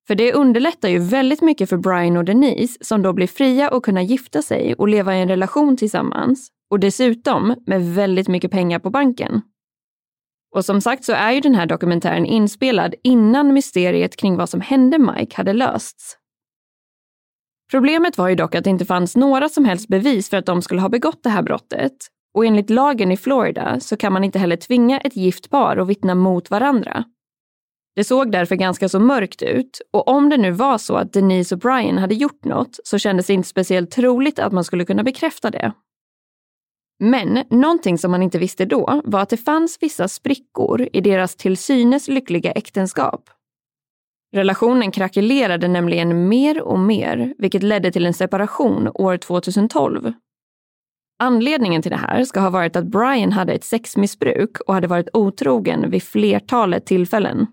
För 0.07 0.15
det 0.15 0.34
underlättar 0.34 0.89
ju 0.89 0.99
väldigt 0.99 1.41
mycket 1.41 1.70
för 1.70 1.78
Brian 1.78 2.18
och 2.18 2.26
Denise 2.26 2.78
som 2.82 3.01
då 3.01 3.13
blir 3.13 3.28
fria 3.28 3.70
och 3.70 3.86
kunna 3.86 4.01
gifta 4.01 4.41
sig 4.41 4.74
och 4.74 4.88
leva 4.88 5.15
i 5.15 5.22
en 5.22 5.28
relation 5.28 5.78
tillsammans 5.78 6.51
och 6.70 6.80
dessutom 6.80 7.55
med 7.65 7.95
väldigt 7.95 8.28
mycket 8.28 8.51
pengar 8.51 8.80
på 8.80 8.89
banken. 8.89 9.41
Och 10.55 10.65
som 10.65 10.82
sagt 10.82 11.03
så 11.03 11.13
är 11.13 11.32
ju 11.32 11.39
den 11.39 11.55
här 11.55 11.65
dokumentären 11.65 12.26
inspelad 12.26 12.95
innan 13.03 13.53
mysteriet 13.53 14.15
kring 14.15 14.38
vad 14.38 14.49
som 14.49 14.61
hände 14.61 14.97
Mike 14.99 15.38
hade 15.38 15.53
lösts. 15.53 16.18
Problemet 17.72 18.18
var 18.18 18.28
ju 18.28 18.36
dock 18.36 18.55
att 18.55 18.63
det 18.63 18.70
inte 18.70 18.86
fanns 18.86 19.15
några 19.15 19.49
som 19.49 19.65
helst 19.65 19.88
bevis 19.88 20.30
för 20.30 20.38
att 20.38 20.45
de 20.45 20.61
skulle 20.61 20.82
ha 20.82 20.89
begått 20.89 21.24
det 21.24 21.30
här 21.30 21.43
brottet. 21.43 21.93
Och 22.34 22.45
enligt 22.45 22.70
lagen 22.70 23.11
i 23.11 23.18
Florida 23.18 23.80
så 23.80 23.97
kan 23.97 24.13
man 24.13 24.24
inte 24.24 24.39
heller 24.39 24.55
tvinga 24.55 24.99
ett 24.99 25.15
gift 25.15 25.49
par 25.49 25.78
att 25.78 25.88
vittna 25.88 26.15
mot 26.15 26.49
varandra. 26.49 27.03
Det 27.95 28.03
såg 28.03 28.32
därför 28.32 28.55
ganska 28.55 28.89
så 28.89 28.99
mörkt 28.99 29.41
ut 29.41 29.82
och 29.93 30.07
om 30.07 30.30
det 30.30 30.38
nu 30.38 30.51
var 30.51 30.78
så 30.78 30.95
att 30.95 31.13
Denise 31.13 31.55
och 31.55 31.59
Brian 31.59 31.97
hade 31.97 32.15
gjort 32.15 32.45
något 32.45 32.80
så 32.84 32.97
kändes 32.97 33.28
det 33.28 33.34
inte 33.34 33.47
speciellt 33.47 33.91
troligt 33.91 34.39
att 34.39 34.53
man 34.53 34.63
skulle 34.63 34.86
kunna 34.86 35.03
bekräfta 35.03 35.49
det. 35.49 35.74
Men 36.99 37.45
någonting 37.49 37.97
som 37.97 38.11
man 38.11 38.23
inte 38.23 38.39
visste 38.39 38.65
då 38.65 39.01
var 39.03 39.21
att 39.21 39.29
det 39.29 39.37
fanns 39.37 39.77
vissa 39.81 40.07
sprickor 40.07 40.89
i 40.93 41.01
deras 41.01 41.35
till 41.35 41.57
synes 41.57 42.07
lyckliga 42.07 42.51
äktenskap. 42.51 43.29
Relationen 44.33 44.91
krackelerade 44.91 45.67
nämligen 45.67 46.27
mer 46.27 46.61
och 46.61 46.79
mer, 46.79 47.33
vilket 47.37 47.63
ledde 47.63 47.91
till 47.91 48.05
en 48.05 48.13
separation 48.13 48.89
år 48.93 49.17
2012. 49.17 50.13
Anledningen 51.19 51.81
till 51.81 51.91
det 51.91 51.97
här 51.97 52.23
ska 52.23 52.39
ha 52.39 52.49
varit 52.49 52.75
att 52.75 52.85
Brian 52.85 53.31
hade 53.31 53.53
ett 53.53 53.63
sexmissbruk 53.63 54.59
och 54.59 54.73
hade 54.73 54.87
varit 54.87 55.09
otrogen 55.13 55.91
vid 55.91 56.03
flertalet 56.03 56.85
tillfällen. 56.85 57.47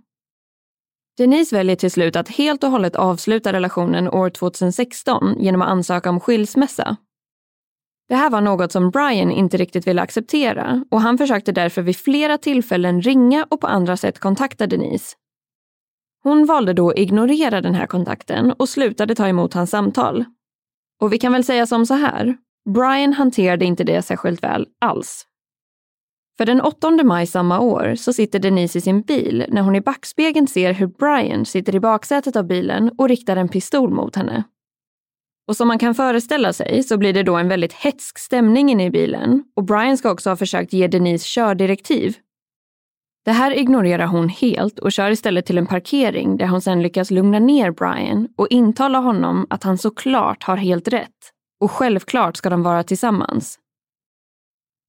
Denise 1.16 1.56
väljer 1.56 1.76
till 1.76 1.90
slut 1.90 2.16
att 2.16 2.28
helt 2.28 2.64
och 2.64 2.70
hållet 2.70 2.96
avsluta 2.96 3.52
relationen 3.52 4.08
år 4.08 4.30
2016 4.30 5.36
genom 5.38 5.62
att 5.62 5.68
ansöka 5.68 6.10
om 6.10 6.20
skilsmässa 6.20 6.96
det 8.08 8.14
här 8.14 8.30
var 8.30 8.40
något 8.40 8.72
som 8.72 8.90
Brian 8.90 9.30
inte 9.30 9.56
riktigt 9.56 9.86
ville 9.86 10.02
acceptera 10.02 10.84
och 10.90 11.00
han 11.00 11.18
försökte 11.18 11.52
därför 11.52 11.82
vid 11.82 11.96
flera 11.96 12.38
tillfällen 12.38 13.02
ringa 13.02 13.46
och 13.50 13.60
på 13.60 13.66
andra 13.66 13.96
sätt 13.96 14.18
kontakta 14.18 14.66
Denise. 14.66 15.16
Hon 16.22 16.46
valde 16.46 16.72
då 16.72 16.90
att 16.90 16.98
ignorera 16.98 17.60
den 17.60 17.74
här 17.74 17.86
kontakten 17.86 18.52
och 18.52 18.68
slutade 18.68 19.14
ta 19.14 19.28
emot 19.28 19.54
hans 19.54 19.70
samtal. 19.70 20.24
Och 21.00 21.12
vi 21.12 21.18
kan 21.18 21.32
väl 21.32 21.44
säga 21.44 21.66
som 21.66 21.86
så 21.86 21.94
här, 21.94 22.36
Brian 22.74 23.12
hanterade 23.12 23.64
inte 23.64 23.84
det 23.84 24.02
särskilt 24.02 24.42
väl 24.42 24.66
alls. 24.80 25.26
För 26.38 26.46
den 26.46 26.60
8 26.60 26.90
maj 27.04 27.26
samma 27.26 27.60
år 27.60 27.94
så 27.94 28.12
sitter 28.12 28.38
Denise 28.38 28.78
i 28.78 28.80
sin 28.80 29.02
bil 29.02 29.46
när 29.48 29.62
hon 29.62 29.76
i 29.76 29.80
backspegeln 29.80 30.46
ser 30.46 30.72
hur 30.72 30.86
Brian 30.86 31.44
sitter 31.44 31.74
i 31.74 31.80
baksätet 31.80 32.36
av 32.36 32.46
bilen 32.46 32.90
och 32.98 33.08
riktar 33.08 33.36
en 33.36 33.48
pistol 33.48 33.90
mot 33.90 34.16
henne. 34.16 34.44
Och 35.48 35.56
som 35.56 35.68
man 35.68 35.78
kan 35.78 35.94
föreställa 35.94 36.52
sig 36.52 36.82
så 36.82 36.98
blir 36.98 37.12
det 37.12 37.22
då 37.22 37.36
en 37.36 37.48
väldigt 37.48 37.72
hetsk 37.72 38.18
stämning 38.18 38.70
inne 38.70 38.84
i 38.84 38.90
bilen 38.90 39.44
och 39.56 39.64
Brian 39.64 39.96
ska 39.96 40.10
också 40.10 40.30
ha 40.30 40.36
försökt 40.36 40.72
ge 40.72 40.88
Denise 40.88 41.26
kördirektiv. 41.26 42.16
Det 43.24 43.32
här 43.32 43.50
ignorerar 43.50 44.06
hon 44.06 44.28
helt 44.28 44.78
och 44.78 44.92
kör 44.92 45.10
istället 45.10 45.46
till 45.46 45.58
en 45.58 45.66
parkering 45.66 46.36
där 46.36 46.46
hon 46.46 46.60
sen 46.60 46.82
lyckas 46.82 47.10
lugna 47.10 47.38
ner 47.38 47.70
Brian 47.70 48.28
och 48.36 48.48
intala 48.50 48.98
honom 48.98 49.46
att 49.50 49.62
han 49.62 49.78
såklart 49.78 50.42
har 50.42 50.56
helt 50.56 50.88
rätt 50.88 51.32
och 51.60 51.70
självklart 51.70 52.36
ska 52.36 52.50
de 52.50 52.62
vara 52.62 52.82
tillsammans. 52.82 53.58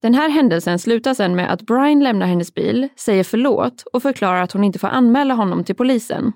Den 0.02 0.14
här 0.14 0.28
händelsen 0.28 0.78
slutar 0.78 1.14
sen 1.14 1.36
med 1.36 1.52
att 1.52 1.62
Brian 1.62 2.04
lämnar 2.04 2.26
hennes 2.26 2.54
bil, 2.54 2.88
säger 2.96 3.24
förlåt 3.24 3.82
och 3.92 4.02
förklarar 4.02 4.42
att 4.42 4.52
hon 4.52 4.64
inte 4.64 4.78
får 4.78 4.88
anmäla 4.88 5.34
honom 5.34 5.64
till 5.64 5.74
polisen 5.74 6.32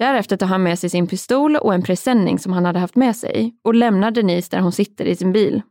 Därefter 0.00 0.36
tar 0.36 0.46
han 0.46 0.62
med 0.62 0.78
sig 0.78 0.90
sin 0.90 1.06
pistol 1.06 1.56
och 1.56 1.74
en 1.74 1.82
presenning 1.82 2.38
som 2.38 2.52
han 2.52 2.64
hade 2.64 2.78
haft 2.78 2.96
med 2.96 3.16
sig 3.16 3.54
och 3.64 3.74
lämnar 3.74 4.10
Denise 4.10 4.48
där 4.50 4.60
hon 4.60 4.72
sitter 4.72 5.04
i 5.04 5.16
sin 5.16 5.32
bil. 5.32 5.62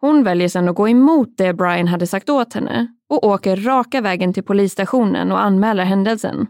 Hon 0.00 0.24
väljer 0.24 0.48
sedan 0.48 0.68
att 0.68 0.76
gå 0.76 0.88
emot 0.88 1.28
det 1.36 1.54
Brian 1.54 1.88
hade 1.88 2.06
sagt 2.06 2.28
åt 2.28 2.52
henne 2.52 2.86
och 3.10 3.24
åker 3.24 3.56
raka 3.56 4.00
vägen 4.00 4.32
till 4.32 4.42
polisstationen 4.42 5.32
och 5.32 5.40
anmäler 5.40 5.84
händelsen. 5.84 6.46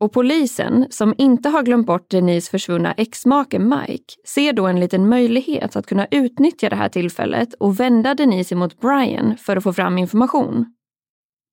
Och 0.00 0.12
polisen, 0.12 0.86
som 0.90 1.14
inte 1.18 1.48
har 1.48 1.62
glömt 1.62 1.86
bort 1.86 2.10
Denise 2.10 2.50
försvunna 2.50 2.92
exmake 2.92 3.58
Mike, 3.58 4.14
ser 4.26 4.52
då 4.52 4.66
en 4.66 4.80
liten 4.80 5.08
möjlighet 5.08 5.76
att 5.76 5.86
kunna 5.86 6.06
utnyttja 6.10 6.68
det 6.68 6.76
här 6.76 6.88
tillfället 6.88 7.54
och 7.54 7.80
vända 7.80 8.14
Denise 8.14 8.54
emot 8.54 8.80
Brian 8.80 9.36
för 9.36 9.56
att 9.56 9.62
få 9.62 9.72
fram 9.72 9.98
information. 9.98 10.74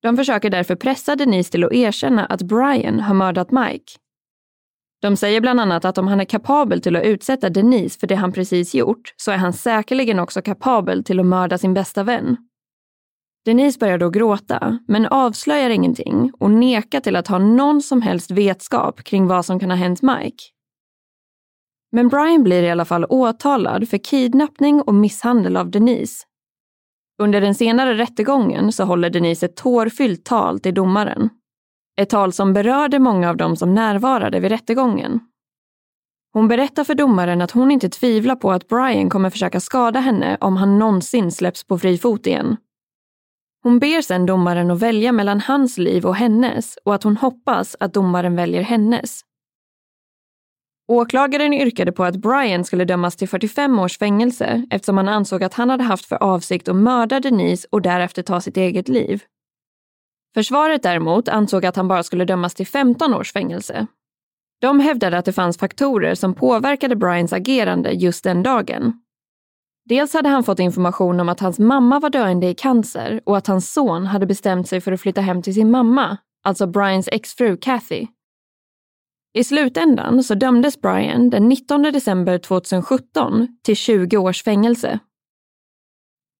De 0.02 0.18
försöker 0.18 0.50
därför 0.50 0.76
pressa 0.76 1.16
Denise 1.16 1.52
till 1.52 1.64
att 1.64 1.74
erkänna 1.74 2.26
att 2.26 2.41
Brian 2.41 3.00
har 3.00 3.14
mördat 3.14 3.52
Mike. 3.52 3.91
De 5.02 5.18
säger 5.18 5.41
bland 5.41 5.60
annat 5.60 5.86
att 5.86 5.97
om 5.97 6.08
han 6.08 6.22
är 6.22 6.26
kapabel 6.26 6.82
till 6.82 6.95
att 6.95 7.04
utsätta 7.04 7.50
Denise 7.50 8.00
för 8.00 8.08
det 8.08 8.16
han 8.16 8.32
precis 8.32 8.76
gjort 8.76 9.14
så 9.18 9.32
är 9.32 9.38
han 9.38 9.54
säkerligen 9.54 10.20
också 10.20 10.41
kapabel 10.41 11.04
till 11.04 11.20
att 11.20 11.26
mörda 11.26 11.58
sin 11.58 11.74
bästa 11.74 12.04
vän. 12.04 12.38
Denise 13.45 13.80
börjar 13.80 13.97
då 13.97 14.10
gråta, 14.10 14.80
men 14.88 15.06
avslöjar 15.06 15.70
ingenting 15.70 16.32
och 16.39 16.52
nekar 16.52 17.00
till 17.00 17.16
att 17.16 17.28
ha 17.28 17.39
någon 17.39 17.82
som 17.82 18.02
helst 18.02 18.32
vetskap 18.32 19.04
kring 19.04 19.28
vad 19.28 19.45
som 19.45 19.60
kan 19.60 19.70
ha 19.70 19.78
hänt 19.78 20.02
Mike. 20.02 20.43
Men 21.91 22.08
Brian 22.08 22.43
blir 22.43 22.64
i 22.64 22.70
alla 22.70 22.86
fall 22.86 23.06
åtalad 23.10 23.89
för 23.89 23.97
kidnappning 23.97 24.82
och 24.82 24.93
misshandel 24.93 25.58
av 25.58 25.72
Denise. 25.72 26.26
Under 27.22 27.41
den 27.41 27.55
senare 27.55 27.93
rättegången 27.93 28.72
så 28.72 28.84
håller 28.84 29.09
Denise 29.09 29.45
ett 29.45 29.55
tårfyllt 29.55 30.26
tal 30.26 30.59
till 30.59 30.74
domaren. 30.74 31.30
Ett 32.01 32.09
tal 32.09 32.34
som 32.34 32.53
berörde 32.53 32.99
många 32.99 33.30
av 33.30 33.38
dem 33.38 33.55
som 33.55 33.76
närvarade 33.76 34.39
vid 34.39 34.51
rättegången. 34.51 35.20
Hon 36.34 36.47
berättar 36.47 36.84
för 36.84 36.95
domaren 36.95 37.41
att 37.41 37.51
hon 37.51 37.72
inte 37.72 37.89
tvivlar 37.89 38.36
på 38.36 38.51
att 38.51 38.67
Brian 38.67 39.09
kommer 39.09 39.30
försöka 39.30 39.59
skada 39.59 39.99
henne 39.99 40.38
om 40.41 40.57
han 40.57 40.80
någonsin 40.80 41.32
släpps 41.32 41.67
på 41.67 41.80
fri 41.80 41.97
fot 41.97 42.28
igen. 42.28 42.57
Hon 43.63 43.80
ber 43.80 44.01
sedan 44.01 44.26
domaren 44.26 44.72
att 44.72 44.80
välja 44.80 45.11
mellan 45.11 45.39
hans 45.39 45.78
liv 45.78 46.05
och 46.05 46.15
hennes 46.15 46.78
och 46.86 46.95
att 46.95 47.03
hon 47.03 47.17
hoppas 47.17 47.76
att 47.80 47.93
domaren 47.93 48.36
väljer 48.36 48.61
hennes. 48.61 49.22
Åklagaren 50.92 51.54
yrkade 51.54 51.92
på 51.92 52.04
att 52.04 52.16
Brian 52.16 52.66
skulle 52.66 52.86
dömas 52.86 53.16
till 53.16 53.30
45 53.30 53.80
års 53.80 53.98
fängelse 53.98 54.68
eftersom 54.70 54.98
han 54.98 55.08
ansåg 55.08 55.44
att 55.44 55.54
han 55.54 55.70
hade 55.70 55.84
haft 55.84 56.06
för 56.06 56.24
avsikt 56.24 56.68
att 56.68 56.76
mörda 56.76 57.20
Denise 57.20 57.68
och 57.72 57.82
därefter 57.82 58.24
ta 58.24 58.42
sitt 58.42 58.58
eget 58.58 58.90
liv. 58.90 59.24
Försvaret 60.34 60.84
däremot 60.84 61.28
ansåg 61.28 61.66
att 61.66 61.76
han 61.76 61.88
bara 61.88 62.04
skulle 62.04 62.26
dömas 62.26 62.56
till 62.56 62.68
15 62.68 63.14
års 63.14 63.34
fängelse. 63.34 63.88
De 64.62 64.80
hävdade 64.80 65.18
att 65.18 65.26
det 65.26 65.34
fanns 65.34 65.58
faktorer 65.58 66.16
som 66.16 66.34
påverkade 66.34 66.96
Brians 66.96 67.34
agerande 67.34 67.92
just 67.92 68.24
den 68.24 68.44
dagen. 68.44 68.94
Dels 69.86 70.14
hade 70.14 70.30
han 70.30 70.44
fått 70.44 70.60
information 70.60 71.20
om 71.20 71.30
att 71.30 71.40
hans 71.40 71.60
mamma 71.60 72.00
var 72.00 72.10
döende 72.10 72.48
i 72.48 72.56
cancer 72.56 73.22
och 73.26 73.38
att 73.38 73.48
hans 73.48 73.74
son 73.74 74.06
hade 74.06 74.26
bestämt 74.26 74.70
sig 74.70 74.82
för 74.82 74.92
att 74.92 75.02
flytta 75.02 75.22
hem 75.22 75.42
till 75.42 75.54
sin 75.54 75.72
mamma, 75.72 76.18
alltså 76.44 76.68
Brians 76.68 77.10
exfru 77.12 77.58
Kathy. 77.58 78.08
I 79.34 79.43
slutändan 79.43 80.23
så 80.23 80.36
dömdes 80.36 80.82
Brian 80.82 81.30
den 81.30 81.49
19 81.49 81.82
december 81.82 82.38
2017 82.38 83.47
till 83.63 83.75
20 83.75 84.17
års 84.17 84.43
fängelse. 84.43 84.99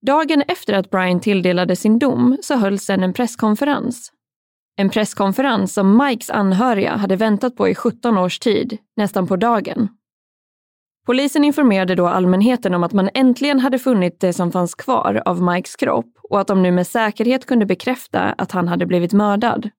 Dagen 0.06 0.42
efter 0.48 0.72
att 0.72 0.90
Brian 0.90 1.20
tilldelade 1.20 1.76
sin 1.76 1.98
dom 1.98 2.36
så 2.42 2.56
hölls 2.56 2.84
sedan 2.84 3.02
en 3.02 3.12
presskonferens. 3.12 4.12
En 4.76 4.90
presskonferens 4.90 5.74
som 5.74 5.96
Mikes 5.96 6.30
anhöriga 6.30 6.96
hade 6.96 7.16
väntat 7.16 7.56
på 7.56 7.68
i 7.68 7.74
17 7.74 8.18
års 8.18 8.38
tid, 8.38 8.78
nästan 8.96 9.26
på 9.26 9.36
dagen. 9.36 9.88
Polisen 11.06 11.44
informerade 11.44 11.94
då 11.94 12.06
allmänheten 12.06 12.74
om 12.74 12.84
att 12.84 12.92
man 12.92 13.10
äntligen 13.14 13.60
hade 13.60 13.78
funnit 13.78 14.20
det 14.20 14.32
som 14.32 14.52
fanns 14.52 14.74
kvar 14.74 15.22
av 15.24 15.42
Mikes 15.42 15.76
kropp 15.76 16.12
och 16.22 16.40
att 16.40 16.46
de 16.46 16.62
nu 16.62 16.72
med 16.72 16.86
säkerhet 16.86 17.46
kunde 17.46 17.66
bekräfta 17.66 18.20
att 18.20 18.52
han 18.52 18.68
hade 18.68 18.86
blivit 18.86 19.12
mördad. 19.12 19.70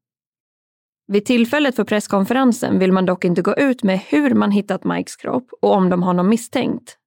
Vid 1.11 1.25
tillfället 1.25 1.75
för 1.75 1.83
presskonferensen 1.83 2.79
vill 2.79 2.91
man 2.91 3.05
dock 3.05 3.25
inte 3.25 3.41
gå 3.41 3.55
ut 3.55 3.83
med 3.83 3.99
hur 3.99 4.33
man 4.33 4.51
hittat 4.51 4.83
Mikes 4.83 5.15
kropp 5.15 5.49
och 5.61 5.73
om 5.73 5.89
de 5.89 6.03
har 6.03 6.13
någon 6.13 6.29
misstänkt. 6.29 6.97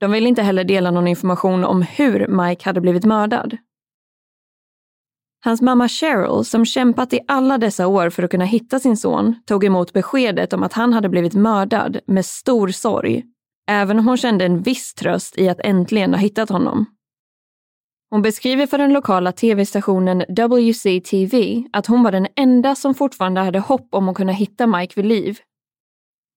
De 0.00 0.12
vill 0.12 0.26
inte 0.26 0.42
heller 0.42 0.64
dela 0.64 0.90
någon 0.90 1.08
information 1.08 1.64
om 1.64 1.82
hur 1.82 2.26
Mike 2.28 2.64
hade 2.64 2.80
blivit 2.80 3.04
mördad. 3.04 3.56
Hans 5.44 5.62
mamma 5.62 5.88
Cheryl, 5.88 6.44
som 6.44 6.64
kämpat 6.64 7.12
i 7.12 7.20
alla 7.28 7.58
dessa 7.58 7.86
år 7.86 8.10
för 8.10 8.22
att 8.22 8.30
kunna 8.30 8.44
hitta 8.44 8.80
sin 8.80 8.96
son, 8.96 9.34
tog 9.46 9.64
emot 9.64 9.92
beskedet 9.92 10.52
om 10.52 10.62
att 10.62 10.72
han 10.72 10.92
hade 10.92 11.08
blivit 11.08 11.34
mördad 11.34 12.00
med 12.06 12.26
stor 12.26 12.68
sorg 12.68 13.24
även 13.68 13.98
om 13.98 14.06
hon 14.06 14.16
kände 14.16 14.44
en 14.44 14.62
viss 14.62 14.94
tröst 14.94 15.38
i 15.38 15.48
att 15.48 15.60
äntligen 15.60 16.14
ha 16.14 16.20
hittat 16.20 16.48
honom. 16.48 16.86
Hon 18.10 18.22
beskriver 18.22 18.66
för 18.66 18.78
den 18.78 18.92
lokala 18.92 19.32
tv-stationen 19.32 20.24
WCTV 20.28 21.64
att 21.72 21.86
hon 21.86 22.02
var 22.02 22.12
den 22.12 22.26
enda 22.36 22.74
som 22.74 22.94
fortfarande 22.94 23.40
hade 23.40 23.58
hopp 23.58 23.88
om 23.90 24.08
att 24.08 24.16
kunna 24.16 24.32
hitta 24.32 24.66
Mike 24.66 24.92
vid 24.96 25.06
liv. 25.06 25.38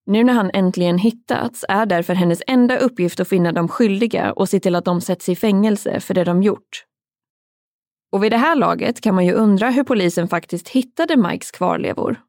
Nu 0.06 0.24
när 0.24 0.34
han 0.34 0.52
äntligen 0.54 0.98
hittats 0.98 1.66
är 1.70 1.86
därför 1.86 2.14
hennes 2.14 2.42
enda 2.48 2.78
uppgift 2.78 3.20
att 3.20 3.28
finna 3.28 3.52
de 3.52 3.68
skyldiga 3.68 4.34
och 4.34 4.50
se 4.50 4.60
till 4.60 4.76
att 4.76 4.86
de 4.86 5.02
sätts 5.02 5.30
i 5.30 5.36
fängelse 5.36 6.00
för 6.00 6.14
det 6.14 6.24
de 6.24 6.44
gjort. 6.44 6.86
Och 8.12 8.24
vid 8.24 8.32
det 8.32 8.38
här 8.38 8.56
laget 8.56 9.02
kan 9.02 9.16
man 9.16 9.26
ju 9.26 9.34
undra 9.34 9.70
hur 9.70 9.84
polisen 9.84 10.28
faktiskt 10.28 10.70
hittade 10.70 11.18
Mikes 11.18 11.52
kvarlevor. 11.52 12.22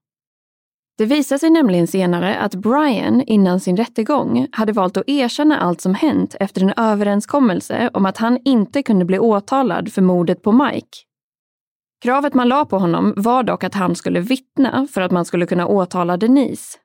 Det 1.03 1.07
visade 1.07 1.39
sig 1.39 1.51
nämligen 1.51 1.87
senare 1.87 2.39
att 2.39 2.55
Brian 2.55 3.21
innan 3.21 3.61
sin 3.61 3.77
rättegång 3.77 4.47
hade 4.53 4.73
valt 4.73 4.97
att 4.97 5.09
erkänna 5.09 5.61
allt 5.61 5.81
som 5.81 5.95
hänt 5.95 6.37
efter 6.41 6.63
en 6.63 6.73
överenskommelse 6.77 7.91
om 7.93 8.07
att 8.07 8.19
han 8.19 8.39
inte 8.45 8.83
kunde 8.83 9.05
bli 9.05 9.19
åtalad 9.19 9.93
för 9.93 10.03
mordet 10.03 10.43
på 10.43 10.53
Mike. 10.53 10.99
Kravet 12.03 12.35
man 12.35 12.49
la 12.49 12.65
på 12.65 12.79
honom 12.79 13.15
var 13.17 13.43
dock 13.43 13.65
att 13.65 13.75
han 13.75 13.95
skulle 13.95 14.21
vittna 14.21 14.87
för 14.91 15.01
att 15.01 15.13
man 15.13 15.25
skulle 15.25 15.47
kunna 15.47 15.67
åtala 15.67 16.17
Denise. 16.17 16.79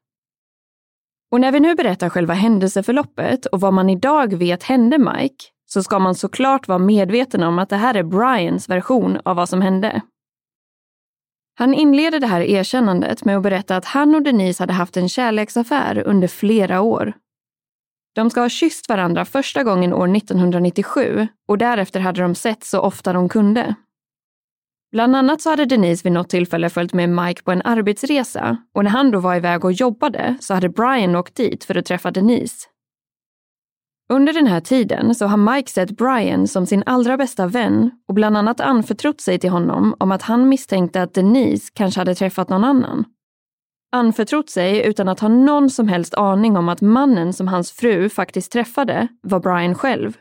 Och 1.32 1.42
när 1.42 1.52
vi 1.52 1.60
nu 1.60 1.76
berättar 1.76 2.10
själva 2.10 2.34
händelseförloppet 2.34 3.46
och 3.46 3.60
vad 3.60 3.74
man 3.74 3.90
idag 3.90 4.34
vet 4.34 4.64
hände 4.64 4.98
Mike 4.98 5.46
så 5.66 5.84
ska 5.84 6.00
man 6.00 6.16
såklart 6.16 6.68
vara 6.68 6.80
medveten 6.80 7.44
om 7.44 7.60
att 7.60 7.70
det 7.70 7.78
här 7.78 7.96
är 7.96 8.04
Brians 8.04 8.70
version 8.70 9.18
av 9.26 9.36
vad 9.36 9.50
som 9.50 9.62
hände. 9.62 10.02
Han 11.60 11.74
inleder 11.74 12.20
det 12.20 12.28
här 12.28 12.42
erkännandet 12.42 13.26
med 13.26 13.38
att 13.38 13.44
berätta 13.44 13.76
att 13.76 13.86
han 13.86 14.16
och 14.16 14.22
Denise 14.22 14.64
hade 14.64 14.74
haft 14.74 14.98
en 14.98 15.10
kärleksaffär 15.10 16.04
under 16.06 16.28
flera 16.28 16.82
år. 16.82 17.14
De 18.16 18.30
ska 18.30 18.42
ha 18.42 18.50
kysst 18.50 18.90
varandra 18.90 19.26
första 19.26 19.64
gången 19.64 19.94
år 19.94 20.16
1997 20.16 21.28
och 21.48 21.58
därefter 21.58 22.00
hade 22.00 22.22
de 22.22 22.36
sett 22.36 22.64
så 22.64 22.80
ofta 22.80 23.14
de 23.14 23.30
kunde. 23.30 23.76
Bland 24.92 25.16
annat 25.16 25.42
så 25.42 25.50
hade 25.50 25.66
Denise 25.66 26.04
vid 26.04 26.14
något 26.14 26.30
tillfälle 26.30 26.70
följt 26.70 26.94
med 26.94 27.10
Mike 27.10 27.44
på 27.44 27.52
en 27.52 27.62
arbetsresa 27.66 28.58
och 28.74 28.84
när 28.84 28.92
han 28.92 29.12
då 29.12 29.20
var 29.20 29.36
iväg 29.36 29.66
och 29.66 29.74
jobbade 29.74 30.38
så 30.42 30.54
hade 30.54 30.70
Brian 30.70 31.16
åkt 31.16 31.36
dit 31.36 31.64
för 31.64 31.76
att 31.76 31.86
träffa 31.86 32.12
Denise. 32.12 32.68
Under 34.10 34.34
den 34.34 34.48
här 34.48 34.60
tiden 34.60 35.16
så 35.16 35.26
har 35.26 35.38
Mike 35.38 35.72
sett 35.72 35.92
Brian 35.92 36.48
som 36.48 36.66
sin 36.66 36.84
allra 36.86 37.18
bästa 37.18 37.48
vän 37.48 37.92
och 38.08 38.14
bland 38.14 38.38
annat 38.38 38.60
anförtrott 38.60 39.22
sig 39.22 39.40
till 39.40 39.50
honom 39.50 39.96
om 40.00 40.12
att 40.12 40.22
han 40.22 40.50
misstänkte 40.50 41.02
att 41.02 41.14
Denise 41.14 41.72
kanske 41.74 42.02
hade 42.02 42.16
träffat 42.16 42.50
någon 42.50 42.64
annan. 42.64 43.06
Anförtrott 43.92 44.50
sig 44.50 44.86
utan 44.86 45.10
att 45.10 45.20
ha 45.20 45.28
någon 45.28 45.70
som 45.70 45.88
helst 45.88 46.14
aning 46.14 46.58
om 46.58 46.70
att 46.70 46.82
mannen 46.82 47.34
som 47.34 47.48
hans 47.48 47.72
fru 47.72 48.10
faktiskt 48.10 48.52
träffade 48.52 49.08
var 49.22 49.40
Brian 49.40 49.76
själv. 49.76 50.18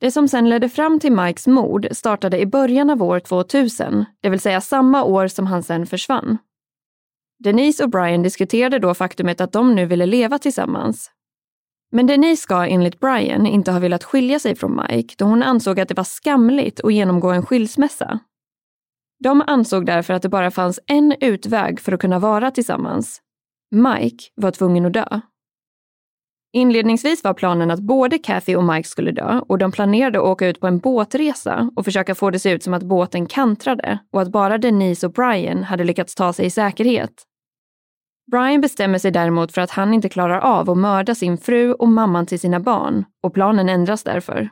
Det 0.00 0.10
som 0.10 0.28
sen 0.28 0.48
ledde 0.48 0.68
fram 0.68 1.00
till 1.00 1.12
Mikes 1.12 1.46
mord 1.46 1.86
startade 1.90 2.40
i 2.40 2.46
början 2.46 2.90
av 2.90 3.02
år 3.02 3.20
2000, 3.20 4.04
det 4.20 4.28
vill 4.28 4.40
säga 4.40 4.60
samma 4.60 5.04
år 5.04 5.28
som 5.28 5.46
han 5.46 5.62
sen 5.62 5.86
försvann. 5.86 6.38
Denise 7.44 7.84
och 7.84 7.90
Brian 7.90 8.22
diskuterade 8.22 8.78
då 8.78 8.94
faktumet 8.94 9.40
att 9.40 9.52
de 9.52 9.74
nu 9.74 9.86
ville 9.86 10.06
leva 10.06 10.38
tillsammans 10.38 11.10
men 11.90 12.06
Denise 12.06 12.42
ska 12.42 12.66
enligt 12.66 13.00
Brian 13.00 13.46
inte 13.46 13.72
ha 13.72 13.78
velat 13.78 14.04
skilja 14.04 14.38
sig 14.38 14.54
från 14.54 14.80
Mike 14.82 15.14
då 15.18 15.24
hon 15.24 15.42
ansåg 15.42 15.80
att 15.80 15.88
det 15.88 15.96
var 15.96 16.04
skamligt 16.04 16.80
att 16.84 16.92
genomgå 16.92 17.30
en 17.30 17.46
skilsmässa. 17.46 18.20
De 19.24 19.42
ansåg 19.46 19.86
därför 19.86 20.14
att 20.14 20.22
det 20.22 20.28
bara 20.28 20.50
fanns 20.50 20.80
en 20.86 21.14
utväg 21.20 21.80
för 21.80 21.92
att 21.92 22.00
kunna 22.00 22.18
vara 22.18 22.50
tillsammans. 22.50 23.20
Mike 23.70 24.24
var 24.34 24.50
tvungen 24.50 24.86
att 24.86 24.92
dö. 24.92 25.20
Inledningsvis 26.52 27.24
var 27.24 27.34
planen 27.34 27.70
att 27.70 27.80
både 27.80 28.18
Kathy 28.18 28.56
och 28.56 28.64
Mike 28.64 28.88
skulle 28.88 29.12
dö 29.12 29.40
och 29.48 29.58
de 29.58 29.72
planerade 29.72 30.18
att 30.18 30.24
åka 30.24 30.46
ut 30.46 30.60
på 30.60 30.66
en 30.66 30.78
båtresa 30.78 31.70
och 31.76 31.84
försöka 31.84 32.14
få 32.14 32.30
det 32.30 32.38
se 32.38 32.50
ut 32.50 32.62
som 32.62 32.74
att 32.74 32.82
båten 32.82 33.26
kantrade 33.26 33.98
och 34.12 34.22
att 34.22 34.32
bara 34.32 34.58
Denise 34.58 35.06
och 35.06 35.12
Brian 35.12 35.62
hade 35.62 35.84
lyckats 35.84 36.14
ta 36.14 36.32
sig 36.32 36.46
i 36.46 36.50
säkerhet. 36.50 37.26
Brian 38.30 38.60
bestämmer 38.60 38.98
sig 38.98 39.10
däremot 39.10 39.52
för 39.52 39.60
att 39.60 39.70
han 39.70 39.94
inte 39.94 40.08
klarar 40.08 40.38
av 40.38 40.70
att 40.70 40.78
mörda 40.78 41.14
sin 41.14 41.38
fru 41.38 41.72
och 41.72 41.88
mamman 41.88 42.26
till 42.26 42.40
sina 42.40 42.60
barn 42.60 43.04
och 43.22 43.34
planen 43.34 43.68
ändras 43.68 44.02
därför. 44.02 44.48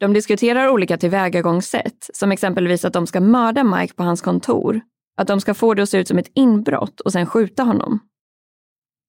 De 0.00 0.12
diskuterar 0.12 0.68
olika 0.68 0.96
tillvägagångssätt, 0.96 2.10
som 2.14 2.32
exempelvis 2.32 2.84
att 2.84 2.92
de 2.92 3.06
ska 3.06 3.20
mörda 3.20 3.64
Mike 3.64 3.94
på 3.94 4.02
hans 4.02 4.20
kontor, 4.20 4.80
att 5.16 5.28
de 5.28 5.40
ska 5.40 5.54
få 5.54 5.74
det 5.74 5.82
att 5.82 5.88
se 5.88 5.98
ut 5.98 6.08
som 6.08 6.18
ett 6.18 6.30
inbrott 6.34 7.00
och 7.00 7.12
sen 7.12 7.26
skjuta 7.26 7.62
honom. 7.62 7.98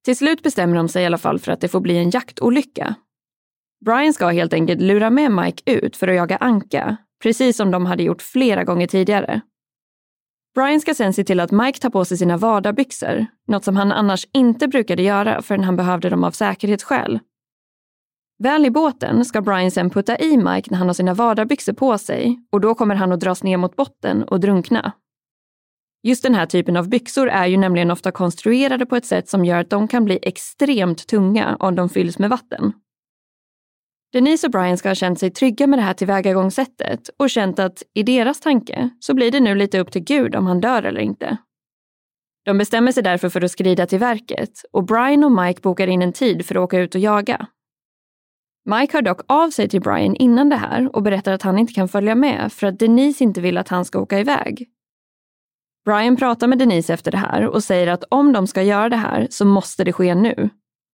Till 0.06 0.18
slut 0.18 0.44
bestämmer 0.44 0.76
de 0.76 0.88
sig 0.88 1.04
i 1.04 1.06
alla 1.06 1.18
fall 1.18 1.40
för 1.40 1.52
att 1.52 1.62
det 1.62 1.68
får 1.68 1.80
bli 1.80 1.98
en 1.98 2.10
jaktolycka. 2.10 2.96
Brian 3.86 4.14
ska 4.14 4.28
helt 4.28 4.54
enkelt 4.54 4.82
lura 4.82 5.10
med 5.10 5.32
Mike 5.32 5.72
ut 5.72 5.98
för 5.98 6.08
att 6.08 6.16
jaga 6.16 6.38
anka, 6.38 6.98
precis 7.24 7.58
som 7.58 7.72
de 7.72 7.86
hade 7.86 8.04
gjort 8.04 8.22
flera 8.22 8.64
gånger 8.64 8.88
tidigare. 8.88 9.42
Brian 10.56 10.82
ska 10.82 10.94
sen 10.94 11.14
se 11.14 11.24
till 11.24 11.40
att 11.40 11.52
Mike 11.52 11.80
tar 11.80 11.90
på 11.90 12.06
sig 12.06 12.18
sina 12.18 12.38
vardagsbyxor, 12.38 13.26
något 13.48 13.64
som 13.64 13.76
han 13.76 13.92
annars 13.92 14.28
inte 14.34 14.68
brukade 14.68 15.04
göra 15.04 15.42
förrän 15.42 15.64
han 15.64 15.76
behövde 15.76 16.10
dem 16.10 16.24
av 16.24 16.32
säkerhetsskäl. 16.32 17.20
Väl 18.44 18.66
i 18.66 18.72
båten 18.72 19.26
ska 19.26 19.42
Brian 19.42 19.72
sen 19.72 19.90
putta 19.90 20.18
i 20.18 20.38
Mike 20.38 20.72
när 20.72 20.78
han 20.78 20.88
har 20.88 20.94
sina 20.94 21.14
vardagsbyxor 21.14 21.74
på 21.74 21.98
sig 21.98 22.40
och 22.52 22.62
då 22.62 22.76
kommer 22.76 22.96
han 22.96 23.12
att 23.12 23.20
dras 23.20 23.44
ner 23.44 23.58
mot 23.58 23.76
botten 23.76 24.24
och 24.24 24.40
drunkna. 24.40 24.92
Just 26.04 26.24
den 26.24 26.36
här 26.36 26.46
typen 26.46 26.78
av 26.78 26.90
byxor 26.90 27.30
är 27.30 27.48
ju 27.48 27.58
nämligen 27.58 27.92
ofta 27.92 28.12
konstruerade 28.12 28.86
på 28.86 28.96
ett 28.96 29.06
sätt 29.06 29.30
som 29.30 29.46
gör 29.46 29.60
att 29.60 29.70
de 29.70 29.88
kan 29.88 30.06
bli 30.06 30.20
extremt 30.22 31.08
tunga 31.08 31.58
om 31.60 31.76
de 31.76 31.90
fylls 31.90 32.20
med 32.20 32.30
vatten. 32.30 32.74
Denise 34.14 34.48
och 34.48 34.52
Brian 34.52 34.78
ska 34.78 34.90
ha 34.90 34.96
känt 34.96 35.20
sig 35.20 35.32
trygga 35.32 35.68
med 35.68 35.80
det 35.80 35.84
här 35.84 35.94
tillvägagångssättet 35.94 37.10
och 37.18 37.30
känt 37.30 37.60
att 37.60 37.84
i 37.94 38.04
deras 38.04 38.40
tanke 38.40 38.90
så 39.00 39.14
blir 39.14 39.32
det 39.32 39.40
nu 39.40 39.56
lite 39.56 39.80
upp 39.80 39.92
till 39.92 40.04
Gud 40.04 40.36
om 40.36 40.48
han 40.48 40.62
dör 40.62 40.84
eller 40.84 41.02
inte. 41.02 41.38
De 42.46 42.58
bestämmer 42.58 42.92
sig 42.92 43.04
därför 43.04 43.30
för 43.30 43.42
att 43.42 43.52
skrida 43.52 43.86
till 43.86 44.00
verket 44.00 44.52
och 44.72 44.84
Brian 44.84 45.24
och 45.24 45.32
Mike 45.32 45.62
bokar 45.62 45.88
in 45.88 46.02
en 46.02 46.14
tid 46.14 46.46
för 46.46 46.56
att 46.56 46.62
åka 46.62 46.80
ut 46.80 46.96
och 46.96 47.02
jaga. 47.02 47.48
Mike 48.66 48.98
hör 48.98 49.02
dock 49.02 49.22
av 49.28 49.50
sig 49.50 49.70
till 49.70 49.82
Brian 49.82 50.16
innan 50.16 50.50
det 50.50 50.56
här 50.56 50.96
och 50.96 51.04
berättar 51.04 51.32
att 51.32 51.42
han 51.42 51.60
inte 51.60 51.74
kan 51.74 51.88
följa 51.88 52.16
med 52.16 52.54
för 52.54 52.68
att 52.68 52.80
Denise 52.80 53.24
inte 53.24 53.42
vill 53.42 53.58
att 53.58 53.68
han 53.68 53.86
ska 53.86 54.00
åka 54.00 54.20
iväg. 54.20 54.70
Brian 55.86 56.16
pratar 56.16 56.48
med 56.48 56.60
Denise 56.60 56.94
efter 56.94 57.12
det 57.12 57.18
här 57.18 57.48
och 57.48 57.64
säger 57.64 57.88
att 57.88 58.04
om 58.10 58.34
de 58.34 58.48
ska 58.48 58.64
göra 58.64 58.90
det 58.90 58.96
här 58.96 59.28
så 59.30 59.46
måste 59.46 59.84
det 59.84 59.94
ske 59.94 60.16
nu. 60.16 60.50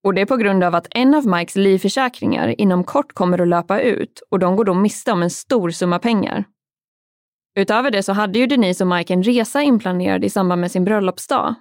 Och 0.08 0.14
det 0.14 0.20
är 0.20 0.26
på 0.26 0.36
grund 0.36 0.64
av 0.64 0.74
att 0.74 0.86
en 0.90 1.14
av 1.14 1.26
Mikes 1.26 1.56
livförsäkringar 1.56 2.60
inom 2.60 2.84
kort 2.84 3.12
kommer 3.12 3.40
att 3.40 3.48
löpa 3.48 3.80
ut 3.80 4.22
och 4.30 4.38
de 4.38 4.56
går 4.56 4.64
då 4.64 4.74
miste 4.74 5.12
om 5.12 5.22
en 5.22 5.30
stor 5.30 5.70
summa 5.70 5.98
pengar. 5.98 6.44
Utöver 7.58 7.90
det 7.90 8.02
så 8.02 8.12
hade 8.12 8.38
ju 8.38 8.46
Denise 8.46 8.84
och 8.84 8.88
Mike 8.88 9.14
en 9.14 9.22
resa 9.22 9.62
inplanerad 9.62 10.24
i 10.24 10.30
samband 10.30 10.60
med 10.60 10.70
sin 10.70 10.84
bröllopsdag. 10.84 11.54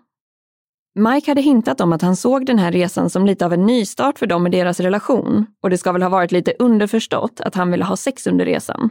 Mike 0.96 1.32
hade 1.32 1.42
hintat 1.42 1.82
om 1.82 1.94
att 1.94 2.02
han 2.02 2.16
såg 2.16 2.46
den 2.46 2.60
här 2.60 2.72
resan 2.72 3.10
som 3.10 3.26
lite 3.26 3.46
av 3.46 3.54
en 3.54 3.66
nystart 3.66 4.20
för 4.20 4.28
dem 4.28 4.48
i 4.48 4.50
deras 4.50 4.80
relation 4.80 5.46
och 5.64 5.70
det 5.70 5.78
ska 5.78 5.92
väl 5.92 6.02
ha 6.02 6.10
varit 6.10 6.32
lite 6.32 6.54
underförstått 6.60 7.40
att 7.40 7.56
han 7.56 7.72
ville 7.72 7.86
ha 7.86 7.96
sex 7.98 8.28
under 8.28 8.46
resan. 8.46 8.90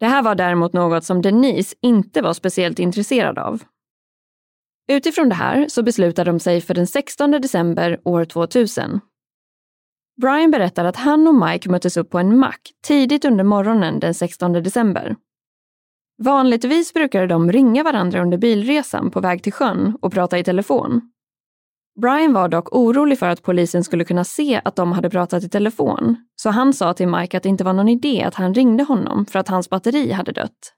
Det 0.00 0.06
här 0.06 0.22
var 0.22 0.34
däremot 0.34 0.72
något 0.72 1.04
som 1.04 1.22
Denise 1.22 1.76
inte 1.82 2.22
var 2.22 2.32
speciellt 2.32 2.78
intresserad 2.78 3.38
av. 3.38 3.62
Utifrån 4.88 5.28
det 5.28 5.34
här 5.34 5.68
så 5.68 5.82
beslutade 5.82 6.30
de 6.30 6.40
sig 6.40 6.60
för 6.60 6.74
den 6.74 6.86
16 6.86 7.30
december 7.30 8.00
år 8.04 8.24
2000. 8.24 9.00
Brian 10.20 10.50
berättar 10.50 10.84
att 10.84 10.96
han 10.96 11.28
och 11.28 11.34
Mike 11.34 11.70
möttes 11.70 11.96
upp 11.96 12.10
på 12.10 12.18
en 12.18 12.38
mack 12.38 12.60
tidigt 12.86 13.24
under 13.24 13.44
morgonen 13.44 14.00
den 14.00 14.14
16 14.14 14.52
december. 14.52 15.16
Vanligtvis 16.22 16.92
brukade 16.94 17.26
de 17.26 17.52
ringa 17.52 17.82
varandra 17.82 18.22
under 18.22 18.38
bilresan 18.38 19.10
på 19.10 19.20
väg 19.20 19.42
till 19.42 19.52
sjön 19.52 19.98
och 20.02 20.12
prata 20.12 20.38
i 20.38 20.44
telefon. 20.44 21.00
Brian 22.00 22.32
var 22.32 22.48
dock 22.48 22.76
orolig 22.76 23.18
för 23.18 23.28
att 23.28 23.42
polisen 23.42 23.84
skulle 23.84 24.04
kunna 24.04 24.24
se 24.24 24.60
att 24.64 24.76
de 24.76 24.92
hade 24.92 25.10
pratat 25.10 25.44
i 25.44 25.48
telefon, 25.48 26.16
så 26.36 26.50
han 26.50 26.72
sa 26.72 26.94
till 26.94 27.08
Mike 27.08 27.36
att 27.36 27.42
det 27.42 27.48
inte 27.48 27.64
var 27.64 27.72
någon 27.72 27.88
idé 27.88 28.22
att 28.22 28.34
han 28.34 28.54
ringde 28.54 28.84
honom 28.84 29.26
för 29.26 29.38
att 29.38 29.48
hans 29.48 29.70
batteri 29.70 30.12
hade 30.12 30.32
dött. 30.32 30.72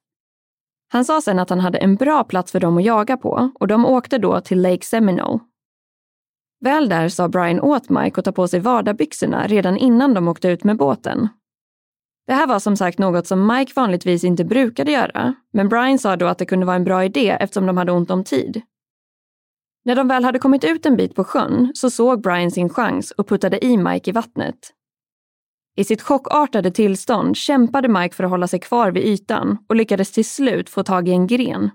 Han 0.88 1.04
sa 1.04 1.20
sen 1.20 1.38
att 1.38 1.50
han 1.50 1.60
hade 1.60 1.78
en 1.78 1.96
bra 1.96 2.24
plats 2.24 2.52
för 2.52 2.60
dem 2.60 2.76
att 2.76 2.84
jaga 2.84 3.16
på 3.16 3.50
och 3.60 3.66
de 3.66 3.86
åkte 3.86 4.18
då 4.18 4.40
till 4.40 4.62
Lake 4.62 4.84
Seminole. 4.84 5.38
Väl 6.60 6.88
där 6.88 7.08
sa 7.08 7.28
Brian 7.28 7.60
åt 7.60 7.90
Mike 7.90 8.18
att 8.20 8.24
ta 8.24 8.32
på 8.32 8.48
sig 8.48 8.60
vardagsbyxorna 8.60 9.46
redan 9.46 9.76
innan 9.76 10.14
de 10.14 10.28
åkte 10.28 10.48
ut 10.48 10.64
med 10.64 10.76
båten. 10.76 11.28
Det 12.26 12.34
här 12.34 12.46
var 12.46 12.58
som 12.58 12.76
sagt 12.76 12.98
något 12.98 13.26
som 13.26 13.46
Mike 13.46 13.72
vanligtvis 13.76 14.24
inte 14.24 14.44
brukade 14.44 14.92
göra, 14.92 15.34
men 15.52 15.68
Brian 15.68 15.98
sa 15.98 16.16
då 16.16 16.26
att 16.26 16.38
det 16.38 16.46
kunde 16.46 16.66
vara 16.66 16.76
en 16.76 16.84
bra 16.84 17.04
idé 17.04 17.36
eftersom 17.40 17.66
de 17.66 17.76
hade 17.76 17.92
ont 17.92 18.10
om 18.10 18.24
tid. 18.24 18.62
När 19.84 19.96
de 19.96 20.08
väl 20.08 20.24
hade 20.24 20.38
kommit 20.38 20.64
ut 20.64 20.86
en 20.86 20.96
bit 20.96 21.14
på 21.14 21.24
sjön 21.24 21.72
så 21.74 21.90
såg 21.90 22.22
Brian 22.22 22.50
sin 22.50 22.68
chans 22.68 23.10
och 23.10 23.28
puttade 23.28 23.64
i 23.64 23.76
Mike 23.76 24.10
i 24.10 24.12
vattnet. 24.12 24.72
I 25.76 25.84
sitt 25.84 26.02
chockartade 26.02 26.70
tillstånd 26.70 27.36
kämpade 27.36 27.88
Mike 27.88 28.14
för 28.14 28.24
att 28.24 28.30
hålla 28.30 28.46
sig 28.46 28.60
kvar 28.60 28.90
vid 28.90 29.04
ytan 29.04 29.58
och 29.68 29.76
lyckades 29.76 30.12
till 30.12 30.24
slut 30.24 30.70
få 30.70 30.82
tag 30.82 31.08
i 31.08 31.12
en 31.12 31.26
gren. 31.26 31.70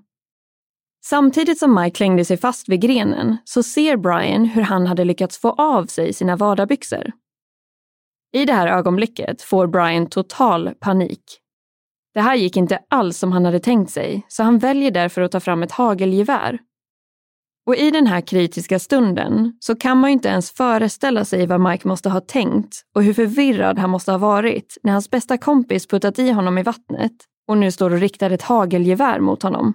Samtidigt 1.05 1.59
som 1.59 1.75
Mike 1.75 1.95
klängde 1.95 2.25
sig 2.25 2.37
fast 2.37 2.69
vid 2.69 2.81
grenen 2.81 3.37
så 3.45 3.63
ser 3.63 3.97
Brian 3.97 4.45
hur 4.45 4.61
han 4.61 4.87
hade 4.87 5.03
lyckats 5.03 5.37
få 5.37 5.49
av 5.49 5.85
sig 5.85 6.13
sina 6.13 6.35
vadarbyxor. 6.35 7.11
I 8.33 8.45
det 8.45 8.53
här 8.53 8.67
ögonblicket 8.67 9.41
får 9.41 9.67
Brian 9.67 10.07
total 10.09 10.69
panik. 10.79 11.23
Det 12.13 12.21
här 12.21 12.35
gick 12.35 12.57
inte 12.57 12.79
alls 12.89 13.17
som 13.17 13.31
han 13.31 13.45
hade 13.45 13.59
tänkt 13.59 13.91
sig, 13.91 14.25
så 14.27 14.43
han 14.43 14.59
väljer 14.59 14.91
därför 14.91 15.21
att 15.21 15.31
ta 15.31 15.39
fram 15.39 15.63
ett 15.63 15.71
hagelgevär 15.71 16.59
och 17.69 17.75
i 17.75 17.91
den 17.91 18.07
här 18.07 18.21
kritiska 18.21 18.79
stunden 18.79 19.57
så 19.59 19.75
kan 19.75 19.97
man 19.97 20.09
ju 20.09 20.13
inte 20.13 20.29
ens 20.29 20.51
föreställa 20.51 21.25
sig 21.25 21.47
vad 21.47 21.61
Mike 21.61 21.87
måste 21.87 22.09
ha 22.09 22.21
tänkt 22.21 22.81
och 22.95 23.03
hur 23.03 23.13
förvirrad 23.13 23.79
han 23.79 23.89
måste 23.89 24.11
ha 24.11 24.17
varit 24.17 24.77
när 24.83 24.91
hans 24.91 25.09
bästa 25.09 25.37
kompis 25.37 25.87
puttat 25.87 26.19
i 26.19 26.31
honom 26.31 26.57
i 26.57 26.63
vattnet 26.63 27.11
och 27.47 27.57
nu 27.57 27.71
står 27.71 27.91
och 27.91 27.99
riktar 27.99 28.31
ett 28.31 28.41
hagelgevär 28.41 29.19
mot 29.19 29.43
honom. 29.43 29.73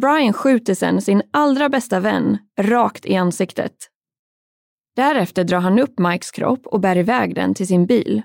Brian 0.00 0.32
skjuter 0.32 0.74
sen 0.74 1.02
sin 1.02 1.22
allra 1.30 1.68
bästa 1.68 2.00
vän 2.00 2.38
rakt 2.60 3.06
i 3.06 3.16
ansiktet. 3.16 3.74
Därefter 4.96 5.44
drar 5.44 5.60
han 5.60 5.78
upp 5.78 5.98
Mikes 5.98 6.30
kropp 6.30 6.66
och 6.66 6.80
bär 6.80 6.96
iväg 6.96 7.34
den 7.34 7.54
till 7.54 7.66
sin 7.66 7.86
bil 7.86 8.22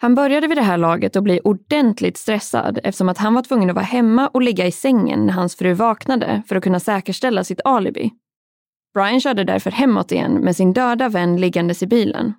han 0.00 0.14
började 0.14 0.46
vid 0.46 0.58
det 0.58 0.62
här 0.62 0.78
laget 0.78 1.16
att 1.16 1.22
bli 1.24 1.40
ordentligt 1.44 2.16
stressad 2.16 2.78
eftersom 2.84 3.08
att 3.08 3.18
han 3.18 3.34
var 3.34 3.42
tvungen 3.42 3.70
att 3.70 3.76
vara 3.76 3.84
hemma 3.84 4.28
och 4.28 4.42
ligga 4.42 4.66
i 4.66 4.72
sängen 4.72 5.26
när 5.26 5.32
hans 5.32 5.56
fru 5.56 5.72
vaknade 5.74 6.42
för 6.48 6.56
att 6.56 6.62
kunna 6.62 6.80
säkerställa 6.80 7.44
sitt 7.44 7.60
alibi. 7.64 8.10
Brian 8.94 9.20
körde 9.20 9.44
därför 9.44 9.70
hemåt 9.70 10.12
igen 10.12 10.32
med 10.32 10.56
sin 10.56 10.72
döda 10.72 11.08
vän 11.08 11.36
liggandes 11.36 11.82
i 11.82 11.86
bilen. 11.86 12.34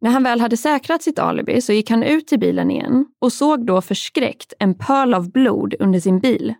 När 0.00 0.10
han 0.10 0.22
väl 0.22 0.40
hade 0.40 0.56
säkrat 0.56 1.02
sitt 1.02 1.18
alibi 1.18 1.60
så 1.60 1.72
gick 1.72 1.90
han 1.90 2.02
ut 2.02 2.26
till 2.26 2.38
bilen 2.38 2.70
igen 2.70 3.06
och 3.20 3.32
såg 3.32 3.66
då 3.66 3.80
förskräckt 3.80 4.52
en 4.58 4.74
pöl 4.74 5.14
av 5.14 5.32
blod 5.32 5.74
under 5.78 6.00
sin 6.00 6.20
bil. 6.20 6.54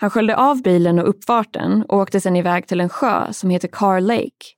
Han 0.00 0.10
sköljde 0.10 0.36
av 0.36 0.62
bilen 0.62 0.98
och 0.98 1.08
uppfarten 1.08 1.82
och 1.82 1.98
åkte 1.98 2.20
sedan 2.20 2.36
iväg 2.36 2.66
till 2.66 2.80
en 2.80 2.88
sjö 2.88 3.32
som 3.32 3.50
heter 3.50 3.68
Car 3.68 4.00
Lake. 4.00 4.57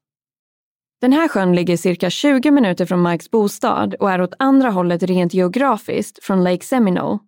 Den 1.00 1.12
här 1.12 1.28
sjön 1.28 1.54
ligger 1.54 1.76
cirka 1.76 2.10
20 2.10 2.50
minuter 2.50 2.86
från 2.86 3.02
Mikes 3.02 3.30
bostad 3.30 3.94
och 3.94 4.10
är 4.10 4.20
åt 4.20 4.34
andra 4.38 4.70
hållet 4.70 5.02
rent 5.02 5.34
geografiskt 5.34 6.24
från 6.24 6.44
Lake 6.44 6.64
Seminole. 6.64 7.18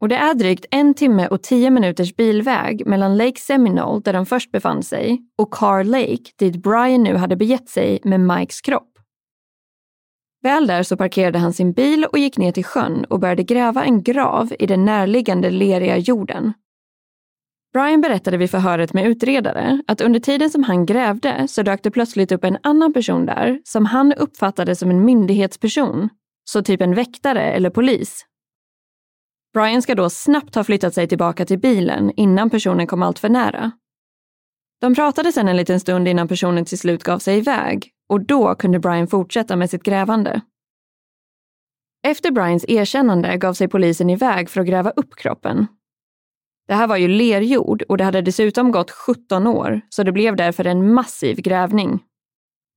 Och 0.00 0.08
det 0.08 0.16
är 0.16 0.34
drygt 0.34 0.66
en 0.70 0.94
timme 0.94 1.28
och 1.28 1.42
tio 1.42 1.70
minuters 1.70 2.16
bilväg 2.16 2.86
mellan 2.86 3.16
Lake 3.16 3.40
Seminole, 3.40 4.00
där 4.04 4.12
de 4.12 4.26
först 4.26 4.52
befann 4.52 4.82
sig, 4.82 5.18
och 5.38 5.54
Car 5.54 5.84
Lake, 5.84 6.32
dit 6.38 6.56
Brian 6.56 7.02
nu 7.02 7.16
hade 7.16 7.36
begett 7.36 7.68
sig 7.68 8.00
med 8.04 8.20
Mikes 8.20 8.60
kropp. 8.60 8.88
Väl 10.42 10.66
där 10.66 10.82
så 10.82 10.96
parkerade 10.96 11.38
han 11.38 11.52
sin 11.52 11.72
bil 11.72 12.04
och 12.04 12.18
gick 12.18 12.38
ner 12.38 12.52
till 12.52 12.64
sjön 12.64 13.04
och 13.04 13.20
började 13.20 13.42
gräva 13.42 13.84
en 13.84 14.02
grav 14.02 14.52
i 14.58 14.66
den 14.66 14.84
närliggande 14.84 15.50
leriga 15.50 15.96
jorden. 15.98 16.52
Brian 17.72 18.00
berättade 18.00 18.36
vid 18.36 18.50
förhöret 18.50 18.92
med 18.92 19.06
utredare 19.06 19.82
att 19.86 20.00
under 20.00 20.20
tiden 20.20 20.50
som 20.50 20.62
han 20.62 20.86
grävde 20.86 21.48
så 21.48 21.62
dök 21.62 21.82
det 21.82 21.90
plötsligt 21.90 22.32
upp 22.32 22.44
en 22.44 22.58
annan 22.62 22.92
person 22.92 23.26
där 23.26 23.60
som 23.64 23.86
han 23.86 24.12
uppfattade 24.12 24.76
som 24.76 24.90
en 24.90 25.04
myndighetsperson, 25.04 26.08
så 26.44 26.62
typ 26.62 26.80
en 26.80 26.94
väktare 26.94 27.52
eller 27.52 27.70
polis. 27.70 28.26
Brian 29.54 29.82
ska 29.82 29.94
då 29.94 30.10
snabbt 30.10 30.54
ha 30.54 30.64
flyttat 30.64 30.94
sig 30.94 31.08
tillbaka 31.08 31.46
till 31.46 31.58
bilen 31.58 32.12
innan 32.16 32.50
personen 32.50 32.86
kom 32.86 33.02
allt 33.02 33.18
för 33.18 33.28
nära. 33.28 33.72
De 34.80 34.94
pratade 34.94 35.32
sedan 35.32 35.48
en 35.48 35.56
liten 35.56 35.80
stund 35.80 36.08
innan 36.08 36.28
personen 36.28 36.64
till 36.64 36.78
slut 36.78 37.02
gav 37.02 37.18
sig 37.18 37.38
iväg 37.38 37.90
och 38.08 38.26
då 38.26 38.54
kunde 38.54 38.78
Brian 38.78 39.06
fortsätta 39.06 39.56
med 39.56 39.70
sitt 39.70 39.82
grävande. 39.82 40.40
Efter 42.06 42.30
Brians 42.30 42.64
erkännande 42.68 43.36
gav 43.36 43.54
sig 43.54 43.68
polisen 43.68 44.10
iväg 44.10 44.50
för 44.50 44.60
att 44.60 44.66
gräva 44.66 44.90
upp 44.90 45.16
kroppen 45.16 45.66
det 46.68 46.74
här 46.74 46.86
var 46.86 46.96
ju 46.96 47.08
lerjord 47.08 47.82
och 47.82 47.96
det 47.96 48.04
hade 48.04 48.22
dessutom 48.22 48.72
gått 48.72 48.90
17 48.90 49.46
år, 49.46 49.80
så 49.88 50.02
det 50.02 50.12
blev 50.12 50.36
därför 50.36 50.64
en 50.64 50.94
massiv 50.94 51.36
grävning. 51.36 52.00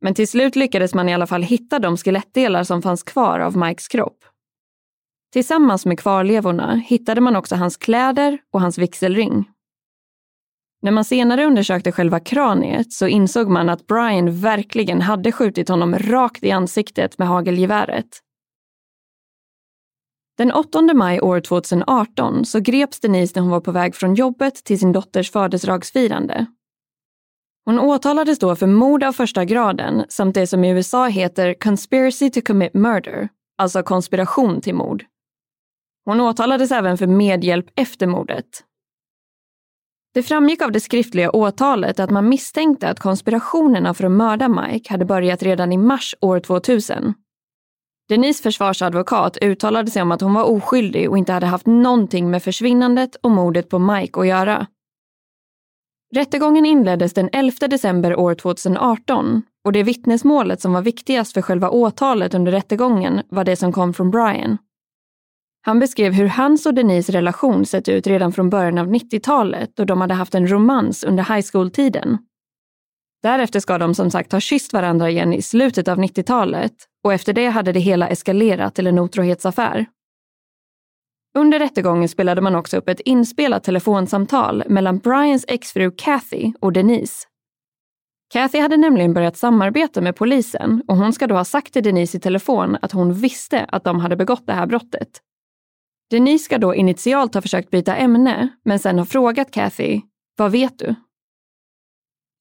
Men 0.02 0.14
till 0.14 0.28
slut 0.28 0.56
lyckades 0.56 0.94
man 0.94 1.10
i 1.10 1.14
alla 1.14 1.28
fall 1.28 1.44
hitta 1.44 1.80
de 1.80 1.98
skelettdelar 1.98 2.64
som 2.64 2.82
fanns 2.82 3.04
kvar 3.04 3.40
av 3.40 3.58
Mikes 3.58 3.88
kropp. 3.88 4.18
Tillsammans 5.34 5.86
med 5.86 6.00
kvarlevorna 6.00 6.76
hittade 6.76 7.22
man 7.22 7.36
också 7.36 7.56
hans 7.56 7.78
kläder 7.78 8.38
och 8.54 8.62
hans 8.62 8.78
vigselring. 8.78 9.50
När 10.82 10.92
man 10.92 11.06
senare 11.06 11.46
undersökte 11.46 11.92
själva 11.92 12.20
kraniet 12.20 12.94
så 12.94 13.08
insåg 13.08 13.50
man 13.50 13.70
att 13.70 13.88
Brian 13.88 14.40
verkligen 14.40 15.02
hade 15.02 15.32
skjutit 15.32 15.70
honom 15.70 15.96
rakt 16.00 16.44
i 16.44 16.52
ansiktet 16.52 17.18
med 17.18 17.28
hagelgeväret 17.28 18.22
den 20.38 20.52
8 20.52 20.94
maj 20.94 21.22
år 21.22 21.40
2018 21.40 22.46
så 22.46 22.60
greps 22.60 23.00
Denise 23.00 23.34
när 23.36 23.42
hon 23.42 23.52
var 23.52 23.62
på 23.62 23.72
väg 23.72 23.96
från 23.96 24.16
jobbet 24.16 24.64
till 24.64 24.80
sin 24.80 24.92
dotters 24.92 25.32
födelsedagsfirande. 25.32 26.46
Hon 27.66 27.80
åtalades 27.80 28.40
då 28.40 28.56
för 28.56 28.68
mord 28.68 29.04
av 29.04 29.14
första 29.14 29.46
graden 29.46 30.06
samt 30.10 30.36
det 30.36 30.48
som 30.48 30.64
i 30.64 30.70
USA 30.70 31.08
heter 31.08 31.54
conspiracy 31.54 32.30
to 32.30 32.42
commit 32.42 32.74
murder, 32.74 33.30
alltså 33.58 33.84
konspiration 33.84 34.62
till 34.62 34.76
mord. 34.76 35.06
Hon 36.06 36.22
åtalades 36.22 36.72
även 36.72 36.98
för 36.98 37.08
medhjälp 37.08 37.66
efter 37.76 38.08
mordet, 38.08 38.46
Det 40.14 40.24
framgick 40.24 40.62
av 40.62 40.72
det 40.72 40.80
skriftliga 40.80 41.32
åtalet 41.32 42.00
att 42.00 42.10
man 42.10 42.30
misstänkte 42.30 42.90
att 42.90 43.00
konspirationerna 43.00 43.94
för 43.94 44.04
att 44.04 44.12
mörda 44.12 44.48
Mike 44.48 44.94
hade 44.94 45.06
börjat 45.06 45.44
redan 45.44 45.72
i 45.72 45.78
mars 45.78 46.16
år 46.22 46.40
2000. 46.40 47.14
Denise 48.10 48.43
försvarsadvokat 48.43 49.38
uttalade 49.41 49.91
sig 49.91 50.01
om 50.01 50.12
att 50.12 50.22
hon 50.22 50.34
var 50.34 50.43
oskyldig 50.43 51.10
och 51.10 51.18
inte 51.18 51.34
hade 51.34 51.45
haft 51.45 51.66
någonting 51.66 52.32
med 52.32 52.43
försvinnandet 52.43 53.16
och 53.16 53.32
mordet 53.32 53.70
på 53.70 53.80
Mike 53.80 54.20
att 54.20 54.28
göra. 54.28 54.68
Rättegången 56.16 56.66
inleddes 56.66 57.14
den 57.14 57.30
11 57.34 57.68
december 57.68 58.16
år 58.16 58.36
2018 58.36 59.41
och 59.66 59.72
det 59.72 59.84
vittnesmålet 59.84 60.62
som 60.62 60.74
var 60.74 60.82
viktigast 60.82 61.34
för 61.34 61.41
själva 61.41 61.70
åtalet 61.70 62.34
under 62.34 62.51
rättegången 62.51 63.22
var 63.30 63.43
det 63.43 63.56
som 63.56 63.74
kom 63.74 63.93
från 63.93 64.12
Brian. 64.12 64.58
Han 65.62 65.80
beskrev 65.80 66.14
hur 66.14 66.28
hans 66.28 66.66
och 66.66 66.74
Denise 66.74 67.12
relation 67.12 67.66
sett 67.66 67.88
ut 67.88 68.08
redan 68.08 68.32
från 68.32 68.49
början 68.49 68.78
av 68.78 68.88
90-talet 68.88 69.72
då 69.76 69.86
de 69.86 70.01
hade 70.01 70.14
haft 70.14 70.36
en 70.36 70.51
romans 70.51 71.03
under 71.03 71.36
high 71.36 71.47
school-tiden. 71.51 72.18
Därefter 73.26 73.59
ska 73.59 73.78
de 73.78 73.95
som 73.95 74.11
sagt 74.11 74.32
ha 74.32 74.39
kysst 74.39 74.73
varandra 74.73 75.09
igen 75.09 75.34
i 75.34 75.41
slutet 75.41 75.88
av 75.88 75.99
90-talet 75.99 76.73
och 77.03 77.13
efter 77.13 77.34
det 77.34 77.47
hade 77.47 77.71
det 77.71 77.80
hela 77.80 78.07
eskalerat 78.07 78.76
till 78.76 78.88
en 78.88 78.99
otrohetsaffär. 78.99 79.86
Under 81.38 81.59
rättegången 81.59 82.09
spelade 82.09 82.41
man 82.41 82.55
också 82.55 82.78
upp 82.78 82.89
ett 82.89 82.99
inspelat 82.99 83.63
telefonsamtal 83.63 84.63
mellan 84.67 84.97
Brians 84.97 85.45
exfru 85.47 85.91
Kathy 85.97 86.53
och 86.61 86.73
Denise. 86.73 87.28
Kathy 88.34 88.59
hade 88.59 88.78
nämligen 88.78 89.13
börjat 89.13 89.38
samarbeta 89.38 90.01
med 90.01 90.15
polisen 90.15 90.84
och 90.88 90.97
hon 90.97 91.13
ska 91.13 91.28
då 91.28 91.36
ha 91.36 91.45
sagt 91.45 91.73
till 91.73 91.84
Denise 91.84 92.17
i 92.17 92.19
telefon 92.19 92.78
att 92.82 92.91
hon 92.91 93.13
visste 93.13 93.65
att 93.65 93.84
de 93.84 93.99
hade 93.99 94.15
begått 94.15 94.47
det 94.47 94.53
här 94.53 94.65
brottet. 94.65 95.09
Denise 96.09 96.45
ska 96.45 96.57
då 96.57 96.76
initialt 96.76 97.34
ha 97.34 97.41
försökt 97.41 97.69
byta 97.69 97.95
ämne, 97.95 98.49
men 98.65 98.80
sen 98.80 98.97
har 98.97 99.05
frågat 99.05 99.51
Kathy, 99.51 100.01
vad 100.38 100.51
vet 100.51 100.80
du? 100.80 100.95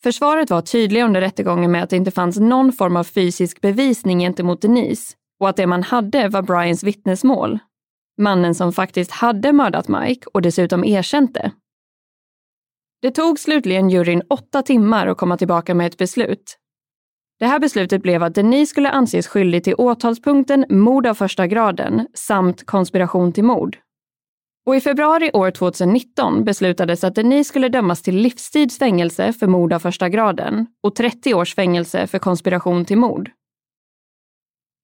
Försvaret 0.05 0.51
var 0.51 0.61
tydliga 0.63 1.05
under 1.05 1.21
rättegången 1.21 1.71
med 1.73 1.83
att 1.83 1.91
det 1.91 1.97
inte 1.97 2.11
fanns 2.11 2.41
någon 2.41 2.73
form 2.73 2.97
av 2.97 3.05
fysisk 3.05 3.61
bevisning 3.61 4.21
gentemot 4.21 4.63
Denise 4.63 5.15
och 5.41 5.49
att 5.49 5.57
det 5.57 5.67
man 5.67 5.83
hade 5.83 6.29
var 6.29 6.43
Brians 6.43 6.83
vittnesmål. 6.83 7.59
Mannen 8.19 8.55
som 8.55 8.73
faktiskt 8.73 9.11
hade 9.11 9.53
mördat 9.53 9.89
Mike 9.89 10.27
och 10.35 10.43
dessutom 10.43 10.85
erkänt 10.85 11.35
det. 11.35 11.53
Det 13.03 13.11
tog 13.11 13.39
slutligen 13.39 13.91
juryn 13.91 14.23
åtta 14.29 14.63
timmar 14.63 15.07
att 15.07 15.19
komma 15.19 15.37
tillbaka 15.37 15.75
med 15.75 15.87
ett 15.87 15.99
beslut. 15.99 16.57
Det 17.39 17.47
här 17.47 17.59
beslutet 17.59 18.03
blev 18.03 18.23
att 18.23 18.35
Denise 18.35 18.71
skulle 18.71 18.91
anses 18.91 19.27
skyldig 19.29 19.65
till 19.65 19.75
åtalspunkten 19.79 20.65
mord 20.69 21.07
av 21.07 21.15
första 21.15 21.47
graden 21.47 22.09
samt 22.15 22.67
konspiration 22.67 23.33
till 23.33 23.45
mord. 23.45 23.79
Och 24.67 24.77
i 24.77 24.81
februari 24.81 25.31
år 25.33 25.51
2019 25.51 26.45
beslutades 26.45 27.05
att 27.05 27.15
Denise 27.15 27.49
skulle 27.49 27.69
dömas 27.69 28.03
till 28.03 28.17
livstids 28.17 28.79
fängelse 28.79 29.33
för 29.33 29.47
mord 29.47 29.73
av 29.73 29.79
första 29.79 30.09
graden 30.09 30.67
och 30.83 30.95
30 30.95 31.35
års 31.35 31.55
fängelse 31.55 32.07
för 32.07 32.19
konspiration 32.19 32.85
till 32.85 32.99
mord. 32.99 33.31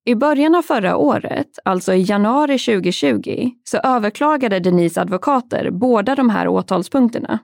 I 0.04 0.14
början 0.14 0.54
av 0.54 0.62
förra 0.62 0.96
året, 0.96 1.58
alltså 1.64 1.94
i 1.94 2.02
januari 2.02 2.58
2020, 2.58 3.50
så 3.64 3.78
överklagade 3.78 4.60
Denise 4.60 5.00
advokater 5.00 5.70
båda 5.70 6.14
de 6.14 6.30
här 6.30 6.48
åtalspunkterna. 6.48 7.38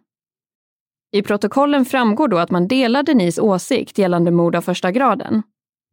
I 1.12 1.22
protokollen 1.22 1.84
framgår 1.84 2.28
då 2.28 2.39
att 2.39 2.51
man 2.51 2.68
delar 2.68 3.03
Denises 3.03 3.39
åsikt 3.39 3.99
gällande 3.99 4.30
mord 4.30 4.57
av 4.57 4.62
första 4.62 4.91
graden. 4.91 5.43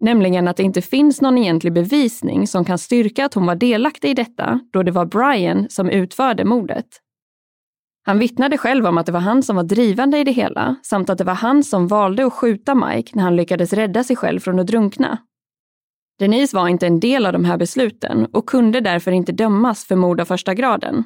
Nämligen 0.04 0.48
att 0.48 0.58
det 0.58 0.64
inte 0.64 0.82
finns 0.82 1.22
någon 1.22 1.38
egentlig 1.38 1.74
bevisning 1.74 2.48
som 2.48 2.66
kan 2.66 2.78
styrka 2.78 3.26
att 3.26 3.34
hon 3.34 3.46
var 3.46 3.56
delaktig 3.56 4.10
i 4.10 4.14
detta 4.14 4.60
då 4.74 4.84
det 4.84 4.92
var 4.92 5.06
Brian 5.06 5.70
som 5.70 5.90
utförde 5.90 6.46
mordet. 6.46 6.86
Han 8.06 8.20
vittnade 8.20 8.58
själv 8.58 8.86
om 8.86 8.98
att 8.98 9.06
det 9.06 9.12
var 9.12 9.20
han 9.20 9.44
som 9.44 9.56
var 9.56 9.64
drivande 9.64 10.18
i 10.18 10.24
det 10.24 10.32
hela 10.32 10.76
samt 10.84 11.10
att 11.10 11.18
det 11.18 11.24
var 11.24 11.34
han 11.34 11.64
som 11.64 11.88
valde 11.88 12.26
att 12.26 12.34
skjuta 12.34 12.76
Mike 12.76 13.12
när 13.16 13.24
han 13.24 13.36
lyckades 13.36 13.74
rädda 13.74 14.04
sig 14.04 14.16
själv 14.16 14.40
från 14.40 14.60
att 14.60 14.68
drunkna. 14.68 15.18
Denise 16.20 16.56
var 16.56 16.68
inte 16.68 16.88
en 16.88 17.00
del 17.00 17.26
av 17.26 17.34
de 17.34 17.46
här 17.46 17.58
besluten 17.58 18.26
och 18.26 18.46
kunde 18.46 18.82
därför 18.82 19.12
inte 19.12 19.32
dömas 19.32 19.86
för 19.86 19.96
mord 19.96 20.22
av 20.22 20.26
första 20.26 20.54
graden. 20.54 21.04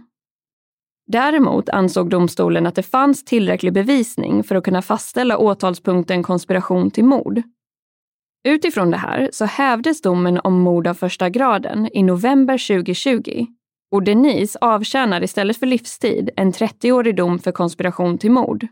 Däremot 1.08 1.70
ansåg 1.70 2.10
domstolen 2.10 2.68
att 2.68 2.76
det 2.76 2.84
fanns 2.84 3.26
tillräcklig 3.26 3.74
bevisning 3.74 4.44
för 4.44 4.56
att 4.56 4.64
kunna 4.64 4.82
fastställa 4.82 5.38
åtalspunkten 5.38 6.24
konspiration 6.24 6.92
till 6.92 7.06
mord. 7.06 7.44
Utifrån 8.48 8.92
det 8.92 8.98
här 8.98 9.30
så 9.34 9.46
hävdes 9.46 10.02
domen 10.02 10.40
om 10.44 10.60
mord 10.60 10.88
av 10.88 10.94
första 10.94 11.30
graden 11.30 11.90
i 11.94 12.04
november 12.04 12.68
2020 12.68 13.46
och 13.92 14.04
Denise 14.04 14.60
avtjänar 14.62 15.24
istället 15.24 15.58
för 15.58 15.66
livstid 15.66 16.30
en 16.36 16.52
30-årig 16.52 17.16
dom 17.16 17.40
för 17.40 17.52
konspiration 17.52 18.18
till 18.18 18.32
mord. 18.32 18.68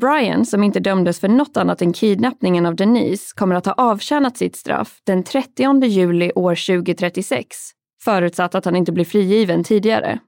Brian, 0.00 0.46
som 0.46 0.64
inte 0.64 0.80
dömdes 0.80 1.20
för 1.20 1.28
något 1.28 1.56
annat 1.56 1.82
än 1.82 1.92
kidnappningen 1.92 2.66
av 2.66 2.76
Denise, 2.76 3.34
kommer 3.36 3.54
att 3.54 3.66
ha 3.66 3.72
avtjänat 3.72 4.36
sitt 4.36 4.56
straff 4.56 5.00
den 5.04 5.24
30 5.24 5.84
juli 5.84 6.32
år 6.34 6.78
2036, 6.78 7.56
förutsatt 8.02 8.54
att 8.54 8.64
han 8.64 8.76
inte 8.76 8.92
blir 8.92 9.04
frigiven 9.04 9.64
tidigare. 9.64 10.18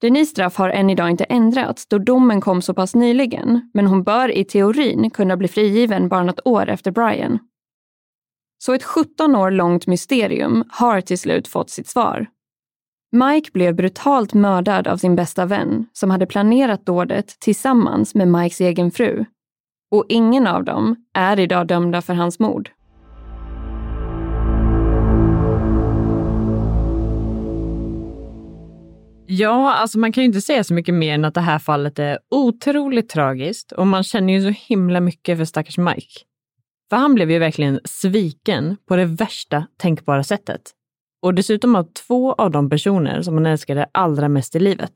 Denise 0.00 0.30
straff 0.30 0.56
har 0.56 0.70
än 0.70 0.90
idag 0.90 1.10
inte 1.10 1.24
ändrats 1.24 1.86
då 1.86 1.98
domen 1.98 2.40
kom 2.40 2.62
så 2.62 2.74
pass 2.74 2.94
nyligen, 2.94 3.70
men 3.74 3.86
hon 3.86 4.02
bör 4.02 4.28
i 4.28 4.44
teorin 4.44 5.10
kunna 5.10 5.36
bli 5.36 5.48
frigiven 5.48 6.08
bara 6.08 6.22
något 6.22 6.46
år 6.46 6.68
efter 6.68 6.90
Brian. 6.90 7.38
Så 8.58 8.74
ett 8.74 8.84
17 8.84 9.36
år 9.36 9.50
långt 9.50 9.86
mysterium 9.86 10.64
har 10.68 11.00
till 11.00 11.18
slut 11.18 11.48
fått 11.48 11.70
sitt 11.70 11.88
svar. 11.88 12.26
Mike 13.12 13.50
blev 13.52 13.74
brutalt 13.74 14.34
mördad 14.34 14.88
av 14.88 14.96
sin 14.96 15.16
bästa 15.16 15.46
vän 15.46 15.86
som 15.92 16.10
hade 16.10 16.26
planerat 16.26 16.86
dådet 16.86 17.40
tillsammans 17.40 18.14
med 18.14 18.28
Mikes 18.28 18.60
egen 18.60 18.90
fru. 18.90 19.24
Och 19.90 20.04
ingen 20.08 20.46
av 20.46 20.64
dem 20.64 20.96
är 21.14 21.40
idag 21.40 21.66
dömda 21.66 22.02
för 22.02 22.14
hans 22.14 22.38
mord. 22.38 22.70
Ja, 29.30 29.74
alltså 29.74 29.98
man 29.98 30.12
kan 30.12 30.22
ju 30.22 30.26
inte 30.26 30.40
säga 30.40 30.64
så 30.64 30.74
mycket 30.74 30.94
mer 30.94 31.14
än 31.14 31.24
att 31.24 31.34
det 31.34 31.40
här 31.40 31.58
fallet 31.58 31.98
är 31.98 32.18
otroligt 32.30 33.08
tragiskt 33.08 33.72
och 33.72 33.86
man 33.86 34.02
känner 34.02 34.32
ju 34.32 34.42
så 34.42 34.48
himla 34.48 35.00
mycket 35.00 35.38
för 35.38 35.44
stackars 35.44 35.78
Mike. 35.78 36.20
För 36.90 36.96
han 36.96 37.14
blev 37.14 37.30
ju 37.30 37.38
verkligen 37.38 37.80
sviken 37.84 38.76
på 38.88 38.96
det 38.96 39.04
värsta 39.04 39.66
tänkbara 39.76 40.24
sättet. 40.24 40.60
Och 41.22 41.34
dessutom 41.34 41.76
av 41.76 41.92
två 42.06 42.32
av 42.32 42.50
de 42.50 42.70
personer 42.70 43.22
som 43.22 43.34
han 43.34 43.46
älskade 43.46 43.86
allra 43.92 44.28
mest 44.28 44.56
i 44.56 44.60
livet. 44.60 44.92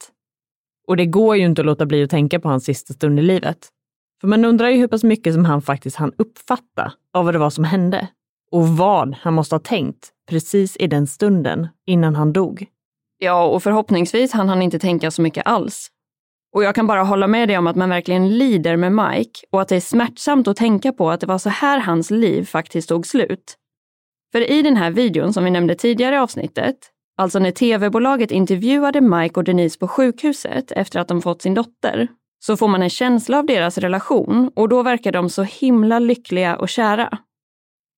Och 0.89 0.97
det 0.97 1.07
går 1.07 1.37
ju 1.37 1.45
inte 1.45 1.62
att 1.62 1.66
låta 1.66 1.87
bli 1.87 2.03
att 2.03 2.11
tänka 2.11 2.41
på 2.41 2.49
hans 2.49 2.64
sista 2.64 2.95
stund 2.95 3.18
i 3.18 3.22
livet. 3.22 3.68
För 4.20 4.28
man 4.28 4.45
undrar 4.45 4.68
ju 4.68 4.76
hur 4.76 4.89
pass 4.89 5.05
mycket 5.05 5.35
som 5.35 5.45
han 5.45 5.62
faktiskt 5.62 5.97
hann 5.97 6.12
uppfatta 6.18 6.93
av 7.14 7.24
vad 7.24 7.35
det 7.35 7.39
var 7.39 7.51
som 7.51 7.64
hände. 7.64 8.09
Och 8.51 8.68
vad 8.68 9.14
han 9.20 9.35
måste 9.35 9.55
ha 9.55 9.61
tänkt 9.61 10.11
precis 10.28 10.76
i 10.76 10.87
den 10.87 11.07
stunden 11.07 11.68
innan 11.87 12.14
han 12.14 12.33
dog. 12.33 12.66
Ja, 13.25 13.45
och 13.45 13.62
förhoppningsvis 13.62 14.33
hann 14.33 14.49
han 14.49 14.62
inte 14.62 14.79
tänka 14.79 15.11
så 15.11 15.23
mycket 15.23 15.47
alls. 15.47 15.89
Och 16.55 16.64
jag 16.64 16.75
kan 16.75 16.87
bara 16.87 17.03
hålla 17.03 17.27
med 17.27 17.49
dig 17.49 17.59
om 17.59 17.66
att 17.66 17.77
man 17.77 17.89
verkligen 17.89 18.39
lider 18.39 18.77
med 18.77 18.93
Mike 18.93 19.41
och 19.51 19.61
att 19.61 19.68
det 19.68 19.77
är 19.77 19.81
smärtsamt 19.81 20.49
att 20.49 20.57
tänka 20.57 20.93
på 20.93 21.11
att 21.11 21.20
det 21.20 21.27
var 21.27 21.39
så 21.39 21.49
här 21.49 21.81
hans 21.81 22.11
liv 22.11 22.45
faktiskt 22.45 22.89
tog 22.89 23.07
slut. 23.07 23.57
För 24.33 24.51
i 24.51 24.62
den 24.62 24.77
här 24.77 24.91
videon 24.91 25.33
som 25.33 25.45
vi 25.45 25.51
nämnde 25.51 25.75
tidigare 25.75 26.14
i 26.14 26.18
avsnittet, 26.18 26.77
alltså 27.16 27.39
när 27.39 27.51
tv-bolaget 27.51 28.31
intervjuade 28.31 29.01
Mike 29.01 29.35
och 29.35 29.45
Denise 29.45 29.79
på 29.79 29.89
sjukhuset 29.89 30.73
efter 30.73 31.01
att 31.01 31.09
de 31.09 31.23
fått 31.23 31.43
sin 31.43 31.55
dotter, 31.55 32.09
så 32.45 32.57
får 32.57 32.68
man 32.68 32.83
en 32.83 32.91
känsla 32.91 33.39
av 33.39 33.47
deras 33.47 33.79
relation 33.79 34.51
och 34.57 34.68
då 34.68 34.83
verkar 34.83 35.12
de 35.12 35.31
så 35.31 35.43
himla 35.43 35.99
lyckliga 35.99 36.57
och 36.57 36.68
kära. 36.68 37.18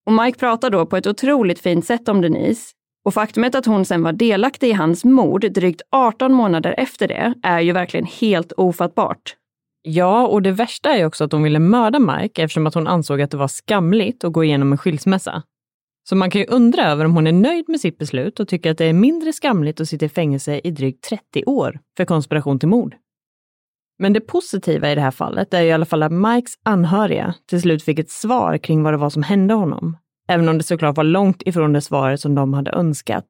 Och 0.07 0.13
Mike 0.13 0.39
pratar 0.39 0.71
då 0.71 0.87
på 0.87 0.97
ett 0.97 1.07
otroligt 1.07 1.61
fint 1.61 1.87
sätt 1.87 2.09
om 2.09 2.21
Denise 2.21 2.75
och 3.05 3.15
faktumet 3.15 3.55
att 3.55 3.67
hon 3.67 3.85
sen 3.85 4.03
var 4.03 4.13
delaktig 4.13 4.69
i 4.69 4.73
hans 4.73 5.05
mord 5.05 5.53
drygt 5.53 5.83
18 5.91 6.33
månader 6.33 6.75
efter 6.79 7.09
det 7.09 7.35
är 7.43 7.61
ju 7.61 7.73
verkligen 7.73 8.07
helt 8.07 8.53
ofattbart. 8.53 9.37
Ja, 9.83 10.27
och 10.27 10.43
det 10.43 10.53
värsta 10.53 10.93
är 10.93 10.99
ju 10.99 11.05
också 11.05 11.25
att 11.25 11.33
hon 11.33 11.43
ville 11.43 11.59
mörda 11.59 11.99
Mike 11.99 12.43
eftersom 12.43 12.67
att 12.67 12.75
hon 12.75 12.87
ansåg 12.87 13.21
att 13.21 13.31
det 13.31 13.37
var 13.37 13.49
skamligt 13.49 14.25
att 14.25 14.33
gå 14.33 14.45
igenom 14.45 14.73
en 14.73 14.79
skilsmässa. 14.79 15.43
Så 16.09 16.17
man 16.17 16.31
kan 16.31 16.41
ju 16.41 16.47
undra 16.47 16.83
över 16.83 17.05
om 17.05 17.15
hon 17.15 17.27
är 17.27 17.33
nöjd 17.33 17.65
med 17.69 17.81
sitt 17.81 17.99
beslut 17.99 18.41
och 18.41 18.49
tycker 18.49 18.71
att 18.71 18.79
det 18.79 18.85
är 18.85 18.93
mindre 18.93 19.33
skamligt 19.33 19.81
att 19.81 19.89
sitta 19.89 20.07
i 20.07 20.09
fängelse 20.09 20.61
i 20.65 20.71
drygt 20.71 21.05
30 21.05 21.45
år 21.45 21.81
för 21.97 22.05
konspiration 22.05 22.59
till 22.59 22.69
mord. 22.69 22.95
Men 23.99 24.13
det 24.13 24.21
positiva 24.21 24.93
i 24.93 24.95
det 24.95 25.01
här 25.01 25.11
fallet 25.11 25.55
är 25.55 25.63
i 25.63 25.73
alla 25.73 25.85
fall 25.85 26.03
att 26.03 26.13
Mikes 26.13 26.53
anhöriga 26.63 27.35
till 27.49 27.61
slut 27.61 27.83
fick 27.83 27.99
ett 27.99 28.11
svar 28.11 28.59
kring 28.59 28.83
vad 28.83 28.93
det 28.93 28.97
var 28.97 29.11
som 29.11 29.23
hände 29.23 29.55
honom 29.55 29.97
även 30.29 30.49
om 30.49 30.59
det 30.59 30.65
såklart 30.65 30.97
var 30.97 31.05
långt 31.05 31.43
ifrån 31.47 31.73
det 31.73 31.81
svaret 31.81 32.21
som 32.21 32.35
de 32.35 32.55
hade 32.55 32.71
önskat. 32.71 33.27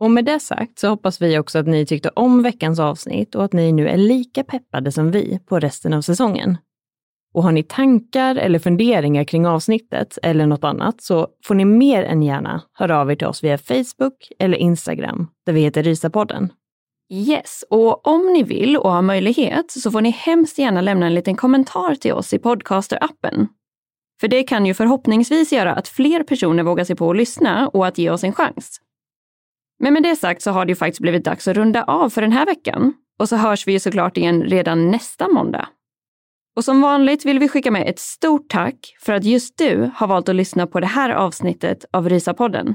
Och 0.00 0.10
med 0.10 0.24
det 0.24 0.40
sagt 0.40 0.78
så 0.78 0.88
hoppas 0.88 1.22
vi 1.22 1.38
också 1.38 1.58
att 1.58 1.66
ni 1.66 1.86
tyckte 1.86 2.08
om 2.08 2.42
veckans 2.42 2.78
avsnitt 2.78 3.34
och 3.34 3.44
att 3.44 3.52
ni 3.52 3.72
nu 3.72 3.88
är 3.88 3.96
lika 3.96 4.44
peppade 4.44 4.92
som 4.92 5.10
vi 5.10 5.40
på 5.46 5.58
resten 5.58 5.94
av 5.94 6.00
säsongen. 6.00 6.58
Och 7.34 7.42
har 7.42 7.52
ni 7.52 7.62
tankar 7.62 8.36
eller 8.36 8.58
funderingar 8.58 9.24
kring 9.24 9.46
avsnittet 9.46 10.18
eller 10.22 10.46
något 10.46 10.64
annat 10.64 11.00
så 11.00 11.28
får 11.44 11.54
ni 11.54 11.64
mer 11.64 12.02
än 12.02 12.22
gärna 12.22 12.62
höra 12.72 13.00
av 13.00 13.10
er 13.10 13.16
till 13.16 13.26
oss 13.26 13.44
via 13.44 13.58
Facebook 13.58 14.32
eller 14.38 14.58
Instagram 14.58 15.28
där 15.46 15.52
vi 15.52 15.60
heter 15.60 15.82
Rysapodden. 15.82 16.52
Yes, 17.12 17.64
och 17.70 18.06
om 18.06 18.32
ni 18.32 18.42
vill 18.42 18.76
och 18.76 18.92
har 18.92 19.02
möjlighet 19.02 19.70
så 19.70 19.90
får 19.90 20.00
ni 20.00 20.10
hemskt 20.10 20.58
gärna 20.58 20.80
lämna 20.80 21.06
en 21.06 21.14
liten 21.14 21.36
kommentar 21.36 21.94
till 21.94 22.12
oss 22.12 22.34
i 22.34 22.38
Podcasterappen. 22.38 23.48
För 24.20 24.28
det 24.28 24.42
kan 24.42 24.66
ju 24.66 24.74
förhoppningsvis 24.74 25.52
göra 25.52 25.74
att 25.74 25.88
fler 25.88 26.22
personer 26.22 26.62
vågar 26.62 26.84
sig 26.84 26.96
på 26.96 27.10
att 27.10 27.16
lyssna 27.16 27.68
och 27.68 27.86
att 27.86 27.98
ge 27.98 28.10
oss 28.10 28.24
en 28.24 28.32
chans. 28.32 28.80
Men 29.78 29.92
med 29.92 30.02
det 30.02 30.16
sagt 30.16 30.42
så 30.42 30.50
har 30.50 30.64
det 30.64 30.70
ju 30.70 30.76
faktiskt 30.76 31.00
blivit 31.00 31.24
dags 31.24 31.48
att 31.48 31.56
runda 31.56 31.82
av 31.84 32.10
för 32.10 32.20
den 32.20 32.32
här 32.32 32.46
veckan. 32.46 32.92
Och 33.18 33.28
så 33.28 33.36
hörs 33.36 33.66
vi 33.66 33.72
ju 33.72 33.78
såklart 33.78 34.16
igen 34.16 34.42
redan 34.42 34.90
nästa 34.90 35.28
måndag. 35.28 35.68
Och 36.56 36.64
som 36.64 36.80
vanligt 36.80 37.24
vill 37.24 37.38
vi 37.38 37.48
skicka 37.48 37.70
med 37.70 37.88
ett 37.88 37.98
stort 37.98 38.48
tack 38.48 38.96
för 39.00 39.12
att 39.12 39.24
just 39.24 39.58
du 39.58 39.90
har 39.94 40.06
valt 40.06 40.28
att 40.28 40.34
lyssna 40.34 40.66
på 40.66 40.80
det 40.80 40.86
här 40.86 41.10
avsnittet 41.10 41.84
av 41.92 42.08
Rysapodden. 42.08 42.74